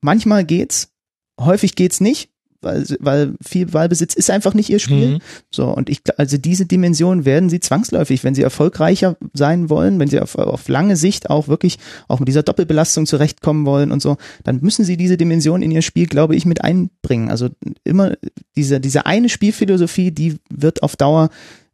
[0.00, 0.92] Manchmal geht's,
[1.38, 2.30] häufig geht's nicht
[2.62, 5.14] weil, weil viel Wahlbesitz ist einfach nicht ihr Spiel.
[5.14, 5.18] Mhm.
[5.50, 10.08] So, und ich, also diese Dimension werden sie zwangsläufig, wenn sie erfolgreicher sein wollen, wenn
[10.08, 11.78] sie auf, auf lange Sicht auch wirklich
[12.08, 15.82] auch mit dieser Doppelbelastung zurechtkommen wollen und so, dann müssen sie diese Dimension in ihr
[15.82, 17.30] Spiel, glaube ich, mit einbringen.
[17.30, 17.48] Also
[17.84, 18.14] immer
[18.56, 21.30] diese, diese eine Spielphilosophie, die wird auf Dauer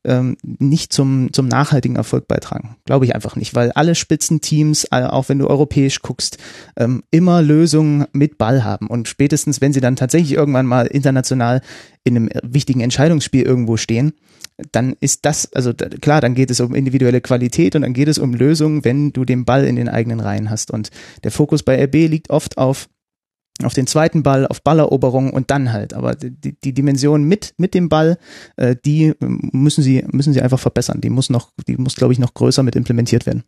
[0.06, 2.76] ähm, nicht zum, zum nachhaltigen Erfolg beitragen.
[2.84, 6.38] Glaube ich einfach nicht, weil alle Spitzenteams, auch wenn du europäisch guckst,
[6.76, 8.86] ähm, immer Lösungen mit Ball haben.
[8.86, 11.60] Und spätestens, wenn sie dann tatsächlich irgendwann mal international
[12.04, 14.12] in einem wichtigen Entscheidungsspiel irgendwo stehen,
[14.72, 18.18] dann ist das, also klar, dann geht es um individuelle Qualität und dann geht es
[18.18, 20.70] um Lösungen, wenn du den Ball in den eigenen Reihen hast.
[20.70, 20.90] Und
[21.24, 22.88] der Fokus bei RB liegt oft auf
[23.62, 25.94] auf den zweiten Ball, auf Balleroberung und dann halt.
[25.94, 28.18] Aber die, die Dimension mit, mit dem Ball,
[28.56, 31.00] äh, die müssen sie, müssen sie einfach verbessern.
[31.00, 33.44] Die muss noch, die muss, glaube ich, noch größer mit implementiert werden.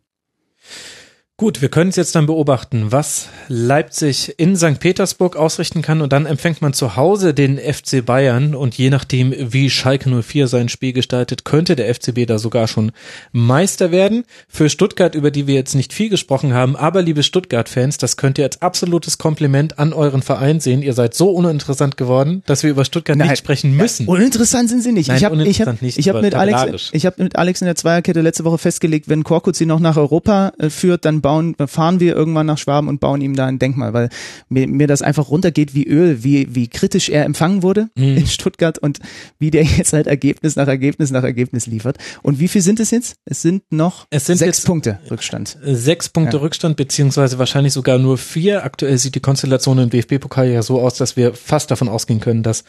[1.39, 4.77] Gut, wir können es jetzt dann beobachten, was Leipzig in St.
[4.81, 9.33] Petersburg ausrichten kann und dann empfängt man zu Hause den FC Bayern und je nachdem,
[9.37, 12.91] wie Schalke 04 sein Spiel gestaltet, könnte der FCB da sogar schon
[13.31, 14.25] Meister werden.
[14.49, 18.37] Für Stuttgart, über die wir jetzt nicht viel gesprochen haben, aber liebe Stuttgart-Fans, das könnt
[18.37, 20.81] ihr als absolutes Kompliment an euren Verein sehen.
[20.81, 24.07] Ihr seid so uninteressant geworden, dass wir über Stuttgart Nein, nicht sprechen müssen.
[24.07, 25.07] Ja, uninteressant sind sie nicht.
[25.07, 27.77] Nein, ich habe ich hab, ich hab mit Alex, ich habe mit Alex in der
[27.77, 31.99] Zweierkette letzte Woche festgelegt, wenn Korkut sie noch nach Europa äh, führt, dann bauen, fahren
[31.99, 34.09] wir irgendwann nach Schwaben und bauen ihm da ein Denkmal, weil
[34.49, 38.17] mir, mir das einfach runtergeht wie Öl, wie, wie kritisch er empfangen wurde mhm.
[38.17, 38.97] in Stuttgart und
[39.37, 41.97] wie der jetzt halt Ergebnis nach Ergebnis nach Ergebnis liefert.
[42.23, 43.17] Und wie viel sind es jetzt?
[43.25, 45.57] Es sind noch es sind sechs Punkte Rückstand.
[45.61, 46.41] Sechs Punkte ja.
[46.41, 48.63] Rückstand, beziehungsweise wahrscheinlich sogar nur vier.
[48.63, 52.41] Aktuell sieht die Konstellation im DFB-Pokal ja so aus, dass wir fast davon ausgehen können,
[52.41, 52.63] dass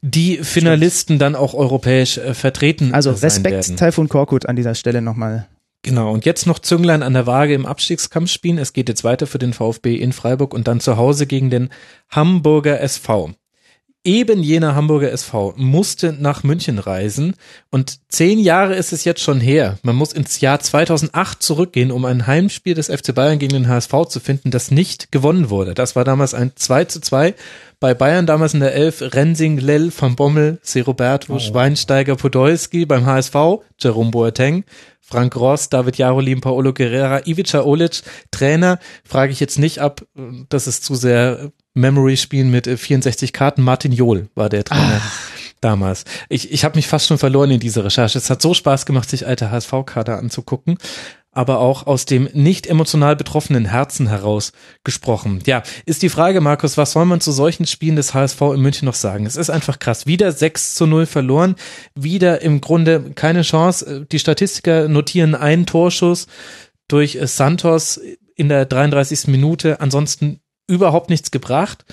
[0.00, 1.22] die Finalisten Stimmt.
[1.22, 5.46] dann auch europäisch äh, vertreten Also Respekt Taifun Korkut an dieser Stelle nochmal
[5.86, 8.58] Genau, und jetzt noch Zünglein an der Waage im Abstiegskampf spielen.
[8.58, 11.68] Es geht jetzt weiter für den VfB in Freiburg und dann zu Hause gegen den
[12.10, 13.30] Hamburger SV.
[14.06, 17.34] Eben jener Hamburger SV musste nach München reisen
[17.72, 19.80] und zehn Jahre ist es jetzt schon her.
[19.82, 23.92] Man muss ins Jahr 2008 zurückgehen, um ein Heimspiel des FC Bayern gegen den HSV
[24.08, 25.74] zu finden, das nicht gewonnen wurde.
[25.74, 27.34] Das war damals ein 2 zu 2
[27.80, 31.40] bei Bayern damals in der Elf Rensing, Lell, Van Bommel, Serobert, oh.
[31.40, 33.34] Schweinsteiger, Podolski, beim HSV
[33.80, 34.62] Jerome Boateng,
[35.00, 40.06] Frank Ross, David Jarolin, Paolo Guerrera, Ivica Olic, Trainer, frage ich jetzt nicht ab,
[40.48, 43.62] das ist zu sehr Memory-Spielen mit 64 Karten.
[43.62, 45.00] Martin Johl war der Trainer.
[45.00, 45.30] Ach.
[45.60, 46.04] Damals.
[46.28, 48.18] Ich, ich habe mich fast schon verloren in dieser Recherche.
[48.18, 50.76] Es hat so Spaß gemacht, sich alte HSV-Kader anzugucken
[51.36, 54.52] aber auch aus dem nicht emotional betroffenen Herzen heraus
[54.84, 55.40] gesprochen.
[55.44, 58.86] Ja, ist die Frage, Markus, was soll man zu solchen Spielen des HSV in München
[58.86, 59.26] noch sagen?
[59.26, 60.06] Es ist einfach krass.
[60.06, 61.56] Wieder 6 zu 0 verloren,
[61.94, 64.06] wieder im Grunde keine Chance.
[64.10, 66.26] Die Statistiker notieren einen Torschuss
[66.88, 68.00] durch Santos
[68.34, 69.26] in der 33.
[69.26, 71.84] Minute, ansonsten überhaupt nichts gebracht.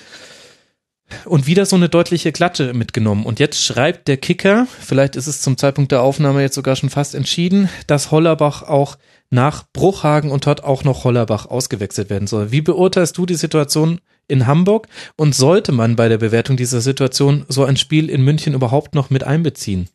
[1.26, 3.26] Und wieder so eine deutliche Klatsche mitgenommen.
[3.26, 6.88] Und jetzt schreibt der Kicker, vielleicht ist es zum Zeitpunkt der Aufnahme jetzt sogar schon
[6.90, 8.96] fast entschieden, dass Hollerbach auch
[9.30, 12.52] nach Bruchhagen und dort auch noch Hollerbach ausgewechselt werden soll.
[12.52, 17.44] Wie beurteilst du die Situation in Hamburg und sollte man bei der Bewertung dieser Situation
[17.48, 19.88] so ein Spiel in München überhaupt noch mit einbeziehen?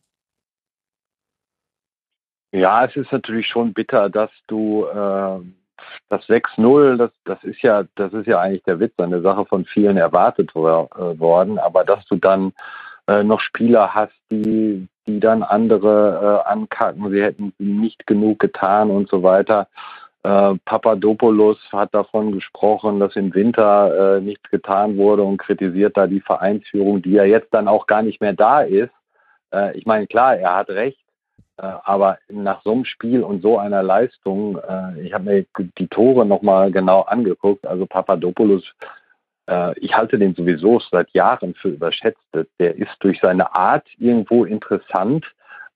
[2.51, 5.39] Ja, es ist natürlich schon bitter, dass du äh,
[6.09, 9.65] das 6-0, das, das ist ja, das ist ja eigentlich der Witz, eine Sache von
[9.65, 12.53] vielen erwartet äh, worden, aber dass du dann
[13.07, 18.89] äh, noch Spieler hast, die, die dann andere äh, ankacken, sie hätten nicht genug getan
[18.89, 19.67] und so weiter.
[20.23, 26.07] Äh, Papadopoulos hat davon gesprochen, dass im Winter äh, nichts getan wurde und kritisiert da
[26.07, 28.91] die Vereinsführung, die ja jetzt dann auch gar nicht mehr da ist.
[29.53, 30.99] Äh, ich meine, klar, er hat recht,
[31.61, 35.45] aber nach so einem Spiel und so einer Leistung, äh, ich habe mir
[35.77, 38.63] die Tore nochmal genau angeguckt, also Papadopoulos,
[39.49, 42.21] äh, ich halte den sowieso seit Jahren für überschätzt.
[42.59, 45.25] Der ist durch seine Art irgendwo interessant,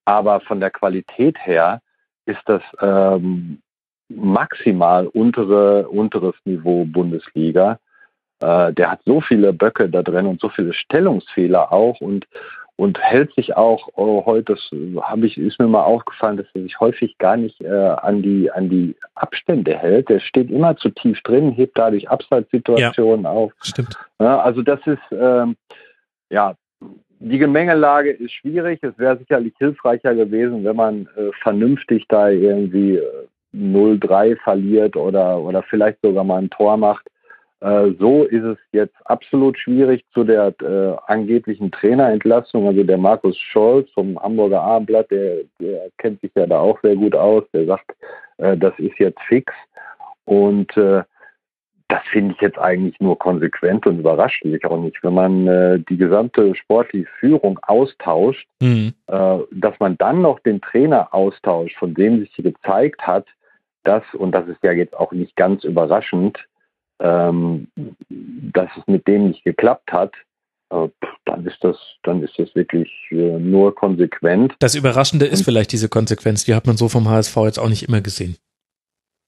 [0.05, 1.81] aber von der Qualität her
[2.25, 3.61] ist das ähm,
[4.09, 7.79] maximal untere, unteres Niveau Bundesliga.
[8.39, 12.27] Äh, der hat so viele Böcke da drin und so viele Stellungsfehler auch und
[12.75, 14.71] und hält sich auch oh, heute, das
[15.01, 18.51] habe ich, ist mir mal aufgefallen, dass er sich häufig gar nicht äh, an die
[18.51, 20.09] an die Abstände hält.
[20.09, 23.51] Der steht immer zu tief drin, hebt dadurch Abseitssituationen ja, auf.
[23.61, 23.97] Stimmt.
[24.19, 25.55] Ja, also das ist ähm,
[26.29, 26.55] ja
[27.19, 28.83] die Gemengelage ist schwierig.
[28.83, 35.39] Es wäre sicherlich hilfreicher gewesen, wenn man äh, vernünftig da irgendwie äh, 0-3 verliert oder
[35.39, 37.07] oder vielleicht sogar mal ein Tor macht.
[37.63, 42.67] Äh, so ist es jetzt absolut schwierig zu der äh, angeblichen Trainerentlassung.
[42.67, 46.97] Also der Markus Scholz vom Hamburger Abendblatt, der, der kennt sich ja da auch sehr
[46.97, 47.43] gut aus.
[47.53, 47.95] Der sagt,
[48.37, 49.53] äh, das ist jetzt fix.
[50.25, 51.03] Und äh,
[51.87, 55.01] das finde ich jetzt eigentlich nur konsequent und überrascht mich auch nicht.
[55.01, 58.93] Wenn man äh, die gesamte sportliche Führung austauscht, mhm.
[59.07, 63.27] äh, dass man dann noch den Trainer austauscht, von dem sich gezeigt hat,
[63.85, 66.45] dass, und das ist ja jetzt auch nicht ganz überraschend,
[66.99, 67.67] ähm,
[68.09, 70.13] dass es mit dem nicht geklappt hat,
[70.69, 70.89] äh,
[71.25, 74.55] dann ist das, dann ist das wirklich äh, nur konsequent.
[74.59, 77.87] Das Überraschende ist vielleicht diese Konsequenz, die hat man so vom HSV jetzt auch nicht
[77.87, 78.37] immer gesehen.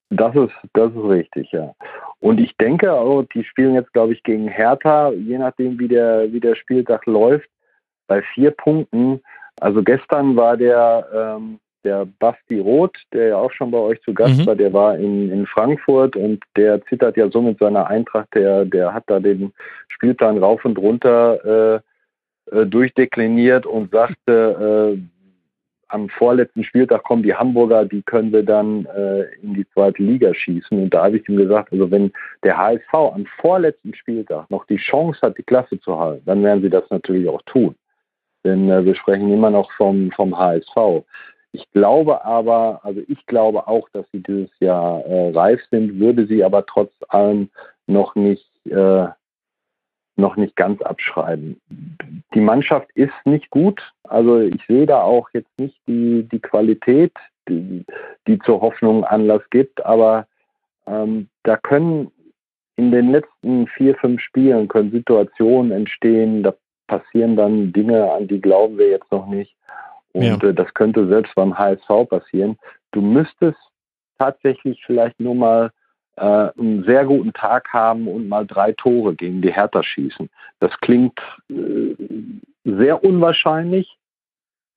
[0.10, 1.74] Das ist, das ist richtig, ja.
[2.20, 6.32] Und ich denke auch, die spielen jetzt, glaube ich, gegen Hertha, je nachdem, wie der,
[6.32, 7.50] wie der Spieltag läuft,
[8.08, 9.22] bei vier Punkten.
[9.60, 14.14] Also gestern war der, ähm, der Basti Roth, der ja auch schon bei euch zu
[14.14, 14.46] Gast mhm.
[14.48, 18.66] war, der war in, in Frankfurt und der zittert ja so mit seiner Eintracht, der,
[18.66, 19.54] der hat da den
[19.88, 21.82] Spielplan rauf und runter
[22.52, 25.02] äh, äh, durchdekliniert und sagte, äh,
[25.88, 30.34] am vorletzten Spieltag kommen die Hamburger, die können wir dann äh, in die zweite Liga
[30.34, 30.78] schießen.
[30.82, 32.12] Und da habe ich ihm gesagt, also wenn
[32.44, 36.62] der HSV am vorletzten Spieltag noch die Chance hat, die Klasse zu halten, dann werden
[36.64, 37.76] sie das natürlich auch tun.
[38.44, 41.04] Denn äh, wir sprechen immer noch vom, vom HSV.
[41.56, 46.28] Ich glaube aber, also ich glaube auch, dass sie dieses Jahr äh, reif sind, würde
[46.28, 47.50] sie aber trotz allem
[47.88, 49.08] noch nicht, äh,
[50.18, 51.62] noch nicht ganz abschreiben.
[52.34, 53.82] Die Mannschaft ist nicht gut.
[54.04, 57.14] Also ich sehe da auch jetzt nicht die, die Qualität,
[57.48, 57.86] die,
[58.28, 60.28] die zur Hoffnung Anlass gibt, aber
[60.88, 62.12] ähm, da können
[62.76, 66.54] in den letzten vier, fünf Spielen können Situationen entstehen, da
[66.88, 69.56] passieren dann Dinge, an die glauben wir jetzt noch nicht.
[70.16, 70.50] Und ja.
[70.50, 72.58] äh, das könnte selbst beim HSV passieren.
[72.94, 73.60] Du müsstest
[74.18, 75.72] tatsächlich vielleicht nur mal
[76.16, 76.22] äh,
[76.58, 80.30] einen sehr guten Tag haben und mal drei Tore gegen die Hertha schießen.
[80.62, 81.20] Das klingt
[81.50, 81.96] äh,
[82.64, 83.98] sehr unwahrscheinlich,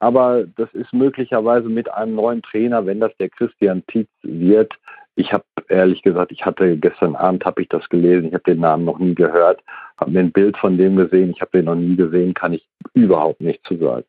[0.00, 4.74] aber das ist möglicherweise mit einem neuen Trainer, wenn das der Christian Tietz wird.
[5.14, 8.58] Ich habe ehrlich gesagt, ich hatte gestern Abend habe ich das gelesen, ich habe den
[8.60, 9.62] Namen noch nie gehört,
[9.98, 12.66] habe mir ein Bild von dem gesehen, ich habe den noch nie gesehen, kann ich
[12.94, 14.04] überhaupt nicht zu sagen.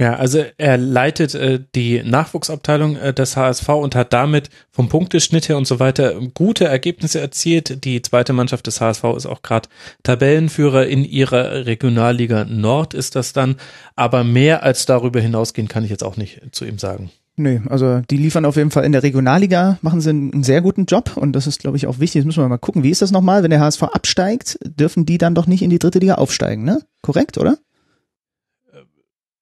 [0.00, 5.50] Ja, also er leitet äh, die Nachwuchsabteilung äh, des HSV und hat damit vom Punkteschnitt
[5.50, 7.84] her und so weiter gute Ergebnisse erzielt.
[7.84, 9.68] Die zweite Mannschaft des HSV ist auch gerade
[10.02, 13.56] Tabellenführer in ihrer Regionalliga Nord ist das dann.
[13.94, 17.10] Aber mehr als darüber hinausgehen kann ich jetzt auch nicht zu ihm sagen.
[17.36, 20.86] Nö, also die liefern auf jeden Fall in der Regionalliga, machen sie einen sehr guten
[20.86, 22.20] Job und das ist, glaube ich, auch wichtig.
[22.20, 25.18] Jetzt müssen wir mal gucken, wie ist das nochmal, wenn der HSV absteigt, dürfen die
[25.18, 26.80] dann doch nicht in die dritte Liga aufsteigen, ne?
[27.02, 27.58] Korrekt, oder?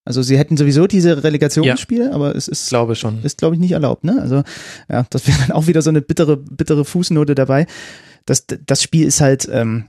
[0.08, 3.60] Also sie hätten sowieso diese Relegationsspiele, ja, aber es ist, glaube schon, ist glaube ich
[3.60, 4.04] nicht erlaubt.
[4.04, 4.18] Ne?
[4.18, 4.42] Also
[4.88, 7.66] ja, das wäre dann auch wieder so eine bittere, bittere Fußnote dabei.
[8.24, 9.88] Das, das Spiel ist halt ähm,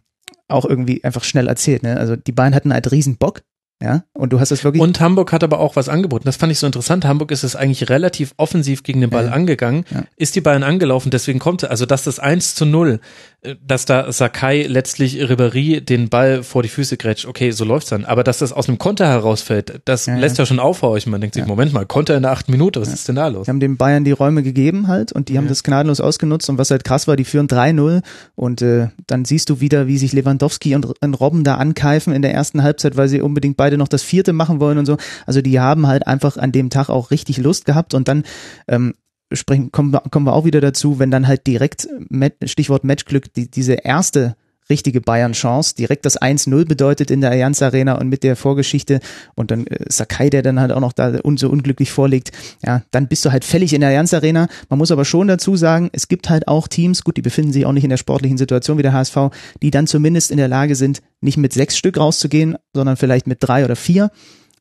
[0.50, 1.84] auch irgendwie einfach schnell erzählt.
[1.84, 1.96] Ne?
[1.96, 3.44] Also die beiden hatten halt riesen Bock
[3.82, 4.82] ja, und du hast es wirklich.
[4.82, 6.26] Und Hamburg hat aber auch was angeboten.
[6.26, 7.06] Das fand ich so interessant.
[7.06, 9.32] Hamburg ist es eigentlich relativ offensiv gegen den Ball ja.
[9.32, 10.04] angegangen, ja.
[10.18, 13.00] ist die Bayern angelaufen, deswegen kommt, also dass das 1 zu 0,
[13.39, 17.90] äh, dass da Sakai letztlich Ribéry den Ball vor die Füße grätscht, okay, so läuft's
[17.90, 18.03] dann.
[18.03, 21.10] Aber dass das aus einem Konter herausfällt, das ja, lässt ja schon aufhorchen.
[21.10, 23.45] Man denkt sich, Moment mal, Konter in der achten Minute, was ist denn da los?
[23.45, 26.57] Die haben den Bayern die Räume gegeben halt und die haben das gnadenlos ausgenutzt und
[26.57, 28.02] was halt krass war, die führen 3-0
[28.36, 32.22] und äh, dann siehst du wieder, wie sich Lewandowski und, und Robben da ankeifen in
[32.22, 34.98] der ersten Halbzeit, weil sie unbedingt beide noch das vierte machen wollen und so.
[35.26, 38.24] Also die haben halt einfach an dem Tag auch richtig Lust gehabt und dann
[38.68, 38.95] ähm,
[39.31, 43.34] sprechen, kommen, wir- kommen wir auch wieder dazu, wenn dann halt direkt, Mat- Stichwort Matchglück,
[43.34, 44.35] die, diese erste
[44.72, 48.99] richtige Bayern-Chance, direkt das 1-0 bedeutet in der Allianz Arena und mit der Vorgeschichte
[49.34, 52.31] und dann äh, Sakai, der dann halt auch noch da so unglücklich vorlegt,
[52.64, 54.47] ja, dann bist du halt fällig in der Allianz Arena.
[54.69, 57.65] Man muss aber schon dazu sagen, es gibt halt auch Teams, gut, die befinden sich
[57.65, 59.18] auch nicht in der sportlichen Situation wie der HSV,
[59.64, 63.39] die dann zumindest in der Lage sind, nicht mit sechs Stück rauszugehen, sondern vielleicht mit
[63.41, 64.11] drei oder vier.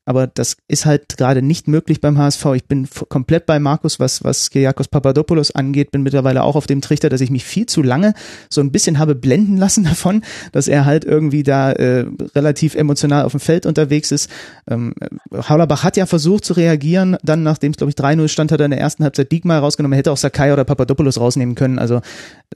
[0.09, 2.47] Aber das ist halt gerade nicht möglich beim HSV.
[2.55, 6.81] Ich bin komplett bei Markus, was, was Kyriakos Papadopoulos angeht, bin mittlerweile auch auf dem
[6.81, 8.15] Trichter, dass ich mich viel zu lange
[8.49, 13.27] so ein bisschen habe blenden lassen davon, dass er halt irgendwie da äh, relativ emotional
[13.27, 14.31] auf dem Feld unterwegs ist.
[14.67, 14.95] Ähm,
[15.31, 18.65] Haulerbach hat ja versucht zu reagieren, dann nachdem es, glaube ich, 3-0 stand, hat er
[18.65, 21.79] in der ersten Halbzeit Diekmal rausgenommen, er hätte auch Sakai oder Papadopoulos rausnehmen können.
[21.79, 22.01] Also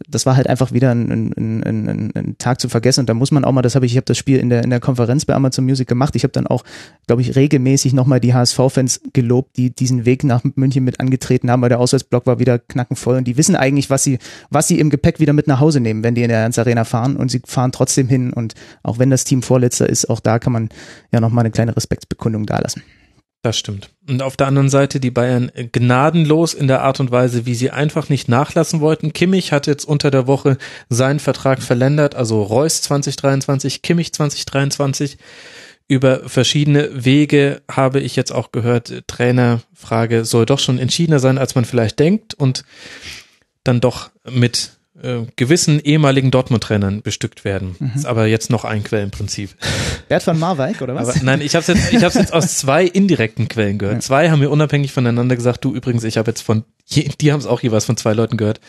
[0.09, 3.01] das war halt einfach wieder ein, ein, ein, ein, ein Tag zu vergessen.
[3.01, 4.65] Und da muss man auch mal, das habe ich, ich habe das Spiel in der,
[4.65, 6.17] in der Konferenz bei Amazon Music gemacht.
[6.17, 6.65] Ich habe dann auch,
[7.07, 11.61] glaube ich, regelmäßig nochmal die HSV-Fans gelobt, die diesen Weg nach München mit angetreten haben,
[11.61, 14.19] weil der Auswärtsblock war wieder knackenvoll und die wissen eigentlich, was sie,
[14.51, 16.85] was sie im Gepäck wieder mit nach Hause nehmen, wenn die in der Allianz Arena
[16.85, 18.55] fahren und sie fahren trotzdem hin und
[18.85, 20.69] auch wenn das Team Vorletzter ist, auch da kann man
[21.11, 22.83] ja nochmal eine kleine Respektsbekundung dalassen.
[23.43, 23.91] Das stimmt.
[24.09, 27.73] Und auf der anderen Seite die Bayern gnadenlos in der Art und Weise, wie sie
[27.73, 29.13] einfach nicht nachlassen wollten.
[29.13, 30.59] Kimmich hat jetzt unter der Woche
[30.89, 35.19] seinen Vertrag verlängert, also Reus 2023, Kimmich 2023.
[35.89, 41.55] Über verschiedene Wege habe ich jetzt auch gehört, Trainerfrage soll doch schon entschiedener sein, als
[41.55, 42.65] man vielleicht denkt und
[43.65, 44.73] dann doch mit
[45.03, 47.77] äh, gewissen ehemaligen Dortmund-Trainern bestückt werden.
[47.95, 49.51] Ist aber jetzt noch ein Quellenprinzip.
[50.09, 51.09] Bert van Marwijk, oder was?
[51.09, 54.03] Aber nein, ich habe jetzt, ich habe jetzt aus zwei indirekten Quellen gehört.
[54.03, 55.65] Zwei haben mir unabhängig voneinander gesagt.
[55.65, 58.61] Du übrigens, ich habe jetzt von, die haben es auch jeweils von zwei Leuten gehört.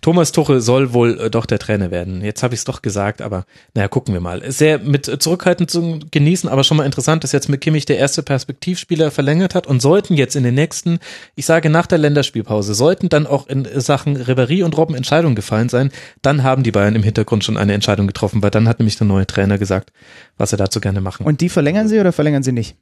[0.00, 2.22] Thomas Tuchel soll wohl äh, doch der Trainer werden.
[2.22, 3.44] Jetzt habe ich es doch gesagt, aber
[3.74, 4.50] naja, gucken wir mal.
[4.50, 7.98] Sehr mit äh, Zurückhaltung zu genießen, aber schon mal interessant, dass jetzt mit Kimmich der
[7.98, 10.98] erste Perspektivspieler verlängert hat und sollten jetzt in den nächsten,
[11.34, 15.68] ich sage nach der Länderspielpause, sollten dann auch in Sachen Ribéry und Robben Entscheidungen gefallen
[15.68, 15.90] sein,
[16.20, 19.06] dann haben die Bayern im Hintergrund schon eine Entscheidung getroffen, weil dann hat nämlich der
[19.06, 19.92] neue Trainer gesagt,
[20.36, 21.24] was er dazu gerne machen.
[21.24, 22.76] Und die verlängern sie oder verlängern sie nicht?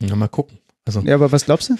[0.00, 0.58] Ja, mal gucken.
[0.84, 1.76] Also Ja, aber was glaubst du?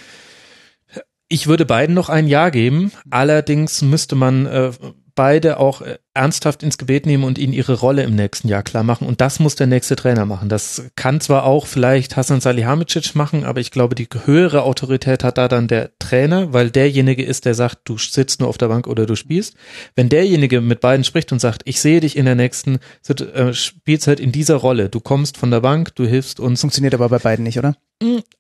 [1.29, 2.93] Ich würde beiden noch ein Jahr geben.
[3.11, 4.73] Allerdings müsste man äh,
[5.17, 8.85] beide auch äh, ernsthaft ins Gebet nehmen und ihnen ihre Rolle im nächsten Jahr klar
[8.85, 9.09] machen.
[9.09, 10.49] Und das muss der nächste Trainer machen.
[10.49, 15.39] Das kann zwar auch vielleicht Hasan Salihamidzic machen, aber ich glaube, die höhere Autorität hat
[15.39, 18.87] da dann der Trainer, weil derjenige ist, der sagt, du sitzt nur auf der Bank
[18.87, 19.57] oder du spielst.
[19.97, 22.79] Wenn derjenige mit beiden spricht und sagt, ich sehe dich in der nächsten
[23.09, 27.09] äh, Spielzeit in dieser Rolle, du kommst von der Bank, du hilfst uns, Funktioniert aber
[27.09, 27.77] bei beiden nicht, oder?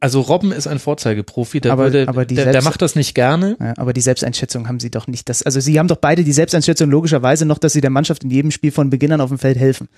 [0.01, 3.57] Also Robben ist ein Vorzeigeprofi, der, Aber- würde, aber der, der macht das nicht gerne.
[3.59, 5.29] Ja, aber die Selbsteinschätzung haben sie doch nicht.
[5.31, 8.31] Das, also sie haben doch beide die Selbsteinschätzung logischerweise noch, dass sie der Mannschaft in
[8.31, 9.89] jedem Spiel von Beginn an auf dem Feld helfen.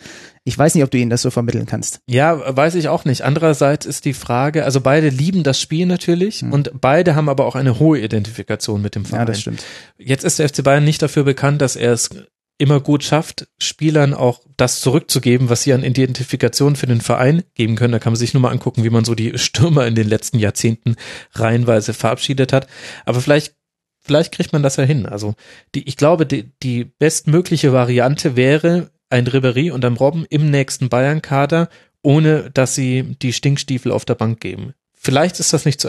[0.44, 2.00] Ich weiß nicht, ob du ihnen das so vermitteln kannst.
[2.06, 3.22] Ja, weiß ich auch nicht.
[3.22, 7.56] Andererseits ist die Frage, also beide lieben das Spiel natürlich und beide haben aber auch
[7.56, 9.22] eine hohe Identifikation mit dem Verein.
[9.22, 9.64] Ja, das stimmt.
[9.98, 12.10] Jetzt ist der FC Bayern nicht dafür bekannt, dass er es
[12.58, 17.76] immer gut schafft, Spielern auch das zurückzugeben, was sie an Identifikation für den Verein geben
[17.76, 17.92] können.
[17.92, 20.38] Da kann man sich nur mal angucken, wie man so die Stürmer in den letzten
[20.38, 20.96] Jahrzehnten
[21.32, 22.66] reihenweise verabschiedet hat.
[23.06, 23.54] Aber vielleicht,
[24.00, 25.06] vielleicht kriegt man das ja hin.
[25.06, 25.34] Also
[25.74, 30.88] die, ich glaube, die, die bestmögliche Variante wäre ein Ribéry und ein Robben im nächsten
[30.88, 31.68] Bayern-Kader,
[32.02, 34.74] ohne dass sie die Stinkstiefel auf der Bank geben.
[34.94, 35.88] Vielleicht ist das nicht zu,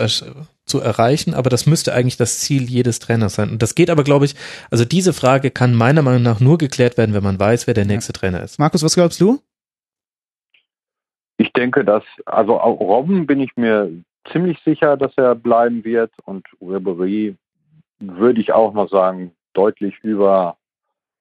[0.69, 3.49] zu erreichen, aber das müsste eigentlich das Ziel jedes Trainers sein.
[3.49, 4.35] Und das geht aber, glaube ich,
[4.71, 7.85] also diese Frage kann meiner Meinung nach nur geklärt werden, wenn man weiß, wer der
[7.85, 8.59] nächste Trainer ist.
[8.59, 9.39] Markus, was glaubst du?
[11.37, 13.89] Ich denke, dass, also auch Robben bin ich mir
[14.31, 17.35] ziemlich sicher, dass er bleiben wird und Ribery
[17.99, 20.57] würde ich auch noch sagen, deutlich über,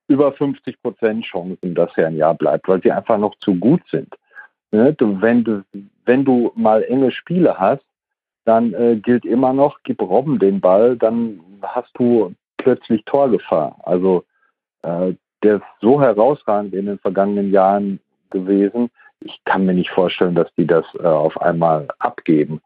[0.09, 3.83] über 50 Prozent Chancen, dass er ein Jahr bleibt, weil sie einfach noch zu gut
[3.91, 4.15] sind.
[4.70, 4.95] Ne?
[4.99, 5.65] Wenn, du,
[6.05, 7.85] wenn du mal enge Spiele hast,
[8.49, 13.77] dann äh, gilt immer noch, gib Robben den Ball, dann hast du plötzlich Torgefahr.
[13.83, 14.25] Also
[14.83, 18.01] äh, der ist so herausragend in den vergangenen Jahren
[18.31, 22.61] gewesen, ich kann mir nicht vorstellen, dass die das äh, auf einmal abgeben.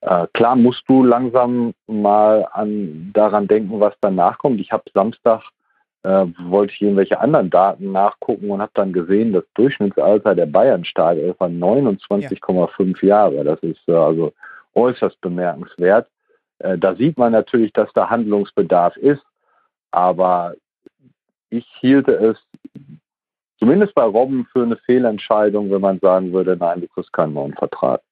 [0.00, 4.60] Äh, klar musst du langsam mal an daran denken, was danach kommt.
[4.60, 5.42] Ich habe Samstag
[6.04, 10.84] äh, wollte ich irgendwelche anderen Daten nachgucken und habe dann gesehen, das Durchschnittsalter der Bayern
[10.84, 13.44] Startelf war 29,5 Jahre.
[13.44, 14.32] Das ist äh, also
[14.74, 16.08] äußerst bemerkenswert.
[16.58, 19.22] Äh, da sieht man natürlich, dass da Handlungsbedarf ist,
[19.90, 20.54] aber
[21.50, 22.36] ich hielte es
[23.58, 27.54] zumindest bei Robben für eine Fehlentscheidung, wenn man sagen würde, nein, du kriegst keinen neuen
[27.54, 28.02] Vertrag.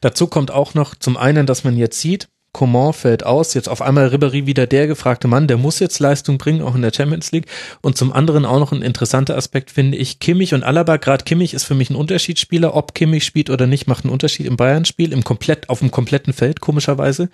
[0.00, 3.82] Dazu kommt auch noch zum einen, dass man jetzt sieht, Coman fällt aus, jetzt auf
[3.82, 7.30] einmal Ribéry wieder der gefragte Mann, der muss jetzt Leistung bringen, auch in der Champions
[7.30, 7.46] League.
[7.82, 11.54] Und zum anderen auch noch ein interessanter Aspekt finde ich, Kimmich und Alaba, gerade Kimmich
[11.54, 15.12] ist für mich ein Unterschiedsspieler, ob Kimmich spielt oder nicht, macht einen Unterschied im Bayern-Spiel,
[15.12, 17.28] im komplett, auf dem kompletten Feld, komischerweise.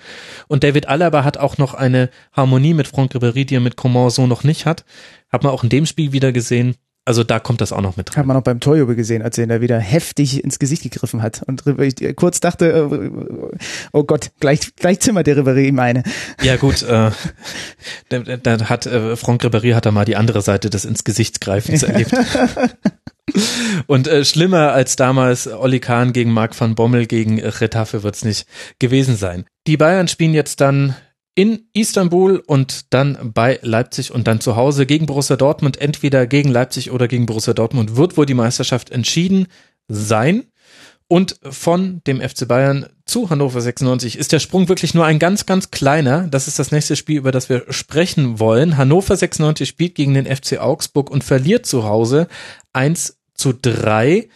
[0.49, 4.11] Und David Alaba hat auch noch eine Harmonie mit Franck Ribéry, die er mit Coman
[4.11, 4.85] so noch nicht hat.
[5.31, 6.77] Hat man auch in dem Spiel wieder gesehen.
[7.07, 8.21] Also da kommt das auch noch mit rein.
[8.21, 11.21] Hat man auch beim Torjubel gesehen, als er ihn da wieder heftig ins Gesicht gegriffen
[11.21, 11.43] hat.
[11.47, 13.11] Und ich kurz dachte, äh,
[13.93, 16.03] oh Gott, gleich, gleich zimmert der Ribéry ihm eine.
[16.43, 17.11] Ja gut, äh,
[18.09, 21.83] da, hat äh, Franck Ribéry hat da mal die andere Seite des ins Gesicht greifens
[21.83, 22.13] erlebt.
[23.87, 28.47] Und äh, schlimmer als damals Olli Kahn gegen Marc van Bommel gegen Retafe wird's nicht
[28.79, 29.45] gewesen sein.
[29.67, 30.95] Die Bayern spielen jetzt dann
[31.35, 35.81] in Istanbul und dann bei Leipzig und dann zu Hause gegen Borussia Dortmund.
[35.81, 39.49] Entweder gegen Leipzig oder gegen Borussia Dortmund wird wohl die Meisterschaft entschieden
[39.89, 40.45] sein.
[41.07, 45.45] Und von dem FC Bayern zu Hannover 96 ist der Sprung wirklich nur ein ganz,
[45.45, 46.27] ganz kleiner.
[46.29, 48.77] Das ist das nächste Spiel, über das wir sprechen wollen.
[48.79, 52.29] Hannover 96 spielt gegen den FC Augsburg und verliert zu Hause
[52.73, 54.29] 1 zu 3.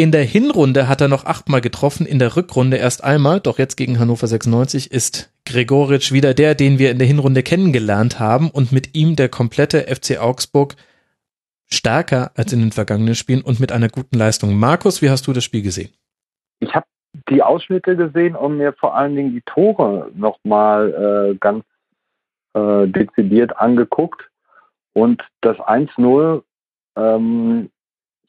[0.00, 3.76] In der Hinrunde hat er noch achtmal getroffen, in der Rückrunde erst einmal, doch jetzt
[3.76, 8.72] gegen Hannover 96 ist Gregoritsch wieder der, den wir in der Hinrunde kennengelernt haben und
[8.72, 10.76] mit ihm der komplette FC Augsburg
[11.66, 14.58] stärker als in den vergangenen Spielen und mit einer guten Leistung.
[14.58, 15.90] Markus, wie hast du das Spiel gesehen?
[16.60, 16.86] Ich habe
[17.28, 21.62] die Ausschnitte gesehen und mir vor allen Dingen die Tore nochmal äh, ganz
[22.54, 24.30] äh, dezidiert angeguckt.
[24.94, 26.42] Und das 1-0
[26.96, 27.68] ähm,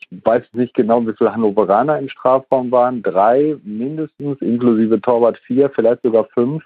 [0.09, 3.01] weiß nicht genau, wie viele Hannoveraner im Strafraum waren.
[3.03, 6.63] Drei mindestens, inklusive Torwart vier, vielleicht sogar fünf.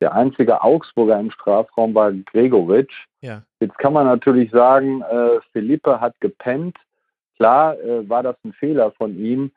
[0.00, 3.06] Der einzige Augsburger im Strafraum war Gregoritsch.
[3.22, 3.42] Ja.
[3.60, 6.76] Jetzt kann man natürlich sagen, äh, Philippe hat gepennt.
[7.36, 9.50] Klar äh, war das ein Fehler von ihm.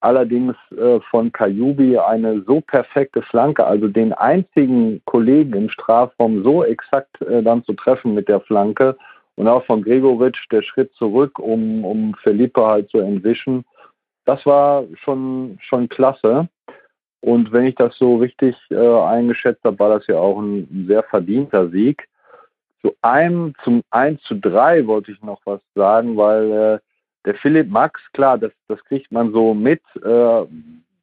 [0.00, 6.62] Allerdings äh, von Kajubi eine so perfekte Flanke, also den einzigen Kollegen im Strafraum so
[6.62, 8.98] exakt äh, dann zu treffen mit der Flanke,
[9.36, 13.64] und auch von Gregoritsch der Schritt zurück, um, um Felipe halt zu entwischen.
[14.24, 16.48] Das war schon, schon klasse.
[17.20, 21.02] Und wenn ich das so richtig äh, eingeschätzt habe, war das ja auch ein, sehr
[21.04, 22.06] verdienter Sieg.
[22.82, 26.78] Zu einem, zum 1 zu 3 wollte ich noch was sagen, weil äh,
[27.24, 30.44] der Philipp Max, klar, das, das kriegt man so mit, äh,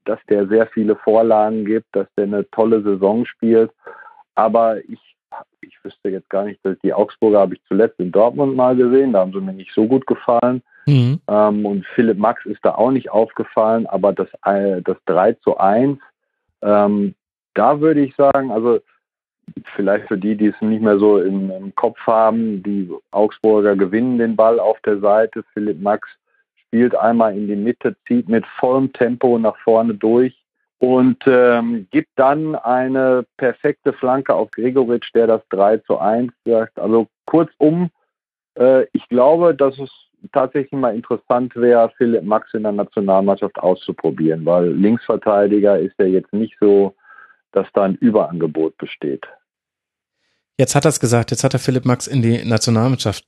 [0.05, 3.71] dass der sehr viele Vorlagen gibt, dass der eine tolle Saison spielt.
[4.35, 4.99] Aber ich
[5.81, 9.13] ich wüsste jetzt gar nicht, dass die Augsburger habe ich zuletzt in Dortmund mal gesehen,
[9.13, 10.61] da haben sie mir nicht so gut gefallen.
[10.85, 11.19] Mhm.
[11.27, 15.57] Ähm, und Philipp Max ist da auch nicht aufgefallen, aber das, äh, das 3 zu
[15.57, 15.99] 1,
[16.61, 17.15] ähm,
[17.53, 18.79] da würde ich sagen, also
[19.75, 24.17] vielleicht für die, die es nicht mehr so im, im, Kopf haben, die Augsburger gewinnen
[24.17, 25.43] den Ball auf der Seite.
[25.53, 26.07] Philipp Max
[26.67, 30.40] spielt einmal in die Mitte, zieht mit vollem Tempo nach vorne durch
[30.81, 36.79] und ähm, gibt dann eine perfekte Flanke auf Gregoritsch, der das 3 zu 1 sagt.
[36.79, 37.91] Also kurzum,
[38.55, 39.91] äh, ich glaube, dass es
[40.33, 46.33] tatsächlich mal interessant wäre, Philipp Max in der Nationalmannschaft auszuprobieren, weil Linksverteidiger ist ja jetzt
[46.33, 46.95] nicht so,
[47.51, 49.23] dass da ein Überangebot besteht.
[50.57, 53.23] Jetzt hat er es gesagt, jetzt hat er Philipp Max in die Nationalmannschaft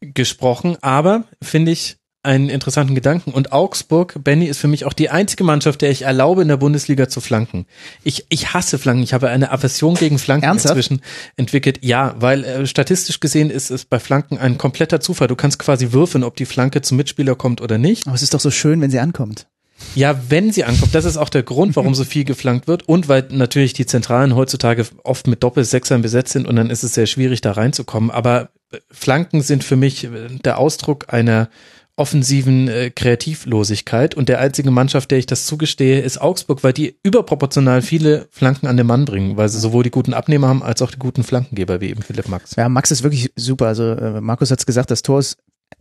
[0.00, 3.30] gesprochen, aber finde ich, einen interessanten Gedanken.
[3.30, 6.56] Und Augsburg, Benny, ist für mich auch die einzige Mannschaft, der ich erlaube, in der
[6.56, 7.66] Bundesliga zu flanken.
[8.02, 9.02] Ich, ich hasse Flanken.
[9.02, 10.76] Ich habe eine Aversion gegen Flanken Ernsthaft?
[10.76, 11.02] inzwischen
[11.36, 11.78] entwickelt.
[11.82, 15.28] Ja, weil äh, statistisch gesehen ist es bei Flanken ein kompletter Zufall.
[15.28, 18.06] Du kannst quasi würfeln, ob die Flanke zum Mitspieler kommt oder nicht.
[18.06, 19.46] Aber es ist doch so schön, wenn sie ankommt.
[19.94, 23.08] Ja, wenn sie ankommt, das ist auch der Grund, warum so viel geflankt wird und
[23.08, 27.06] weil natürlich die Zentralen heutzutage oft mit Doppelsechsern besetzt sind und dann ist es sehr
[27.06, 28.10] schwierig da reinzukommen.
[28.10, 28.50] Aber
[28.90, 31.48] Flanken sind für mich äh, der Ausdruck einer
[31.96, 36.96] offensiven äh, Kreativlosigkeit und der einzige Mannschaft, der ich das zugestehe, ist Augsburg, weil die
[37.02, 40.82] überproportional viele Flanken an den Mann bringen, weil sie sowohl die guten Abnehmer haben als
[40.82, 42.56] auch die guten Flankengeber wie eben Philipp Max.
[42.56, 43.66] Ja, Max ist wirklich super.
[43.66, 45.38] Also äh, Markus hat's gesagt, das Tor ist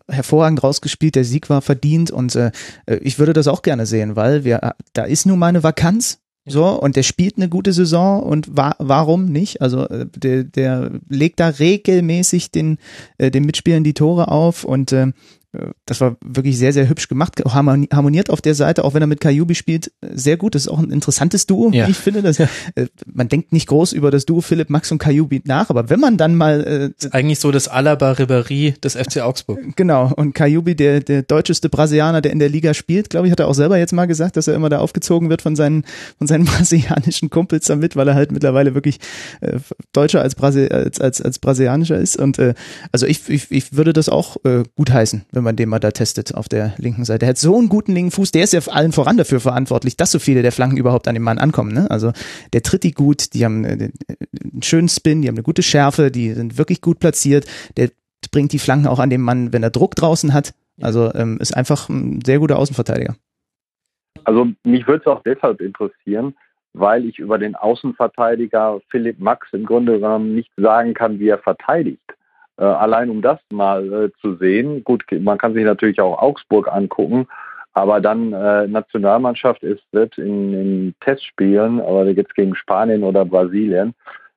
[0.08, 2.52] hervorragend rausgespielt, der Sieg war verdient und äh,
[3.02, 6.68] ich würde das auch gerne sehen, weil wir da ist nun mal eine Vakanz so,
[6.68, 9.62] und der spielt eine gute Saison und wa warum nicht?
[9.62, 12.80] Also äh, der, der legt da regelmäßig den,
[13.18, 15.14] äh, den Mitspielern die Tore auf und äh,
[15.86, 19.22] das war wirklich sehr, sehr hübsch gemacht, harmoniert auf der Seite, auch wenn er mit
[19.22, 20.56] Kajubi spielt, sehr gut.
[20.56, 21.88] Das ist auch ein interessantes Duo, ja.
[21.88, 22.22] ich finde.
[22.24, 22.48] Das, ja.
[22.76, 26.00] Äh, man denkt nicht groß über das Duo Philipp Max und Kajubi nach, aber wenn
[26.00, 26.64] man dann mal...
[26.64, 29.60] Äh, ist eigentlich so das Alaba Ribéry des FC Augsburg.
[29.76, 33.40] Genau, und Kajubi, der, der deutscheste Brasilianer, der in der Liga spielt, glaube ich, hat
[33.40, 35.86] er auch selber jetzt mal gesagt, dass er immer da aufgezogen wird von seinen,
[36.18, 39.00] von seinen brasilianischen Kumpels damit, weil er halt mittlerweile wirklich
[39.42, 39.60] äh,
[39.92, 42.18] deutscher als, Brasil als, als, als brasilianischer ist.
[42.18, 42.54] Und äh,
[42.92, 45.80] also ich, ich, ich würde das auch äh, gut heißen, wenn wenn man den mal
[45.80, 47.26] da testet auf der linken Seite.
[47.26, 50.12] Er hat so einen guten linken Fuß, der ist ja allen voran dafür verantwortlich, dass
[50.12, 51.74] so viele der Flanken überhaupt an den Mann ankommen.
[51.74, 51.92] Ne?
[51.92, 52.14] Also
[52.54, 53.90] der tritt die gut, die haben äh,
[54.42, 57.46] einen schönen Spin, die haben eine gute Schärfe, die sind wirklich gut platziert.
[57.76, 57.90] Der
[58.32, 60.54] bringt die Flanken auch an den Mann, wenn er Druck draußen hat.
[60.82, 63.16] Also ähm, ist einfach ein sehr guter Außenverteidiger.
[64.24, 66.36] Also mich würde es auch deshalb interessieren,
[66.72, 71.40] weil ich über den Außenverteidiger Philipp Max im Grunde genommen nicht sagen kann, wie er
[71.40, 72.13] verteidigt.
[72.58, 74.84] Äh, allein um das mal äh, zu sehen.
[74.84, 77.28] Gut, man kann sich natürlich auch Augsburg angucken,
[77.74, 83.96] aber dann äh, Nationalmannschaft ist wird in, in Testspielen, aber jetzt gegen Spanien oder Brasilien,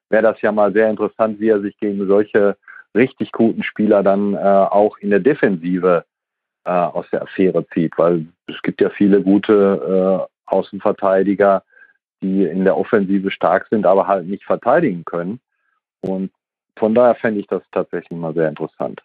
[0.08, 2.56] wäre das ja mal sehr interessant, wie er sich gegen solche
[2.94, 6.04] richtig guten Spieler dann äh, auch in der Defensive
[6.64, 11.62] äh, aus der Affäre zieht, weil es gibt ja viele gute äh, Außenverteidiger,
[12.22, 15.40] die in der Offensive stark sind, aber halt nicht verteidigen können.
[16.00, 16.30] Und
[16.78, 19.00] von daher fände ich das tatsächlich mal sehr interessant.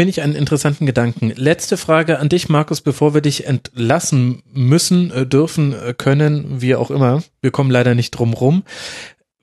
[0.00, 1.30] Finde ich einen interessanten Gedanken.
[1.36, 6.74] Letzte Frage an dich, Markus, bevor wir dich entlassen müssen, äh, dürfen, äh, können, wie
[6.74, 7.22] auch immer.
[7.42, 8.62] Wir kommen leider nicht drum rum.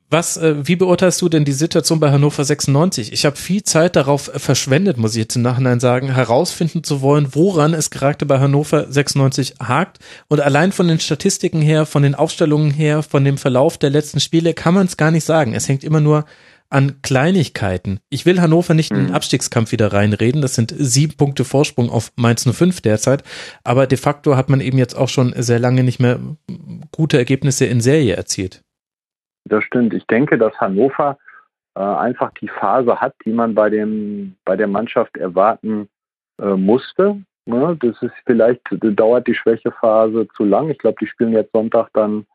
[0.10, 3.12] Was, äh, wie beurteilst du denn die Situation bei Hannover 96?
[3.12, 7.36] Ich habe viel Zeit darauf verschwendet, muss ich jetzt im Nachhinein sagen, herausfinden zu wollen,
[7.36, 10.00] woran es gerade bei Hannover 96 hakt.
[10.30, 14.22] Und allein von den Statistiken her, von den Aufstellungen her, von dem Verlauf der letzten
[14.22, 15.54] Spiele kann man es gar nicht sagen.
[15.54, 16.24] Es hängt immer nur
[16.70, 18.00] an Kleinigkeiten.
[18.10, 19.16] Ich will Hannover nicht in den mhm.
[19.16, 20.42] Abstiegskampf wieder reinreden.
[20.42, 23.24] Das sind sieben Punkte Vorsprung auf Mainz 05 derzeit.
[23.64, 26.20] Aber de facto hat man eben jetzt auch schon sehr lange nicht mehr
[26.92, 28.62] gute Ergebnisse in Serie erzielt.
[29.46, 29.94] Das stimmt.
[29.94, 31.18] Ich denke, dass Hannover
[31.76, 35.88] äh, einfach die Phase hat, die man bei dem bei der Mannschaft erwarten
[36.42, 37.22] äh, musste.
[37.46, 37.78] Ja, ne?
[37.80, 40.70] das ist vielleicht dauert die Schwächephase zu lang.
[40.70, 42.26] Ich glaube, die spielen jetzt Sonntag dann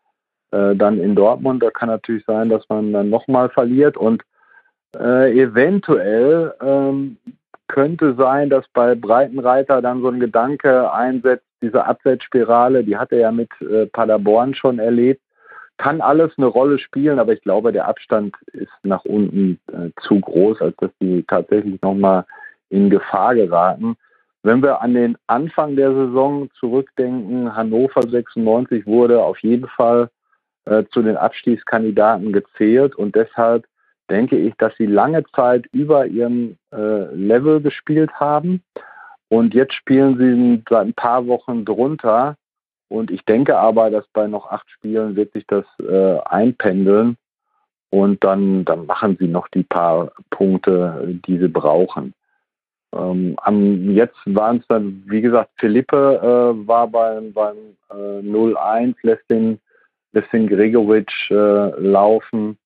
[0.52, 1.62] äh, dann in Dortmund.
[1.62, 4.22] Da kann natürlich sein, dass man dann nochmal verliert und
[4.96, 7.16] äh, eventuell ähm,
[7.68, 13.18] könnte sein, dass bei Breitenreiter dann so ein Gedanke einsetzt, diese Abwärtsspirale, die hat er
[13.18, 15.22] ja mit äh, Paderborn schon erlebt,
[15.78, 20.20] kann alles eine Rolle spielen, aber ich glaube, der Abstand ist nach unten äh, zu
[20.20, 22.24] groß, als dass die tatsächlich nochmal
[22.68, 23.96] in Gefahr geraten.
[24.42, 30.10] Wenn wir an den Anfang der Saison zurückdenken, Hannover 96 wurde auf jeden Fall
[30.64, 32.94] äh, zu den Abstiegskandidaten gezählt.
[32.94, 33.66] Und deshalb
[34.10, 38.62] denke ich, dass sie lange Zeit über ihrem äh, Level gespielt haben.
[39.28, 42.36] Und jetzt spielen sie seit ein paar Wochen drunter.
[42.88, 47.16] Und ich denke aber, dass bei noch acht Spielen wird sich das äh, einpendeln.
[47.90, 52.14] Und dann, dann machen sie noch die paar Punkte, die sie brauchen.
[52.94, 57.56] Ähm, am, jetzt waren es dann, wie gesagt, Philippe äh, war beim, beim
[57.90, 59.58] äh, 0-1, lässt den
[60.12, 62.58] bisschen Gregoritsch äh, laufen.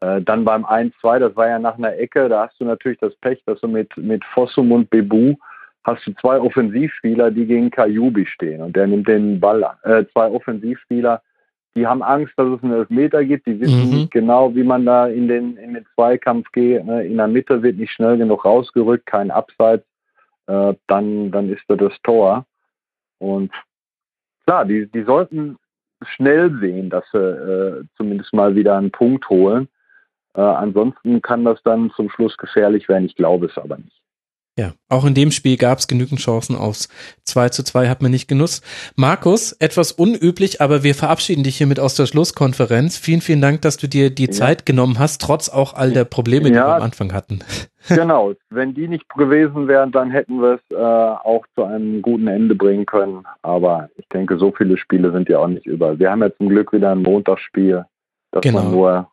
[0.00, 3.14] Äh, dann beim 1-2, das war ja nach einer Ecke, da hast du natürlich das
[3.16, 5.34] Pech, dass du mit, mit Fossum und Bebu
[5.84, 9.76] hast du zwei Offensivspieler, die gegen Kajubi stehen und der nimmt den Ball an.
[9.84, 11.22] Äh, zwei Offensivspieler,
[11.76, 13.96] die haben Angst, dass es einen Elfmeter gibt, die wissen mhm.
[13.96, 16.84] nicht genau, wie man da in den, in den Zweikampf geht.
[16.84, 17.04] Ne?
[17.04, 19.86] In der Mitte wird nicht schnell genug rausgerückt, kein Abseits,
[20.46, 22.46] äh, dann, dann ist da das Tor.
[23.18, 23.52] Und
[24.46, 25.56] klar, die, die sollten
[26.02, 29.68] schnell sehen, dass sie äh, zumindest mal wieder einen Punkt holen.
[30.34, 33.06] Äh, ansonsten kann das dann zum Schluss gefährlich werden.
[33.06, 34.02] Ich glaube es aber nicht.
[34.58, 36.88] Ja, auch in dem Spiel gab es genügend Chancen aufs
[37.24, 38.64] 2 zu 2, hat man nicht genutzt.
[38.96, 42.96] Markus, etwas unüblich, aber wir verabschieden dich hiermit aus der Schlusskonferenz.
[42.96, 44.30] Vielen, vielen Dank, dass du dir die ja.
[44.30, 47.40] Zeit genommen hast, trotz auch all der Probleme, die ja, wir am Anfang hatten.
[47.88, 52.26] Genau, wenn die nicht gewesen wären, dann hätten wir es äh, auch zu einem guten
[52.26, 53.24] Ende bringen können.
[53.42, 55.96] Aber ich denke, so viele Spiele sind ja auch nicht über.
[55.96, 57.84] Wir haben ja zum Glück wieder ein Montagsspiel,
[58.32, 58.62] das genau.
[58.64, 59.10] man nur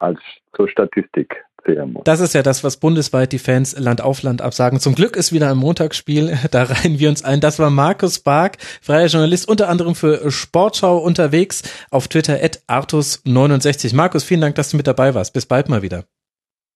[0.00, 0.18] als
[0.56, 2.04] zur Statistik zählen muss.
[2.04, 4.80] Das ist ja das, was bundesweit die Fans Land auf Land absagen.
[4.80, 7.40] Zum Glück ist wieder ein Montagsspiel, da reihen wir uns ein.
[7.40, 13.94] Das war Markus Bark, freier Journalist, unter anderem für Sportschau unterwegs auf Twitter at Artus69.
[13.94, 15.32] Markus, vielen Dank, dass du mit dabei warst.
[15.32, 16.04] Bis bald mal wieder.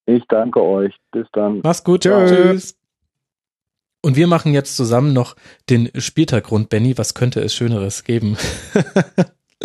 [0.05, 0.93] Ich danke euch.
[1.11, 1.61] Bis dann.
[1.63, 2.01] Mach's gut.
[2.01, 2.77] Tschüss.
[4.01, 5.35] Und wir machen jetzt zusammen noch
[5.69, 6.97] den Spieltag rund, Benny.
[6.97, 8.37] Was könnte es Schöneres geben?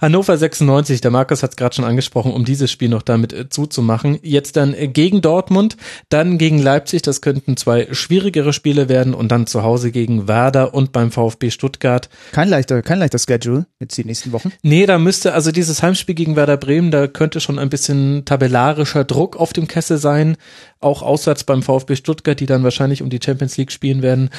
[0.00, 3.48] Hannover 96, der Markus hat es gerade schon angesprochen, um dieses Spiel noch damit äh,
[3.48, 4.18] zuzumachen.
[4.22, 5.76] Jetzt dann äh, gegen Dortmund,
[6.08, 10.74] dann gegen Leipzig, das könnten zwei schwierigere Spiele werden und dann zu Hause gegen Werder
[10.74, 12.08] und beim VfB Stuttgart.
[12.32, 14.52] Kein leichter, kein leichter Schedule jetzt die nächsten Wochen.
[14.62, 19.04] Nee, da müsste, also dieses Heimspiel gegen Werder Bremen, da könnte schon ein bisschen tabellarischer
[19.04, 20.36] Druck auf dem Kessel sein,
[20.80, 24.30] auch auswärts beim VfB Stuttgart, die dann wahrscheinlich um die Champions League spielen werden.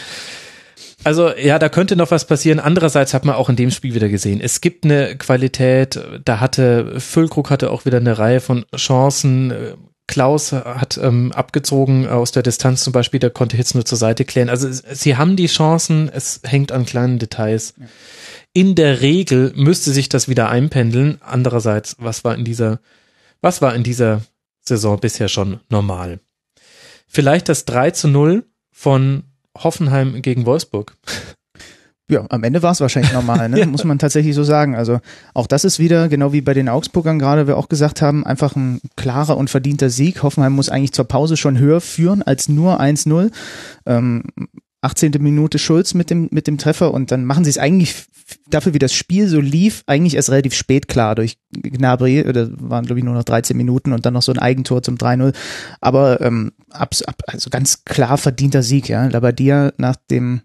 [1.04, 2.60] Also ja, da könnte noch was passieren.
[2.60, 6.00] Andererseits hat man auch in dem Spiel wieder gesehen, es gibt eine Qualität.
[6.26, 9.54] Da hatte Füllkrug hatte auch wieder eine Reihe von Chancen.
[10.08, 14.24] Klaus hat ähm, abgezogen aus der Distanz zum Beispiel, der konnte Hitz nur zur Seite
[14.24, 14.50] klären.
[14.50, 17.74] Also sie haben die Chancen, es hängt an kleinen Details.
[17.78, 17.86] Ja.
[18.54, 21.20] In der Regel müsste sich das wieder einpendeln.
[21.22, 22.80] Andererseits, was war in dieser,
[23.42, 24.22] was war in dieser
[24.62, 26.22] Saison bisher schon normal?
[27.08, 29.24] Vielleicht das 3 zu 0 von
[29.64, 30.96] Hoffenheim gegen Wolfsburg.
[32.10, 33.60] Ja, am Ende war es wahrscheinlich normal, ne?
[33.60, 33.66] ja.
[33.66, 34.76] muss man tatsächlich so sagen.
[34.76, 35.00] Also
[35.34, 38.56] auch das ist wieder, genau wie bei den Augsburgern gerade, wir auch gesagt haben, einfach
[38.56, 40.24] ein klarer und verdienter Sieg.
[40.24, 43.32] Hoffenheim muss eigentlich zur Pause schon höher führen als nur 1-0.
[43.86, 44.24] Ähm,
[44.82, 45.14] 18.
[45.20, 48.06] Minute Schulz mit dem, mit dem Treffer und dann machen sie es eigentlich
[48.50, 52.86] dafür, wie das Spiel so lief, eigentlich erst relativ spät klar durch Gnabry, da waren
[52.86, 55.34] glaube ich nur noch 13 Minuten und dann noch so ein Eigentor zum 3-0,
[55.80, 60.42] aber ähm, ab, ab, also ganz klar verdienter Sieg, ja, Labadia nach dem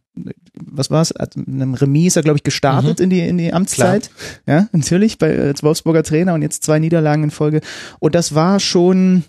[0.54, 3.04] was war's, einem Remis ist er glaube ich gestartet mhm.
[3.04, 4.10] in die in die Amtszeit,
[4.44, 4.58] klar.
[4.58, 7.62] ja, natürlich bei als Wolfsburger Trainer und jetzt zwei Niederlagen in Folge
[7.98, 9.24] und das war schon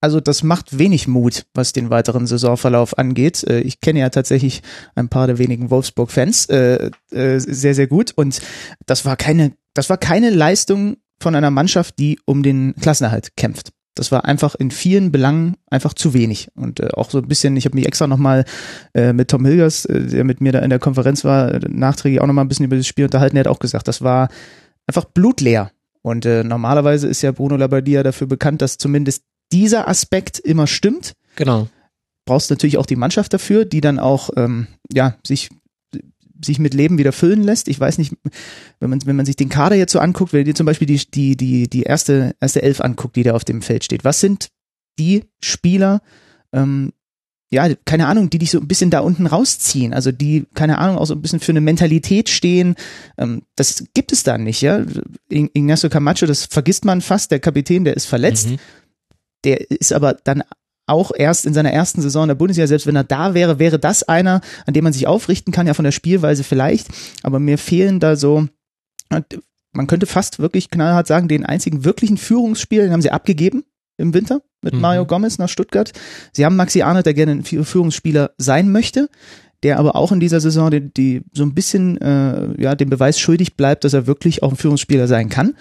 [0.00, 3.44] also das macht wenig Mut, was den weiteren Saisonverlauf angeht.
[3.44, 4.62] Äh, ich kenne ja tatsächlich
[4.94, 8.40] ein paar der wenigen Wolfsburg-Fans äh, äh, sehr, sehr gut und
[8.86, 13.70] das war keine, das war keine Leistung von einer Mannschaft, die um den Klassenerhalt kämpft.
[13.94, 16.48] Das war einfach in vielen Belangen einfach zu wenig.
[16.54, 18.44] Und äh, auch so ein bisschen, ich habe mich extra nochmal
[18.92, 22.20] äh, mit Tom Hilgers, äh, der mit mir da in der Konferenz war, äh, nachträglich
[22.20, 23.36] auch nochmal ein bisschen über das Spiel unterhalten.
[23.36, 24.28] Er hat auch gesagt, das war
[24.86, 25.70] einfach blutleer.
[26.02, 31.14] Und äh, normalerweise ist ja Bruno Labbadia dafür bekannt, dass zumindest dieser Aspekt immer stimmt.
[31.36, 31.68] Genau.
[32.24, 35.50] Brauchst natürlich auch die Mannschaft dafür, die dann auch ähm, ja sich
[36.44, 37.68] sich mit Leben wieder füllen lässt.
[37.68, 38.14] Ich weiß nicht,
[38.80, 41.10] wenn man, wenn man sich den Kader jetzt so anguckt, wenn ihr zum Beispiel die,
[41.10, 44.48] die, die, die erste, erste Elf anguckt, die da auf dem Feld steht, was sind
[44.98, 46.02] die Spieler,
[46.52, 46.92] ähm,
[47.50, 50.98] ja, keine Ahnung, die dich so ein bisschen da unten rausziehen, also die, keine Ahnung,
[50.98, 52.74] auch so ein bisschen für eine Mentalität stehen,
[53.18, 54.84] ähm, das gibt es da nicht, ja.
[55.30, 58.50] Ignacio Camacho, das vergisst man fast, der Kapitän, der ist verletzt.
[58.50, 58.58] Mhm
[59.44, 60.42] der ist aber dann
[60.86, 63.78] auch erst in seiner ersten Saison in der Bundesliga, selbst wenn er da wäre, wäre
[63.78, 66.88] das einer, an dem man sich aufrichten kann, ja von der Spielweise vielleicht,
[67.22, 68.46] aber mir fehlen da so,
[69.72, 73.64] man könnte fast wirklich knallhart sagen, den einzigen wirklichen Führungsspieler, den haben sie abgegeben
[73.98, 74.80] im Winter mit mhm.
[74.80, 75.92] Mario Gomez nach Stuttgart.
[76.32, 79.08] Sie haben Maxi Arnold, der gerne ein Führungsspieler sein möchte,
[79.62, 83.18] der aber auch in dieser Saison die, die so ein bisschen äh, ja dem Beweis
[83.18, 85.54] schuldig bleibt, dass er wirklich auch ein Führungsspieler sein kann.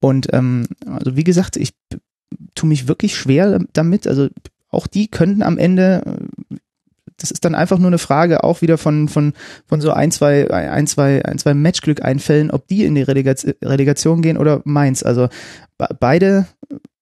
[0.00, 1.72] Und ähm, also wie gesagt, ich
[2.54, 4.06] tue mich wirklich schwer damit.
[4.06, 4.28] Also
[4.70, 6.02] auch die könnten am Ende,
[7.16, 9.32] das ist dann einfach nur eine Frage auch wieder von, von,
[9.66, 14.38] von so ein, zwei, ein, zwei, ein, zwei Matchglück-Einfällen, ob die in die Relegation gehen
[14.38, 15.02] oder Mainz.
[15.02, 15.28] Also
[16.00, 16.46] beide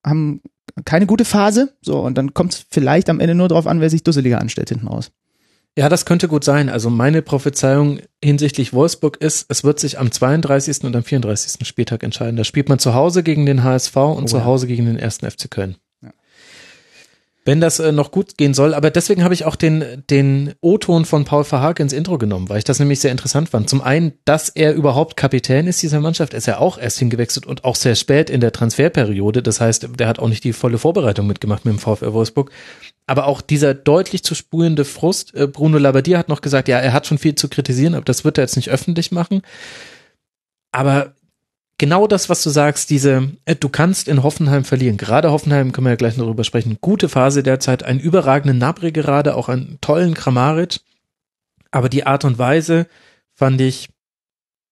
[0.05, 0.41] haben
[0.85, 3.91] keine gute Phase, so, und dann kommt es vielleicht am Ende nur darauf an, wer
[3.91, 5.11] sich dusseliger anstellt hinten raus.
[5.79, 6.71] Ja, das könnte gut sein.
[6.71, 10.85] Also meine Prophezeiung hinsichtlich Wolfsburg ist, es wird sich am 32.
[10.85, 11.67] und am 34.
[11.67, 12.37] Spieltag entscheiden.
[12.37, 15.31] Da spielt man zu Hause gegen den HSV und oh, zu Hause gegen den ersten
[15.31, 15.77] FC Köln
[17.47, 18.75] wenn das äh, noch gut gehen soll.
[18.75, 22.59] Aber deswegen habe ich auch den, den O-Ton von Paul Verhaag ins Intro genommen, weil
[22.59, 23.71] ich das nämlich sehr interessant fand.
[23.71, 27.65] Zum einen, dass er überhaupt Kapitän ist dieser Mannschaft, ist er auch erst hingewechselt und
[27.65, 29.43] auch sehr spät in der Transferperiode.
[29.43, 32.51] Das heißt, der hat auch nicht die volle Vorbereitung mitgemacht mit dem VfL Wolfsburg.
[33.07, 36.93] Aber auch dieser deutlich zu spurende Frust, äh, Bruno Labbadia hat noch gesagt, ja, er
[36.93, 39.43] hat schon viel zu kritisieren, aber das wird er jetzt nicht öffentlich machen.
[40.73, 41.15] Aber
[41.79, 44.97] genau das, was du sagst, diese, äh, du kannst in Hoffenheim verlieren.
[44.97, 46.79] Gerade Hoffenheim, können wir ja gleich noch drüber sprechen.
[46.81, 50.81] Gute Phase derzeit, einen überragenden Nabri gerade, auch einen tollen Kramaric.
[51.71, 52.87] Aber die Art und Weise
[53.35, 53.89] fand ich,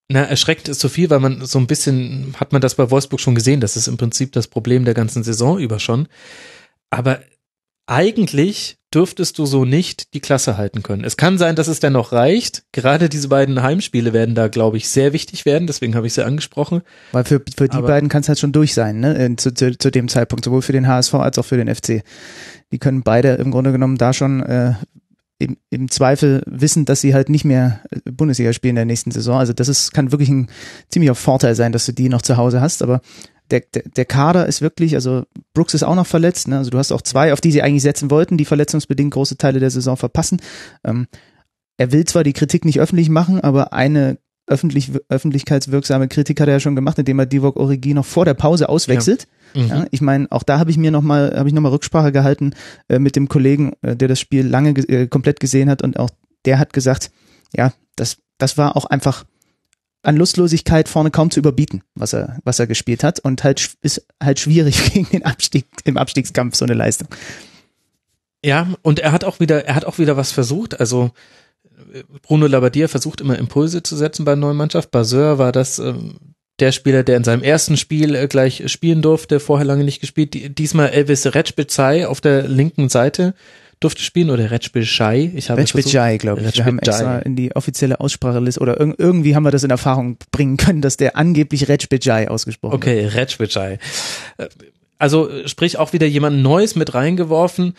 [0.07, 3.19] na, erschreckt ist so viel, weil man so ein bisschen, hat man das bei Wolfsburg
[3.19, 6.07] schon gesehen, das ist im Prinzip das Problem der ganzen Saison über schon.
[6.91, 7.21] Aber
[7.87, 11.03] eigentlich dürftest du so nicht die Klasse halten können.
[11.03, 12.63] Es kann sein, dass es dennoch reicht.
[12.71, 15.67] Gerade diese beiden Heimspiele werden da, glaube ich, sehr wichtig werden.
[15.67, 16.81] Deswegen habe ich sie angesprochen.
[17.11, 19.35] Weil für, für die Aber beiden kann es halt schon durch sein, ne?
[19.35, 22.03] Zu, zu, zu dem Zeitpunkt, sowohl für den HSV als auch für den FC.
[22.71, 24.73] Die können beide im Grunde genommen da schon äh,
[25.37, 29.11] im, im Zweifel wissen, dass sie halt nicht mehr äh, Bundesliga spielen in der nächsten
[29.11, 29.37] Saison.
[29.37, 30.47] Also das ist, kann wirklich ein
[30.89, 32.81] ziemlicher Vorteil sein, dass du die noch zu Hause hast.
[32.81, 33.01] Aber
[33.51, 35.23] der, der, der Kader ist wirklich, also
[35.53, 36.57] Brooks ist auch noch verletzt, ne?
[36.57, 39.59] also du hast auch zwei, auf die sie eigentlich setzen wollten, die verletzungsbedingt große Teile
[39.59, 40.41] der Saison verpassen.
[40.83, 41.07] Ähm,
[41.77, 44.17] er will zwar die Kritik nicht öffentlich machen, aber eine
[44.47, 48.35] öffentlich, öffentlichkeitswirksame Kritik hat er ja schon gemacht, indem er Divok Origi noch vor der
[48.35, 49.27] Pause auswechselt.
[49.53, 49.61] Ja.
[49.61, 49.69] Mhm.
[49.69, 52.11] Ja, ich meine, auch da habe ich mir noch mal, habe ich noch mal Rücksprache
[52.11, 52.53] gehalten
[52.87, 56.09] äh, mit dem Kollegen, äh, der das Spiel lange äh, komplett gesehen hat und auch
[56.45, 57.11] der hat gesagt,
[57.55, 59.23] ja, das, das war auch einfach
[60.05, 64.05] an Lustlosigkeit vorne kaum zu überbieten, was er, was er gespielt hat und halt ist
[64.21, 67.07] halt schwierig gegen den Abstieg im Abstiegskampf so eine Leistung.
[68.43, 70.79] Ja, und er hat auch wieder, er hat auch wieder was versucht.
[70.79, 71.11] Also
[72.21, 74.91] Bruno Labbadia versucht immer Impulse zu setzen bei der neuen Mannschaft.
[74.91, 76.15] Baseur war das ähm,
[76.59, 80.57] der Spieler, der in seinem ersten Spiel äh, gleich spielen durfte, vorher lange nicht gespielt.
[80.57, 83.33] Diesmal Elvis Retschbezai auf der linken Seite
[83.79, 85.31] durfte spielen oder Retschbezai.
[85.35, 86.57] Ich habe Retschbezai, glaube ich.
[86.57, 90.17] Wir haben extra in die offizielle Ausspracheliste oder irg irgendwie haben wir das in Erfahrung
[90.31, 93.07] bringen können, dass der angeblich Retschbezai ausgesprochen okay, wird.
[93.07, 93.79] Okay, Retschbezai.
[94.37, 94.47] Äh,
[94.97, 97.73] also sprich auch wieder jemand Neues mit reingeworfen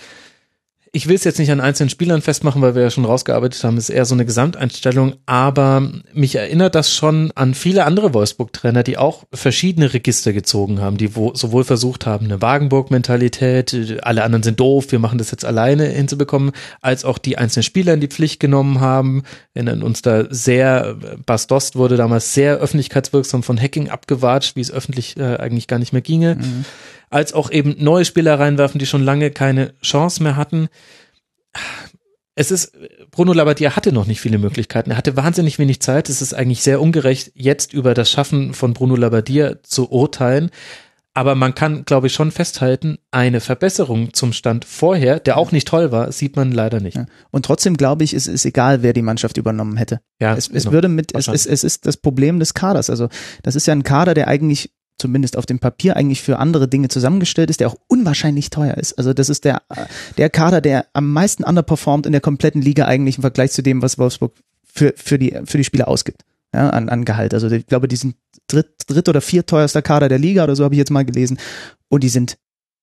[0.96, 3.76] ich will es jetzt nicht an einzelnen Spielern festmachen, weil wir ja schon rausgearbeitet haben,
[3.76, 8.82] es ist eher so eine Gesamteinstellung, aber mich erinnert das schon an viele andere Wolfsburg-Trainer,
[8.82, 14.42] die auch verschiedene Register gezogen haben, die wo, sowohl versucht haben, eine Wagenburg-Mentalität, alle anderen
[14.42, 18.08] sind doof, wir machen das jetzt alleine hinzubekommen, als auch die einzelnen Spieler in die
[18.08, 20.96] Pflicht genommen haben, erinnern uns da sehr,
[21.26, 25.78] Bas Dost wurde damals sehr öffentlichkeitswirksam von Hacking abgewatscht, wie es öffentlich äh, eigentlich gar
[25.78, 26.36] nicht mehr ginge.
[26.36, 26.64] Mhm
[27.10, 30.68] als auch eben neue Spieler reinwerfen, die schon lange keine Chance mehr hatten.
[32.34, 32.72] Es ist,
[33.10, 34.90] Bruno Labbadia hatte noch nicht viele Möglichkeiten.
[34.90, 36.10] Er hatte wahnsinnig wenig Zeit.
[36.10, 40.50] Es ist eigentlich sehr ungerecht, jetzt über das Schaffen von Bruno Labbadia zu urteilen.
[41.16, 45.66] Aber man kann, glaube ich, schon festhalten, eine Verbesserung zum Stand vorher, der auch nicht
[45.66, 46.98] toll war, sieht man leider nicht.
[46.98, 47.06] Ja.
[47.30, 50.02] Und trotzdem glaube ich, es ist egal, wer die Mannschaft übernommen hätte.
[50.20, 50.72] Ja, es, es genau.
[50.72, 52.90] würde mit, es, es, es ist das Problem des Kaders.
[52.90, 53.08] Also,
[53.42, 56.88] das ist ja ein Kader, der eigentlich zumindest auf dem Papier eigentlich für andere Dinge
[56.88, 58.94] zusammengestellt ist, der auch unwahrscheinlich teuer ist.
[58.94, 59.62] Also das ist der,
[60.16, 63.82] der Kader, der am meisten underperformt in der kompletten Liga eigentlich im Vergleich zu dem,
[63.82, 64.32] was Wolfsburg
[64.64, 66.22] für, für die, für die Spieler ausgibt.
[66.54, 67.34] Ja, an, an Gehalt.
[67.34, 68.16] Also ich glaube, die sind
[68.46, 71.38] dritt, dritt oder vierteuerster Kader der Liga oder so habe ich jetzt mal gelesen.
[71.88, 72.38] Und die sind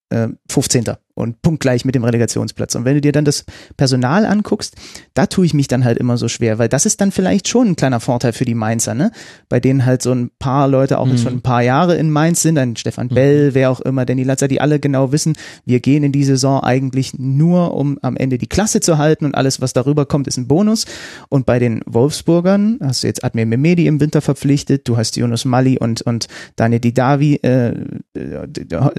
[0.09, 0.83] äh, 15
[1.15, 2.75] und punktgleich mit dem Relegationsplatz.
[2.75, 3.45] Und wenn du dir dann das
[3.77, 4.75] Personal anguckst,
[5.13, 7.69] da tue ich mich dann halt immer so schwer, weil das ist dann vielleicht schon
[7.69, 9.11] ein kleiner Vorteil für die Mainzer, ne?
[9.47, 11.17] Bei denen halt so ein paar Leute auch mhm.
[11.17, 13.15] schon ein paar Jahre in Mainz sind, ein Stefan mhm.
[13.15, 15.35] Bell, wer auch immer, Danny Latzer, die alle genau wissen,
[15.65, 19.35] wir gehen in die Saison eigentlich nur, um am Ende die Klasse zu halten und
[19.35, 20.85] alles, was darüber kommt, ist ein Bonus.
[21.29, 25.45] Und bei den Wolfsburgern hast du jetzt Admir Mehmedi im Winter verpflichtet, du hast Yunus
[25.45, 27.73] Mali und, und Daniel Didavi äh,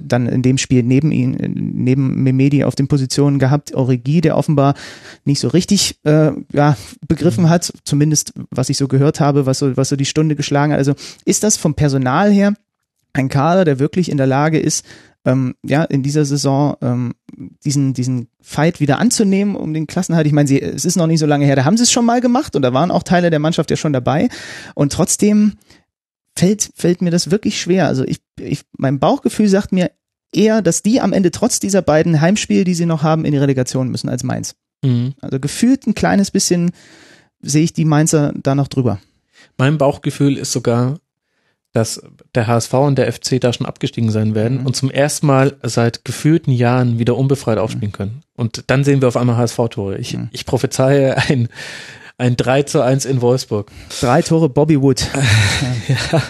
[0.01, 4.75] dann in dem Spiel neben ihn, neben Memedi auf den Positionen gehabt, Origi, der offenbar
[5.25, 6.77] nicht so richtig äh, ja,
[7.07, 10.73] begriffen hat, zumindest was ich so gehört habe, was so, was so die Stunde geschlagen
[10.73, 10.79] hat.
[10.79, 10.95] Also
[11.25, 12.55] ist das vom Personal her
[13.13, 14.85] ein Kader, der wirklich in der Lage ist,
[15.25, 17.15] ähm, ja, in dieser Saison ähm,
[17.65, 20.27] diesen, diesen Fight wieder anzunehmen um den Klassenhalt.
[20.27, 22.05] Ich meine, sie, es ist noch nicht so lange her, da haben sie es schon
[22.05, 24.29] mal gemacht und da waren auch Teile der Mannschaft ja schon dabei.
[24.75, 25.55] Und trotzdem
[26.37, 27.87] fällt, fällt mir das wirklich schwer.
[27.87, 29.91] Also ich, ich, mein Bauchgefühl sagt mir,
[30.35, 33.39] eher, dass die am Ende trotz dieser beiden Heimspiele, die sie noch haben, in die
[33.39, 34.55] Relegation müssen als Mainz.
[34.83, 35.15] Mhm.
[35.21, 36.73] Also gefühlt ein kleines bisschen
[37.41, 38.99] sehe ich die Mainzer da noch drüber.
[39.59, 40.99] Mein Bauchgefühl ist sogar,
[41.73, 42.03] dass
[42.35, 44.67] der HSV und der FC da schon abgestiegen sein werden mhm.
[44.67, 47.93] und zum ersten Mal seit gefühlten Jahren wieder unbefreit aufspielen mhm.
[47.93, 48.21] können.
[48.37, 49.99] Und dann sehen wir auf einmal HSV-Tore.
[49.99, 50.29] Ich, mhm.
[50.31, 51.49] ich prophezeie ein,
[52.17, 53.71] ein 3 zu 1 in Wolfsburg.
[54.01, 55.05] Drei Tore Bobby Wood.
[56.13, 56.23] ja.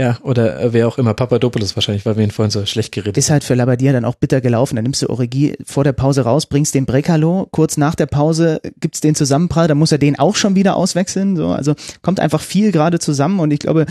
[0.00, 3.16] Ja, oder äh, wer auch immer, Papadopoulos wahrscheinlich, weil wir ihn vorhin so schlecht geredet
[3.16, 3.18] haben.
[3.18, 4.76] Ist halt für Labadia dann auch bitter gelaufen.
[4.76, 8.60] Dann nimmst du Origi vor der Pause raus, bringst den Brekalo, kurz nach der Pause
[8.78, 11.34] gibt's den Zusammenprall, dann muss er den auch schon wieder auswechseln.
[11.34, 13.86] So, also kommt einfach viel gerade zusammen und ich glaube,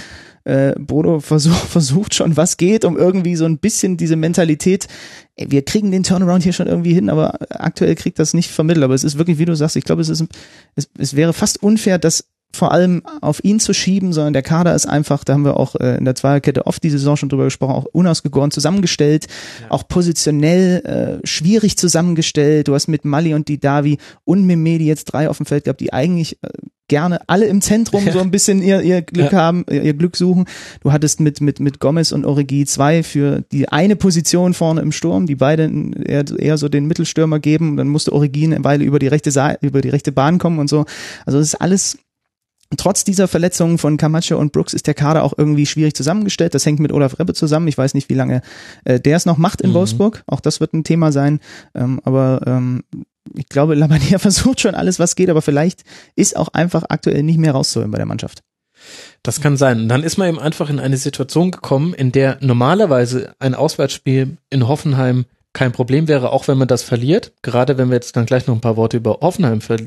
[0.46, 4.88] äh, Bodo versuch, versucht schon, was geht, um irgendwie so ein bisschen diese Mentalität,
[5.36, 8.86] ey, wir kriegen den Turnaround hier schon irgendwie hin, aber aktuell kriegt das nicht vermittelt.
[8.86, 10.24] Aber es ist wirklich, wie du sagst, ich glaube, es ist,
[10.76, 14.74] es, es wäre fast unfair, dass vor allem auf ihn zu schieben, sondern der Kader
[14.74, 17.46] ist einfach, da haben wir auch äh, in der Zweierkette oft die Saison schon drüber
[17.46, 19.28] gesprochen, auch unausgegoren zusammengestellt,
[19.62, 19.72] ja.
[19.72, 22.68] auch positionell äh, schwierig zusammengestellt.
[22.68, 25.82] Du hast mit Mali und die Davi und Memedi jetzt drei auf dem Feld gehabt,
[25.82, 26.50] die eigentlich äh,
[26.88, 28.14] gerne alle im Zentrum ja.
[28.14, 29.38] so ein bisschen ihr, ihr Glück ja.
[29.38, 30.46] haben, ihr Glück suchen.
[30.82, 34.92] Du hattest mit, mit, mit Gomez und Origi zwei für die eine Position vorne im
[34.92, 35.70] Sturm, die beide
[36.06, 37.78] eher, eher so den Mittelstürmer geben.
[37.78, 40.70] Dann musste Origi eine Weile über die rechte Seite, über die rechte Bahn kommen und
[40.70, 40.86] so.
[41.26, 41.98] Also es ist alles
[42.76, 46.54] Trotz dieser Verletzungen von Camacho und Brooks ist der Kader auch irgendwie schwierig zusammengestellt.
[46.54, 47.68] Das hängt mit Olaf Rebbe zusammen.
[47.68, 48.42] Ich weiß nicht, wie lange
[48.84, 49.76] äh, der es noch macht in mhm.
[49.76, 50.24] Wolfsburg.
[50.28, 51.40] Auch das wird ein Thema sein.
[51.74, 52.84] Ähm, aber ähm,
[53.36, 55.84] ich glaube, Labadia versucht schon alles, was geht, aber vielleicht
[56.16, 58.44] ist auch einfach aktuell nicht mehr rauszuholen bei der Mannschaft.
[59.24, 59.82] Das kann sein.
[59.82, 64.38] Und dann ist man eben einfach in eine Situation gekommen, in der normalerweise ein Auswärtsspiel
[64.50, 65.26] in Hoffenheim
[65.58, 67.34] kein Problem wäre, auch wenn man das verliert.
[67.42, 69.78] Gerade wenn wir jetzt dann gleich noch ein paar Worte über Hoffenheim ver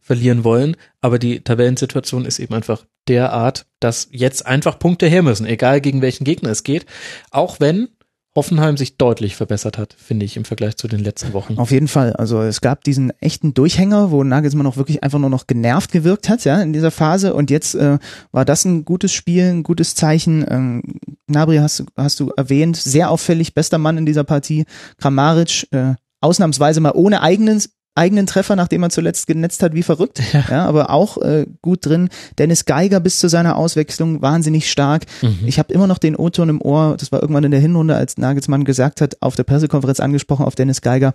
[0.00, 0.74] verlieren wollen.
[1.02, 6.00] Aber die Tabellensituation ist eben einfach derart, dass jetzt einfach Punkte her müssen, egal gegen
[6.00, 6.86] welchen Gegner es geht.
[7.30, 7.88] Auch wenn
[8.36, 11.58] Hoffenheim sich deutlich verbessert hat, finde ich, im Vergleich zu den letzten Wochen.
[11.58, 12.12] Auf jeden Fall.
[12.12, 16.28] Also es gab diesen echten Durchhänger, wo Nagelsmann auch wirklich einfach nur noch genervt gewirkt
[16.28, 17.34] hat, ja, in dieser Phase.
[17.34, 17.98] Und jetzt äh,
[18.30, 20.44] war das ein gutes Spiel, ein gutes Zeichen.
[20.48, 20.82] Ähm,
[21.26, 24.66] Nabri hast, hast du erwähnt, sehr auffällig, bester Mann in dieser Partie.
[24.98, 30.22] Kramaric, äh, ausnahmsweise mal ohne eigenes eigenen Treffer, nachdem er zuletzt genetzt hat, wie verrückt.
[30.32, 32.10] Ja, ja aber auch äh, gut drin.
[32.38, 35.06] Dennis Geiger bis zu seiner Auswechslung wahnsinnig stark.
[35.22, 35.40] Mhm.
[35.46, 38.18] Ich habe immer noch den O-Ton im Ohr, das war irgendwann in der Hinrunde, als
[38.18, 41.14] Nagelsmann gesagt hat, auf der Pressekonferenz angesprochen auf Dennis Geiger.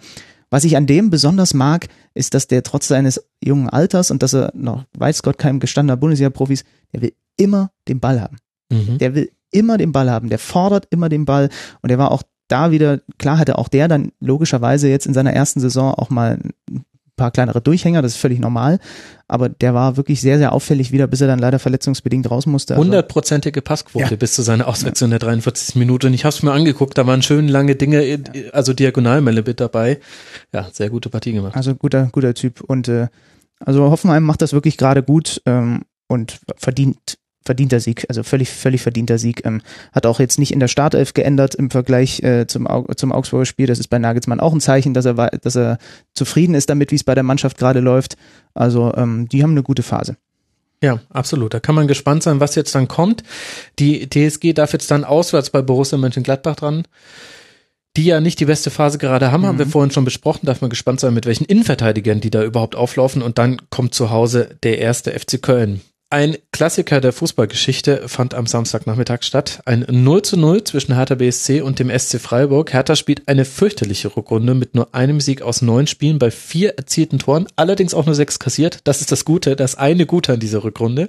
[0.50, 4.34] Was ich an dem besonders mag, ist, dass der trotz seines jungen Alters und dass
[4.34, 8.38] er noch, weiß Gott, kein gestandener Bundesliga-Profis, der will immer den Ball haben.
[8.72, 8.98] Mhm.
[8.98, 11.50] Der will immer den Ball haben, der fordert immer den Ball
[11.82, 12.24] und der war auch
[12.54, 16.40] da wieder, klar hatte auch der dann logischerweise jetzt in seiner ersten Saison auch mal
[16.70, 16.86] ein
[17.16, 18.80] paar kleinere Durchhänger, das ist völlig normal,
[19.28, 22.76] aber der war wirklich sehr, sehr auffällig wieder, bis er dann leider verletzungsbedingt raus musste.
[22.76, 24.16] Also Hundertprozentige Passquote ja.
[24.16, 25.18] bis zu seiner Auswechslung ja.
[25.18, 25.76] der 43.
[25.76, 28.20] Minute und ich habe es mir angeguckt, da waren schön lange Dinge,
[28.52, 30.00] also Diagonalmelle mit dabei.
[30.54, 31.56] Ja, sehr gute Partie gemacht.
[31.56, 33.08] Also guter, guter Typ und äh,
[33.60, 38.82] also Hoffenheim macht das wirklich gerade gut ähm, und verdient verdienter Sieg, also völlig, völlig
[38.82, 39.46] verdienter Sieg.
[39.46, 39.62] Ähm,
[39.92, 43.68] hat auch jetzt nicht in der Startelf geändert im Vergleich äh, zum, zum Augsburger Spiel.
[43.68, 45.78] Das ist bei Nagelsmann auch ein Zeichen, dass er, dass er
[46.14, 48.16] zufrieden ist damit, wie es bei der Mannschaft gerade läuft.
[48.54, 50.18] Also ähm, die haben eine gute Phase.
[50.82, 51.54] Ja, absolut.
[51.54, 53.24] Da kann man gespannt sein, was jetzt dann kommt.
[53.80, 56.84] Die TSG darf jetzt dann auswärts bei Borussia Mönchengladbach dran
[57.96, 59.48] die ja nicht die beste Phase gerade haben, mhm.
[59.48, 59.72] haben wir mhm.
[59.72, 60.46] vorhin schon besprochen.
[60.46, 63.22] Darf man gespannt sein, mit welchen Innenverteidigern die da überhaupt auflaufen.
[63.22, 65.82] Und dann kommt zu Hause der erste FC Köln.
[66.14, 69.64] Ein Klassiker der Fußballgeschichte fand am Samstagnachmittag statt.
[69.66, 72.72] Ein 0 zu 0 zwischen Hertha BSC und dem SC Freiburg.
[72.72, 77.18] Hertha spielt eine fürchterliche Rückrunde mit nur einem Sieg aus neun Spielen bei vier erzielten
[77.18, 78.82] Toren, allerdings auch nur sechs kassiert.
[78.84, 81.08] Das ist das Gute, das eine Gute an dieser Rückrunde.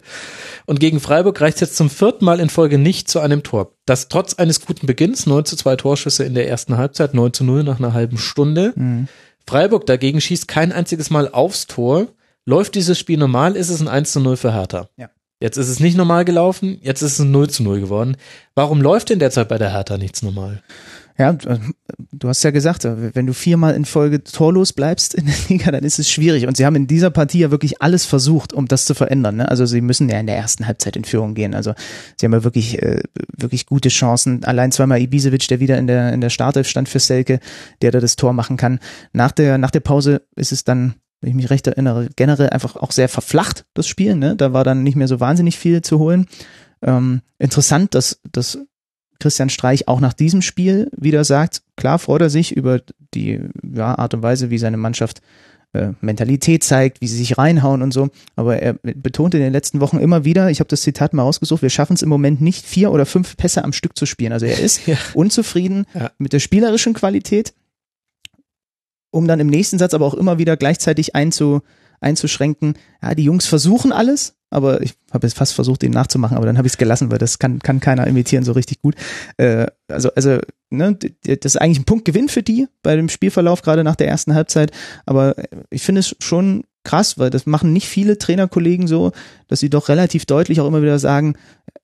[0.65, 3.73] Und gegen Freiburg reicht es jetzt zum vierten Mal in Folge nicht zu einem Tor.
[3.85, 7.45] Das trotz eines guten Beginns, 9 zu 2 Torschüsse in der ersten Halbzeit, 9 zu
[7.45, 8.73] 0 nach einer halben Stunde.
[8.75, 9.09] Mhm.
[9.47, 12.09] Freiburg dagegen schießt kein einziges Mal aufs Tor
[12.47, 14.89] Läuft dieses Spiel normal, ist es ein 1 zu 0 für Hertha.
[14.97, 15.11] Ja.
[15.41, 18.17] Jetzt ist es nicht normal gelaufen, jetzt ist es ein 0 zu 0 geworden.
[18.55, 20.63] Warum läuft denn derzeit bei der Hertha nichts normal?
[21.17, 21.37] Ja,
[22.13, 25.85] du hast ja gesagt, wenn du viermal in Folge torlos bleibst in der Liga, dann
[25.85, 26.47] ist es schwierig.
[26.47, 29.37] Und sie haben in dieser Partie ja wirklich alles versucht, um das zu verändern.
[29.37, 29.49] Ne?
[29.49, 31.55] Also sie müssen ja in der ersten Halbzeit in Führung gehen.
[31.55, 31.75] Also
[32.17, 33.01] sie haben ja wirklich, äh,
[33.37, 34.43] wirklich gute Chancen.
[34.45, 37.39] Allein zweimal Ibisevic, der wieder in der, in der Startelf stand für Selke,
[37.81, 38.81] der da das Tor machen kann.
[39.13, 40.95] Nach der, nach der Pause ist es dann
[41.25, 44.15] wenn ich mich recht erinnere, generell einfach auch sehr verflacht, das Spiel.
[44.15, 44.37] Ne?
[44.37, 46.27] Da war dann nicht mehr so wahnsinnig viel zu holen.
[46.83, 48.59] Ähm, interessant, dass, dass
[49.21, 52.83] Christian Streich auch nach diesem Spiel wieder sagt, klar freut er sich über
[53.15, 55.23] die ja, Art und Weise, wie seine Mannschaft
[55.73, 58.11] äh, Mentalität zeigt, wie sie sich reinhauen und so.
[58.37, 61.63] Aber er betont in den letzten Wochen immer wieder, ich habe das Zitat mal ausgesucht,
[61.63, 64.35] wir schaffen es im Moment nicht, vier oder fünf Pässe am Stück zu spielen.
[64.35, 64.99] Also er ist ja.
[65.15, 66.11] unzufrieden ja.
[66.19, 67.55] mit der spielerischen Qualität
[69.15, 71.63] um dann im nächsten Satz aber auch immer wieder gleichzeitig einzu,
[72.01, 76.47] einzuschränken, ja, die Jungs versuchen alles, aber ich habe jetzt fast versucht, ihn nachzumachen, aber
[76.47, 78.97] dann habe ich es gelassen, weil das kann, kann keiner imitieren so richtig gut.
[79.37, 80.39] Äh, also, also,
[80.71, 84.35] ne, das ist eigentlich ein Punktgewinn für die bei dem Spielverlauf, gerade nach der ersten
[84.35, 84.73] Halbzeit.
[85.07, 85.35] Aber
[85.71, 89.13] ich finde es schon krass, weil das machen nicht viele Trainerkollegen so,
[89.49, 91.35] dass sie doch relativ deutlich auch immer wieder sagen,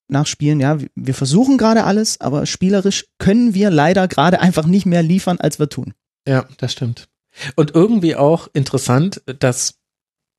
[0.08, 4.84] nach Spielen, ja, wir versuchen gerade alles, aber spielerisch können wir leider gerade einfach nicht
[4.84, 5.94] mehr liefern, als wir tun.
[6.26, 7.09] Ja, das stimmt.
[7.56, 9.74] Und irgendwie auch interessant, dass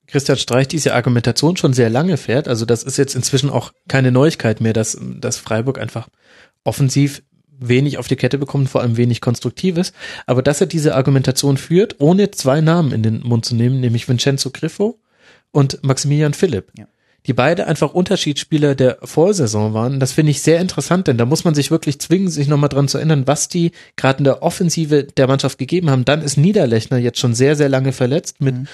[0.07, 2.47] Christian Streich diese Argumentation schon sehr lange fährt.
[2.47, 6.09] Also das ist jetzt inzwischen auch keine Neuigkeit mehr, dass, dass Freiburg einfach
[6.63, 9.93] offensiv wenig auf die Kette bekommt, vor allem wenig Konstruktives.
[10.25, 14.09] Aber dass er diese Argumentation führt, ohne zwei Namen in den Mund zu nehmen, nämlich
[14.09, 14.99] Vincenzo Griffo
[15.51, 16.71] und Maximilian Philipp.
[16.77, 16.87] Ja
[17.27, 19.99] die beide einfach Unterschiedsspieler der Vorsaison waren.
[19.99, 22.87] Das finde ich sehr interessant, denn da muss man sich wirklich zwingen, sich nochmal dran
[22.87, 26.05] zu erinnern, was die gerade in der Offensive der Mannschaft gegeben haben.
[26.05, 28.67] Dann ist Niederlechner jetzt schon sehr, sehr lange verletzt mit mhm.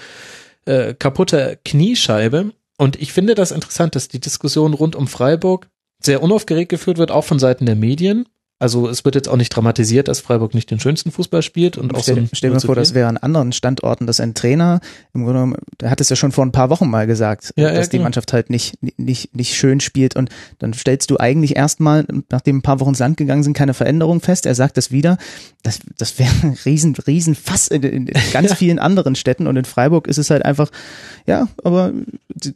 [0.65, 2.52] äh, kaputter Kniescheibe.
[2.78, 5.68] Und ich finde das interessant, dass die Diskussion rund um Freiburg
[6.02, 8.28] sehr unaufgeregt geführt wird, auch von Seiten der Medien.
[8.60, 11.94] Also es wird jetzt auch nicht dramatisiert, dass Freiburg nicht den schönsten Fußball spielt und
[11.94, 12.30] auch stell, so.
[12.34, 14.80] Stell mir vor, das wäre an anderen Standorten, dass ein Trainer
[15.14, 17.72] im Grunde genommen, der hat es ja schon vor ein paar Wochen mal gesagt, ja,
[17.72, 21.56] dass ja, die Mannschaft halt nicht nicht nicht schön spielt und dann stellst du eigentlich
[21.56, 24.48] erstmal, nachdem ein paar Wochen ins Land gegangen sind, keine Veränderung fest.
[24.48, 25.20] Er sagt das wieder.
[25.62, 29.66] Das das wäre ein riesen riesen Fass in, in ganz vielen anderen Städten und in
[29.66, 30.72] Freiburg ist es halt einfach
[31.28, 31.92] ja, aber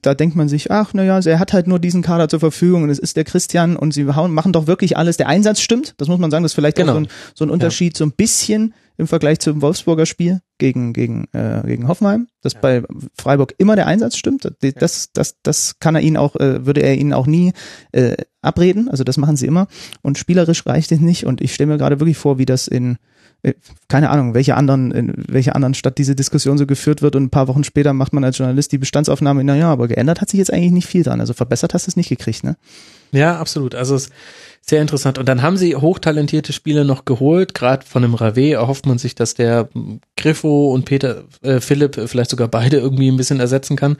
[0.01, 2.89] da denkt man sich, ach naja, er hat halt nur diesen Kader zur Verfügung und
[2.89, 5.17] es ist der Christian und sie hauen, machen doch wirklich alles.
[5.17, 6.93] Der Einsatz stimmt, das muss man sagen, das ist vielleicht genau.
[6.93, 7.99] auch so ein, so ein Unterschied, ja.
[7.99, 12.59] so ein bisschen im Vergleich zum Wolfsburger Spiel gegen, gegen, äh, gegen Hoffenheim, dass ja.
[12.59, 12.83] bei
[13.17, 14.47] Freiburg immer der Einsatz stimmt.
[14.61, 17.53] Das, das, das, kann er ihnen auch, äh, würde er ihnen auch nie
[17.93, 18.89] äh, abreden.
[18.89, 19.67] Also das machen sie immer.
[20.03, 21.25] Und spielerisch reicht es nicht.
[21.25, 22.97] Und ich stelle mir gerade wirklich vor, wie das in
[23.87, 27.29] keine Ahnung, welche anderen, in welcher anderen Stadt diese Diskussion so geführt wird und ein
[27.29, 30.53] paar Wochen später macht man als Journalist die Bestandsaufnahme, naja, aber geändert hat sich jetzt
[30.53, 31.19] eigentlich nicht viel dran.
[31.19, 32.55] Also verbessert hast du es nicht gekriegt, ne?
[33.11, 33.73] Ja, absolut.
[33.75, 34.13] Also es ist
[34.61, 35.17] sehr interessant.
[35.17, 39.15] Und dann haben sie hochtalentierte Spieler noch geholt, gerade von dem Rave erhofft man sich,
[39.15, 39.69] dass der
[40.15, 43.97] Griffo und Peter äh, Philipp vielleicht sogar beide irgendwie ein bisschen ersetzen kann.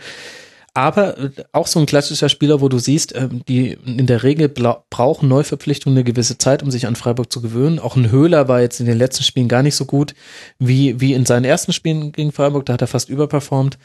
[0.73, 4.47] Aber äh, auch so ein klassischer Spieler, wo du siehst, äh, die in der Regel
[4.47, 7.79] brauchen Neuverpflichtungen eine gewisse Zeit, um sich an Freiburg zu gewöhnen.
[7.79, 10.13] Auch ein Höhler war jetzt in den letzten Spielen gar nicht so gut
[10.59, 12.65] wie, wie in seinen ersten Spielen gegen Freiburg.
[12.65, 13.77] Da hat er fast überperformt.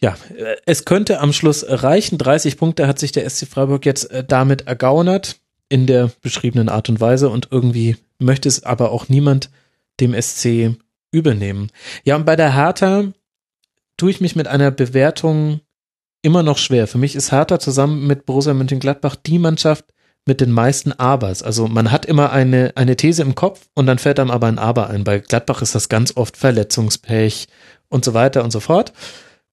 [0.00, 2.18] Ja, äh, es könnte am Schluss reichen.
[2.18, 5.36] 30 Punkte hat sich der SC Freiburg jetzt damit ergaunert
[5.68, 9.50] in der beschriebenen Art und Weise und irgendwie möchte es aber auch niemand
[10.00, 10.76] dem SC
[11.12, 11.70] übernehmen.
[12.04, 13.04] Ja, und bei der Hertha
[13.96, 15.60] tue ich mich mit einer Bewertung
[16.22, 16.86] immer noch schwer.
[16.86, 19.84] Für mich ist Hertha zusammen mit Borussia Mönchengladbach die Mannschaft
[20.24, 21.42] mit den meisten Abers.
[21.42, 24.58] Also man hat immer eine, eine These im Kopf und dann fällt einem aber ein
[24.58, 25.04] Aber ein.
[25.04, 27.48] Bei Gladbach ist das ganz oft Verletzungspech
[27.88, 28.92] und so weiter und so fort.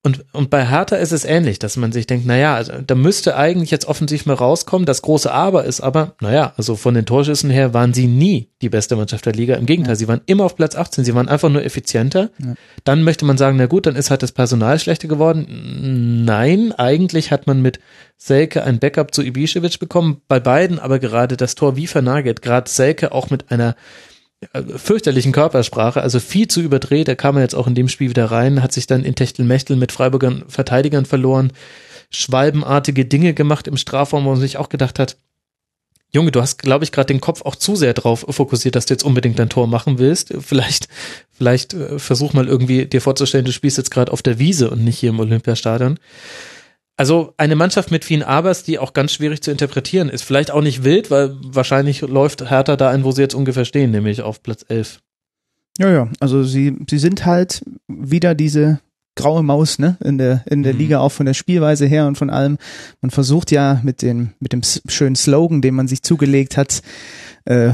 [0.02, 3.36] Und, und bei Hertha ist es ähnlich, dass man sich denkt, naja, also da müsste
[3.36, 4.86] eigentlich jetzt offensiv mal rauskommen.
[4.86, 8.70] Das große Aber ist aber, naja, also von den Torschüssen her waren sie nie die
[8.70, 9.56] beste Mannschaft der Liga.
[9.56, 9.98] Im Gegenteil, ja.
[9.98, 12.30] sie waren immer auf Platz 18, sie waren einfach nur effizienter.
[12.40, 12.54] Ja.
[12.86, 16.24] Dann möchte man sagen, na gut, dann ist halt das Personal schlechter geworden.
[16.24, 17.82] Nein, eigentlich hat man mit
[18.16, 20.22] Selke ein Backup zu Ibišević bekommen.
[20.30, 22.42] Bei beiden aber gerade das Tor wie vernagelt.
[22.42, 23.76] Gerade Selke auch mit einer
[24.78, 27.08] fürchterlichen Körpersprache, also viel zu überdreht.
[27.08, 29.76] Da kam er jetzt auch in dem Spiel wieder rein, hat sich dann in Techtelmechtel
[29.76, 31.52] mit Freiburgern Verteidigern verloren,
[32.10, 35.18] schwalbenartige Dinge gemacht im Strafraum, wo man sich auch gedacht hat,
[36.12, 38.96] Junge, du hast, glaube ich, gerade den Kopf auch zu sehr drauf fokussiert, dass du
[38.96, 40.34] jetzt unbedingt dein Tor machen willst.
[40.40, 40.88] Vielleicht,
[41.32, 44.84] vielleicht äh, versuch mal irgendwie dir vorzustellen, du spielst jetzt gerade auf der Wiese und
[44.84, 46.00] nicht hier im Olympiastadion.
[47.00, 50.24] Also eine Mannschaft mit vielen Abers, die auch ganz schwierig zu interpretieren ist.
[50.24, 53.92] Vielleicht auch nicht wild, weil wahrscheinlich läuft Hertha da ein, wo sie jetzt ungefähr stehen,
[53.92, 55.00] nämlich auf Platz 11.
[55.78, 58.82] Ja, ja, also sie, sie sind halt wieder diese
[59.16, 60.80] graue Maus, ne, in der, in der mhm.
[60.80, 62.58] Liga, auch von der Spielweise her und von allem.
[63.00, 66.82] Man versucht ja mit dem, mit dem schönen Slogan, den man sich zugelegt hat,
[67.46, 67.72] äh,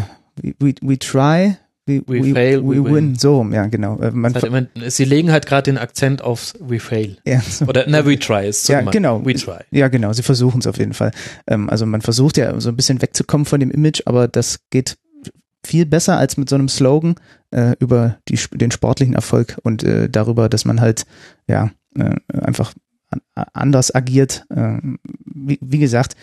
[0.59, 1.57] we, we try,
[1.87, 2.93] We, we, we fail, we, we win.
[2.93, 3.15] win.
[3.15, 3.99] So, ja, genau.
[3.99, 7.17] Äh, man halt immer, sie legen halt gerade den Akzent auf we fail.
[7.25, 7.65] Ja, so.
[7.65, 9.23] Oder na, we try ist Ja, genau.
[9.23, 9.59] We try.
[9.69, 10.11] Ja, genau.
[10.11, 11.11] Sie versuchen es auf jeden Fall.
[11.45, 14.97] Ähm, also man versucht ja so ein bisschen wegzukommen von dem Image, aber das geht
[15.63, 17.15] viel besser als mit so einem Slogan
[17.51, 21.05] äh, über die, den sportlichen Erfolg und äh, darüber, dass man halt
[21.47, 22.73] ja äh, einfach
[23.53, 24.45] anders agiert.
[25.47, 26.15] Wie, wie, gesagt,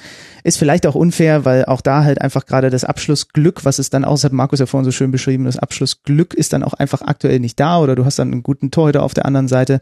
[0.42, 4.04] ist vielleicht auch unfair, weil auch da halt einfach gerade das Abschlussglück, was es dann
[4.04, 7.40] aus hat Markus ja vorhin so schön beschrieben, das Abschlussglück ist dann auch einfach aktuell
[7.40, 9.80] nicht da oder du hast dann einen guten Torhüter auf der anderen Seite.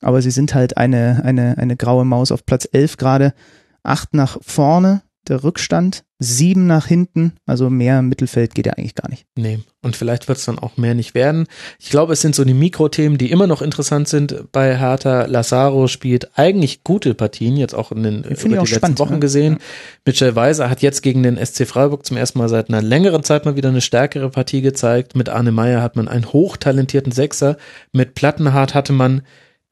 [0.00, 3.34] Aber sie sind halt eine, eine, eine graue Maus auf Platz 11 gerade.
[3.82, 8.94] Acht nach vorne, der Rückstand, sieben nach hinten, also mehr im Mittelfeld geht ja eigentlich
[8.94, 9.26] gar nicht.
[9.36, 11.46] Nee, und vielleicht wird es dann auch mehr nicht werden.
[11.78, 15.26] Ich glaube, es sind so die Mikrothemen, die immer noch interessant sind bei Hertha.
[15.26, 19.54] Lazaro spielt eigentlich gute Partien, jetzt auch in den über die letzten spannend, Wochen gesehen.
[19.54, 19.58] Ja.
[20.06, 23.44] Mitchell Weiser hat jetzt gegen den SC Freiburg zum ersten Mal seit einer längeren Zeit
[23.44, 25.16] mal wieder eine stärkere Partie gezeigt.
[25.16, 27.56] Mit Arne Meyer hat man einen hochtalentierten Sechser.
[27.92, 29.22] Mit Plattenhardt hatte man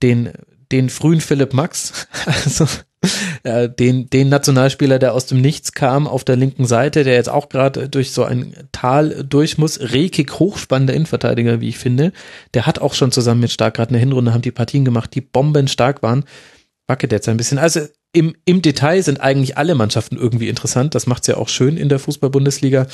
[0.03, 0.31] den
[0.73, 2.67] den frühen Philipp Max, also
[3.45, 7.49] den, den Nationalspieler, der aus dem Nichts kam auf der linken Seite, der jetzt auch
[7.49, 9.81] gerade durch so ein Tal durch muss.
[9.81, 12.13] Rekik, hochspannender Innenverteidiger, wie ich finde.
[12.55, 15.21] Der hat auch schon zusammen mit Stark gerade eine Hinrunde, haben die Partien gemacht, die
[15.21, 16.25] bombenstark waren.
[16.87, 17.59] Wackelt jetzt ein bisschen.
[17.59, 17.81] Also
[18.13, 20.95] im, im Detail sind eigentlich alle Mannschaften irgendwie interessant.
[20.95, 22.87] Das macht's ja auch schön in der Fußball-Bundesliga.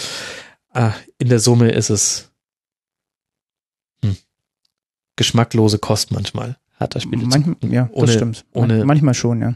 [0.73, 2.31] Ah, in der Summe ist es
[4.03, 4.17] hm,
[5.17, 6.57] geschmacklose Kost manchmal.
[6.81, 8.45] Hertha-Spiele Manchmal, Ja, ohne, das stimmt.
[8.55, 9.55] Ohne, Manchmal schon, ja.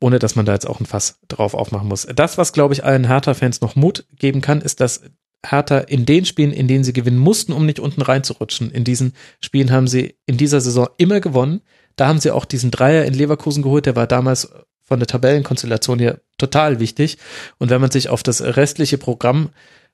[0.00, 2.06] Ohne, dass man da jetzt auch ein Fass drauf aufmachen muss.
[2.14, 5.02] Das, was, glaube ich, allen Hertha-Fans noch Mut geben kann, ist, dass
[5.44, 8.70] Hertha in den Spielen, in denen sie gewinnen mussten, um nicht unten reinzurutschen.
[8.70, 11.62] In diesen Spielen haben sie in dieser Saison immer gewonnen.
[11.96, 14.52] Da haben sie auch diesen Dreier in Leverkusen geholt, der war damals
[14.82, 17.18] von der Tabellenkonstellation her total wichtig.
[17.58, 19.50] Und wenn man sich auf das restliche Programm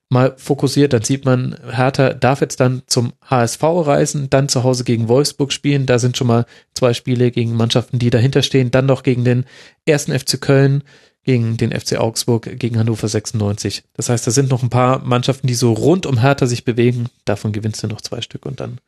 [0.09, 4.85] mal fokussiert, dann sieht man, Hertha darf jetzt dann zum HSV reisen, dann zu Hause
[4.85, 5.87] gegen Wolfsburg spielen.
[5.87, 8.71] Da sind schon mal zwei Spiele gegen Mannschaften, die dahinter stehen.
[8.71, 9.45] Dann noch gegen den
[9.85, 10.83] ersten FC Köln,
[11.25, 13.85] gegen den FC Augsburg, gegen Hannover 96.
[13.95, 17.09] Das heißt, da sind noch ein paar Mannschaften, die so rund um Hertha sich bewegen.
[17.27, 18.81] Davon gewinnst du noch zwei Stück und dann.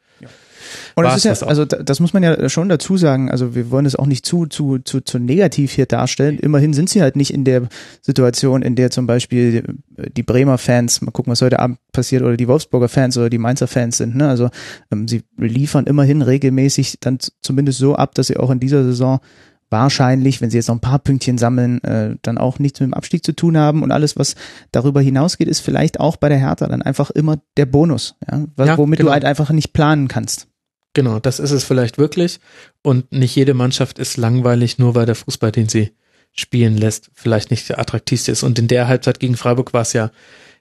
[0.94, 3.30] Und das ist ja, das also das muss man ja schon dazu sagen.
[3.30, 6.38] Also wir wollen es auch nicht zu, zu, zu, zu negativ hier darstellen.
[6.38, 7.68] Immerhin sind sie halt nicht in der
[8.02, 9.62] Situation, in der zum Beispiel
[10.16, 13.38] die Bremer Fans, mal gucken, was heute Abend passiert, oder die Wolfsburger Fans oder die
[13.38, 14.16] Mainzer Fans sind.
[14.16, 14.28] Ne?
[14.28, 14.50] Also
[14.90, 19.20] ähm, sie liefern immerhin regelmäßig dann zumindest so ab, dass sie auch in dieser Saison
[19.70, 22.94] wahrscheinlich, wenn sie jetzt noch ein paar Pünktchen sammeln, äh, dann auch nichts mit dem
[22.94, 24.34] Abstieg zu tun haben und alles, was
[24.72, 28.78] darüber hinausgeht, ist vielleicht auch bei der Hertha dann einfach immer der Bonus, ja, Ja,
[28.78, 29.10] womit genau.
[29.10, 30.48] du halt einfach nicht planen kannst.
[30.92, 32.40] Genau, das ist es vielleicht wirklich.
[32.82, 35.92] Und nicht jede Mannschaft ist langweilig, nur weil der Fußball, den sie
[36.32, 38.42] spielen lässt, vielleicht nicht der attraktivste ist.
[38.42, 40.10] Und in der Halbzeit gegen Freiburg war es ja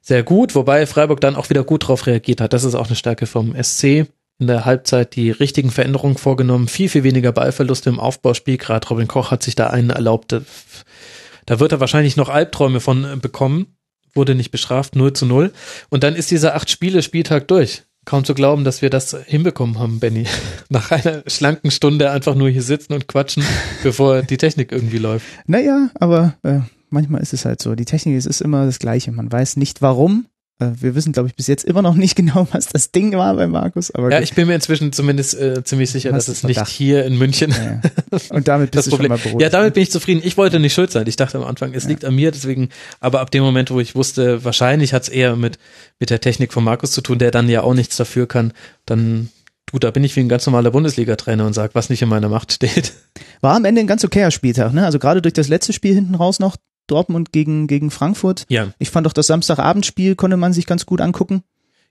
[0.02, 2.54] sehr gut, wobei Freiburg dann auch wieder gut drauf reagiert hat.
[2.54, 4.06] Das ist auch eine Stärke vom SC.
[4.42, 8.58] In der Halbzeit die richtigen Veränderungen vorgenommen, viel, viel weniger Ballverluste im Aufbauspiel.
[8.58, 10.32] Gerade Robin Koch hat sich da einen erlaubt.
[10.32, 13.76] Da- wird er wahrscheinlich noch Albträume von bekommen.
[14.14, 15.52] Wurde nicht bestraft, 0 zu 0.
[15.90, 17.84] Und dann ist dieser Acht-Spiele-Spieltag durch.
[18.06, 20.26] Kaum zu glauben, dass wir das hinbekommen haben, Benny.
[20.70, 23.44] Nach einer schlanken Stunde einfach nur hier sitzen und quatschen,
[23.84, 25.26] bevor die Technik irgendwie läuft.
[25.46, 26.60] Naja, aber äh,
[26.90, 27.76] manchmal ist es halt so.
[27.76, 29.12] Die Technik es ist immer das Gleiche.
[29.12, 30.26] Man weiß nicht warum.
[30.60, 33.36] Äh, wir wissen, glaube ich, bis jetzt immer noch nicht genau, was das Ding war
[33.36, 33.92] bei Markus.
[33.92, 37.06] Aber Ja, ich bin mir inzwischen zumindest äh, ziemlich sicher, dass es du nicht hier
[37.06, 37.82] in München Ja,
[38.12, 38.20] ja.
[38.30, 39.10] Und damit das bist du schon Problem.
[39.10, 39.42] mal beruhigt.
[39.42, 40.22] Ja, damit bin ich zufrieden.
[40.24, 41.08] Ich wollte nicht schuld sein.
[41.08, 42.70] Ich dachte am Anfang, es liegt an mir, deswegen,
[43.00, 45.58] aber ab dem Moment, wo ich wusste, wahrscheinlich hat es eher mit,
[46.00, 48.54] mit der Technik von Markus zu tun, der dann ja auch nichts dafür kann,
[48.86, 49.30] dann,
[49.72, 52.30] du, da bin ich wie ein ganz normaler Bundesliga-Trainer und sag, was nicht in meiner
[52.30, 52.94] Macht steht.
[53.42, 54.86] War am Ende ein ganz okayer Spieltag, ne?
[54.86, 56.58] Also gerade durch das letzte Spiel hinten raus noch,
[56.90, 58.46] Dortmund gegen, gegen Frankfurt.
[58.50, 58.74] Ja.
[58.80, 61.44] Ich fand auch das Samstagabendspiel konnte man sich ganz gut angucken.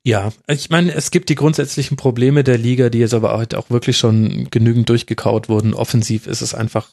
[0.04, 3.68] Ja, ich meine, es gibt die grundsätzlichen Probleme der Liga, die jetzt aber heute auch
[3.68, 5.74] wirklich schon genügend durchgekaut wurden.
[5.74, 6.88] Offensiv ist es einfach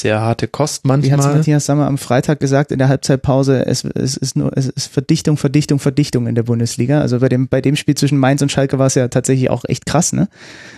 [0.00, 1.36] sehr harte Kost Wie hat manchmal.
[1.36, 5.36] Matthias Sammer am Freitag gesagt in der Halbzeitpause, es, es ist nur, es ist Verdichtung,
[5.36, 7.00] Verdichtung, Verdichtung in der Bundesliga.
[7.00, 9.64] Also bei dem, bei dem Spiel zwischen Mainz und Schalke war es ja tatsächlich auch
[9.66, 10.28] echt krass, ne?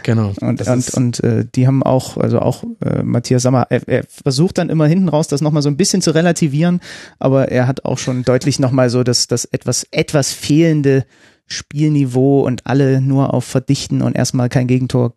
[0.02, 0.32] Genau.
[0.40, 4.58] Und, und, und äh, die haben auch, also auch äh, Matthias Sammer, er, er versucht
[4.58, 6.80] dann immer hinten raus, das nochmal so ein bisschen zu relativieren,
[7.18, 11.04] aber er hat auch schon deutlich nochmal so das, das etwas, etwas fehlende
[11.46, 15.14] Spielniveau und alle nur auf Verdichten und erstmal kein Gegentor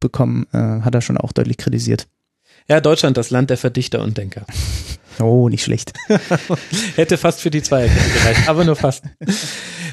[0.00, 2.06] bekommen, äh, hat er schon auch deutlich kritisiert.
[2.68, 4.46] Ja, Deutschland, das Land der Verdichter und Denker.
[5.20, 5.92] Oh, nicht schlecht.
[6.96, 9.04] Hätte fast für die Zweierkette gereicht, aber nur fast.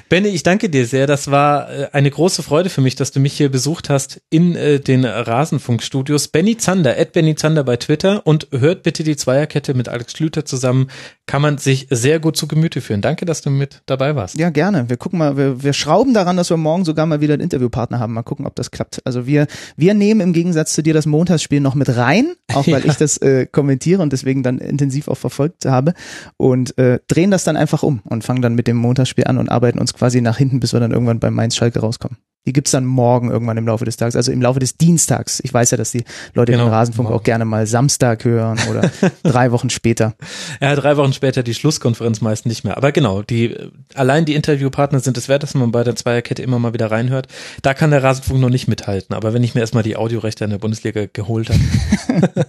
[0.10, 1.08] Benny, ich danke dir sehr.
[1.08, 4.56] Das war äh, eine große Freude für mich, dass du mich hier besucht hast in
[4.56, 6.28] äh, den Rasenfunkstudios.
[6.28, 10.44] Benny Zander, at Benny Zander bei Twitter und hört bitte die Zweierkette mit Alex Schlüter
[10.46, 10.90] zusammen.
[11.28, 13.02] Kann man sich sehr gut zu Gemüte führen.
[13.02, 14.38] Danke, dass du mit dabei warst.
[14.38, 14.90] Ja, gerne.
[14.90, 18.00] Wir gucken mal, wir, wir schrauben daran, dass wir morgen sogar mal wieder einen Interviewpartner
[18.00, 18.14] haben.
[18.14, 19.02] Mal gucken, ob das klappt.
[19.06, 22.82] Also wir, wir nehmen im Gegensatz zu dir das Montagsspiel noch mit rein, auch weil
[22.86, 22.92] Ja.
[22.92, 25.94] ich das äh, kommentiere und deswegen dann intensiv auch verfolgt habe
[26.38, 29.50] und äh, drehen das dann einfach um und fangen dann mit dem Montagsspiel an und
[29.50, 32.18] arbeiten uns quasi nach hinten, bis wir dann irgendwann bei Mainz Schalke rauskommen.
[32.48, 35.40] Die gibt's dann morgen irgendwann im Laufe des Tages, also im Laufe des Dienstags.
[35.44, 36.04] Ich weiß ja, dass die
[36.34, 36.66] Leute Genau.
[36.66, 38.90] den Rasenfunk auch gerne mal Samstag hören oder
[39.24, 40.16] drei Wochen später.
[40.60, 42.78] Ja, drei Wochen später die Schlusskonferenz meist nicht mehr.
[42.78, 43.56] Aber genau, die
[43.94, 47.28] allein die Interviewpartner sind es wert, dass man bei der Zweierkette immer mal wieder reinhört.
[47.62, 49.16] Da kann der Rasenfunk noch nicht mithalten.
[49.16, 51.60] Aber wenn ich mir erstmal die Audiorechte in der Bundesliga geholt habe,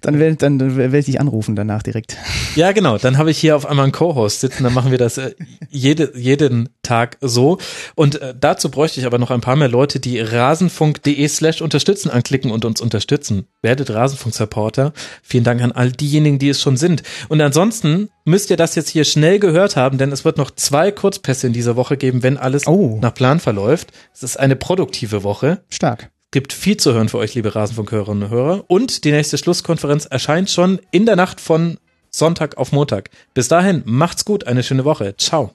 [0.00, 2.16] Dann werde dann, dann werde ich dich anrufen danach direkt.
[2.54, 2.98] Ja, genau.
[2.98, 4.64] Dann habe ich hier auf einmal einen Co-Host sitzen.
[4.64, 5.34] Dann machen wir das äh,
[5.68, 7.58] jede, jeden Tag so.
[7.94, 12.10] Und äh, dazu bräuchte ich aber noch ein paar mehr Leute, die rasenfunk.de slash unterstützen
[12.10, 13.46] anklicken und uns unterstützen.
[13.62, 14.92] Werdet Rasenfunk-Supporter.
[15.22, 17.02] Vielen Dank an all diejenigen, die es schon sind.
[17.30, 20.92] Und ansonsten müsst ihr das jetzt hier schnell gehört haben, denn es wird noch zwei
[20.92, 22.98] Kurzpässe in dieser Woche geben, wenn alles Oh.
[23.00, 23.92] nach Plan verläuft.
[24.12, 26.10] Es ist eine produktive Woche Stark.
[26.30, 28.64] gibt viel zu hören für euch, liebe Rasenfunkhörerinnen und Hörer.
[28.68, 31.78] Und die nächste Schlusskonferenz erscheint schon in der Nacht von
[32.10, 33.08] Sonntag auf Montag.
[33.32, 35.16] Bis dahin, macht's gut, eine schöne Woche.
[35.16, 35.54] Ciao.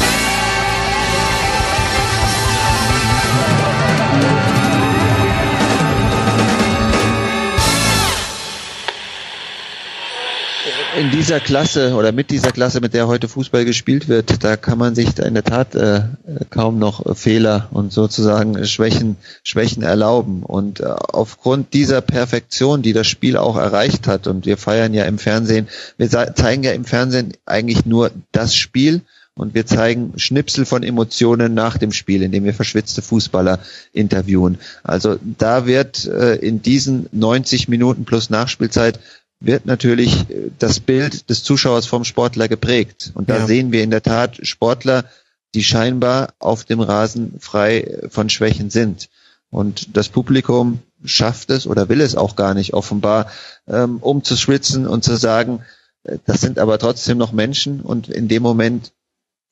[11.01, 14.77] In dieser Klasse oder mit dieser Klasse, mit der heute Fußball gespielt wird, da kann
[14.77, 16.03] man sich in der Tat äh,
[16.51, 20.43] kaum noch Fehler und sozusagen Schwächen, Schwächen erlauben.
[20.43, 25.05] Und äh, aufgrund dieser Perfektion, die das Spiel auch erreicht hat, und wir feiern ja
[25.05, 25.67] im Fernsehen,
[25.97, 29.01] wir zeigen ja im Fernsehen eigentlich nur das Spiel
[29.33, 33.57] und wir zeigen Schnipsel von Emotionen nach dem Spiel, indem wir verschwitzte Fußballer
[33.91, 34.59] interviewen.
[34.83, 38.99] Also da wird äh, in diesen 90 Minuten plus Nachspielzeit
[39.41, 43.11] wird natürlich äh, das Bild des Zuschauers vom Sportler geprägt.
[43.15, 43.47] Und da Ja.
[43.47, 45.05] sehen wir in der Tat Sportler,
[45.53, 49.09] die scheinbar auf dem Rasen frei äh, von Schwächen sind.
[49.49, 53.29] Und das Publikum schafft es oder will es auch gar nicht offenbar,
[53.67, 55.65] ähm, umzuschwitzen und zu sagen,
[56.03, 58.93] äh, das sind aber trotzdem noch Menschen und in dem Moment,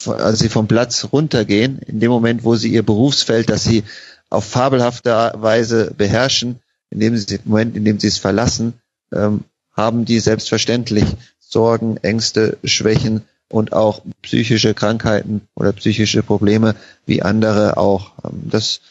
[0.06, 3.84] als sie vom Platz runtergehen, in dem Moment, wo sie ihr Berufsfeld, das sie
[4.30, 6.60] auf fabelhafte Weise beherrschen,
[6.91, 8.76] in dem sie, Moment, in dem sie es verlassen,
[9.11, 9.44] ähm,
[9.80, 11.06] haben die selbstverständlich
[11.39, 16.76] Sorgen, Ängste, Schwächen und auch psychische Krankheiten oder psychische Probleme
[17.06, 18.11] wie andere auch.
[18.31, 18.81] Das,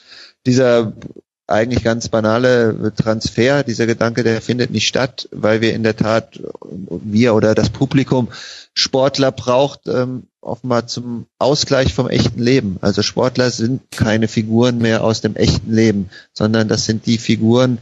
[0.47, 0.94] dieser
[1.47, 6.40] eigentlich ganz banale Transfer, dieser Gedanke, der findet nicht statt, weil wir in der Tat,
[6.70, 8.28] wir oder das Publikum
[8.74, 12.77] Sportler braucht, ähm, offenbar zum Ausgleich vom echten Leben.
[12.81, 17.78] Also Sportler sind keine Figuren mehr aus dem echten Leben, sondern das sind die Figuren,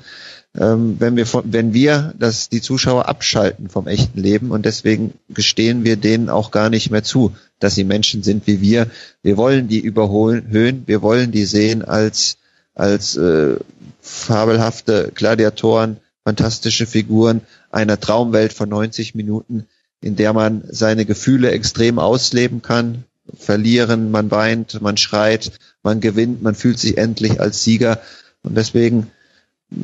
[0.59, 5.85] ähm, wenn wir, wenn wir das, die Zuschauer abschalten vom echten Leben und deswegen gestehen
[5.85, 8.89] wir denen auch gar nicht mehr zu, dass sie Menschen sind wie wir.
[9.23, 12.39] Wir wollen die überholen, wir wollen die sehen als,
[12.75, 13.57] als äh,
[14.01, 19.67] fabelhafte Gladiatoren, fantastische Figuren einer Traumwelt von 90 Minuten,
[20.01, 23.05] in der man seine Gefühle extrem ausleben kann,
[23.37, 25.53] verlieren, man weint, man schreit,
[25.83, 28.01] man gewinnt, man fühlt sich endlich als Sieger.
[28.43, 29.11] Und deswegen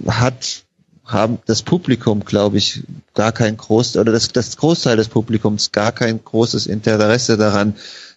[0.06, 0.64] hat
[1.04, 2.84] haben das Publikum, glaube ich,
[3.14, 7.74] gar kein groß oder das, das Großteil des Publikums gar kein großes Interesse daran,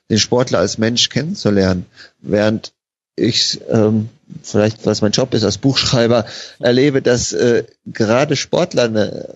[0.09, 1.85] den Sportler als Mensch kennenzulernen,
[2.21, 2.73] während
[3.15, 4.09] ich ähm,
[4.43, 6.25] vielleicht, was mein Job ist als Buchschreiber,
[6.59, 9.35] erlebe, dass äh, gerade Sportler, eine,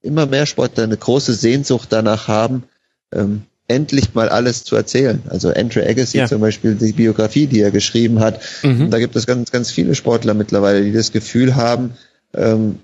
[0.00, 2.64] immer mehr Sportler eine große Sehnsucht danach haben,
[3.12, 5.22] ähm, endlich mal alles zu erzählen.
[5.28, 6.26] Also Andrew Agassi ja.
[6.26, 8.40] zum Beispiel, die Biografie, die er geschrieben hat.
[8.62, 8.90] Mhm.
[8.90, 11.94] Da gibt es ganz, ganz viele Sportler mittlerweile, die das Gefühl haben,
[12.34, 12.78] ähm,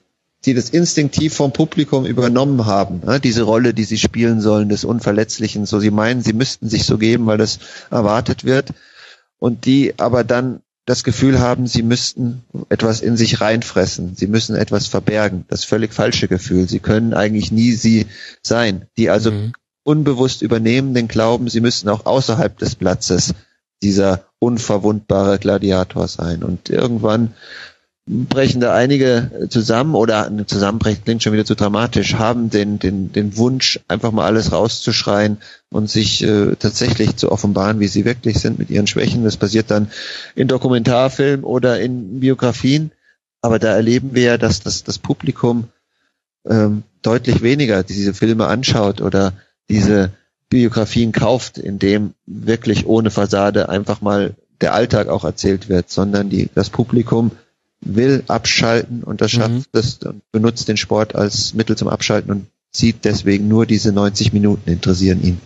[0.45, 3.21] die das instinktiv vom Publikum übernommen haben, ne?
[3.21, 5.67] diese Rolle, die sie spielen sollen, des Unverletzlichen.
[5.67, 7.61] So, sie meinen, sie müssten sich so geben, weil das
[7.91, 8.71] erwartet wird.
[9.39, 14.57] Und die aber dann das Gefühl haben, sie müssten etwas in sich reinfressen, sie müssen
[14.57, 15.45] etwas verbergen.
[15.47, 16.69] Das völlig falsche Gefühl.
[16.69, 18.07] Sie können eigentlich nie sie
[18.43, 18.87] sein.
[18.97, 19.53] Die also mhm
[19.85, 23.35] unbewusst übernehmen den Glauben, sie müssen auch außerhalb des Platzes
[23.83, 26.43] dieser unverwundbare Gladiator sein.
[26.43, 27.35] Und irgendwann
[28.07, 33.37] brechen da einige zusammen oder zusammenbrechen klingt schon wieder zu dramatisch, haben den, den, den
[33.37, 35.39] Wunsch, einfach mal alles rauszuschreien
[35.71, 39.25] und sich äh, tatsächlich zu offenbaren, wie sie wirklich sind mit ihren Schwächen.
[39.25, 39.91] Das passiert dann
[40.35, 42.91] in Dokumentarfilmen oder in Biografien.
[43.41, 45.69] Aber da erleben wir ja, dass das, das Publikum
[46.49, 49.33] ähm, deutlich weniger diese Filme anschaut oder
[49.69, 50.11] diese
[50.49, 56.31] Biografien kauft, in dem wirklich ohne Fassade einfach mal der Alltag auch erzählt wird, sondern
[56.31, 57.33] die, das Publikum
[57.81, 59.65] will abschalten und das schafft mhm.
[59.73, 64.33] das und benutzt den Sport als Mittel zum Abschalten und sieht deswegen nur diese 90
[64.33, 65.41] Minuten interessieren ihn.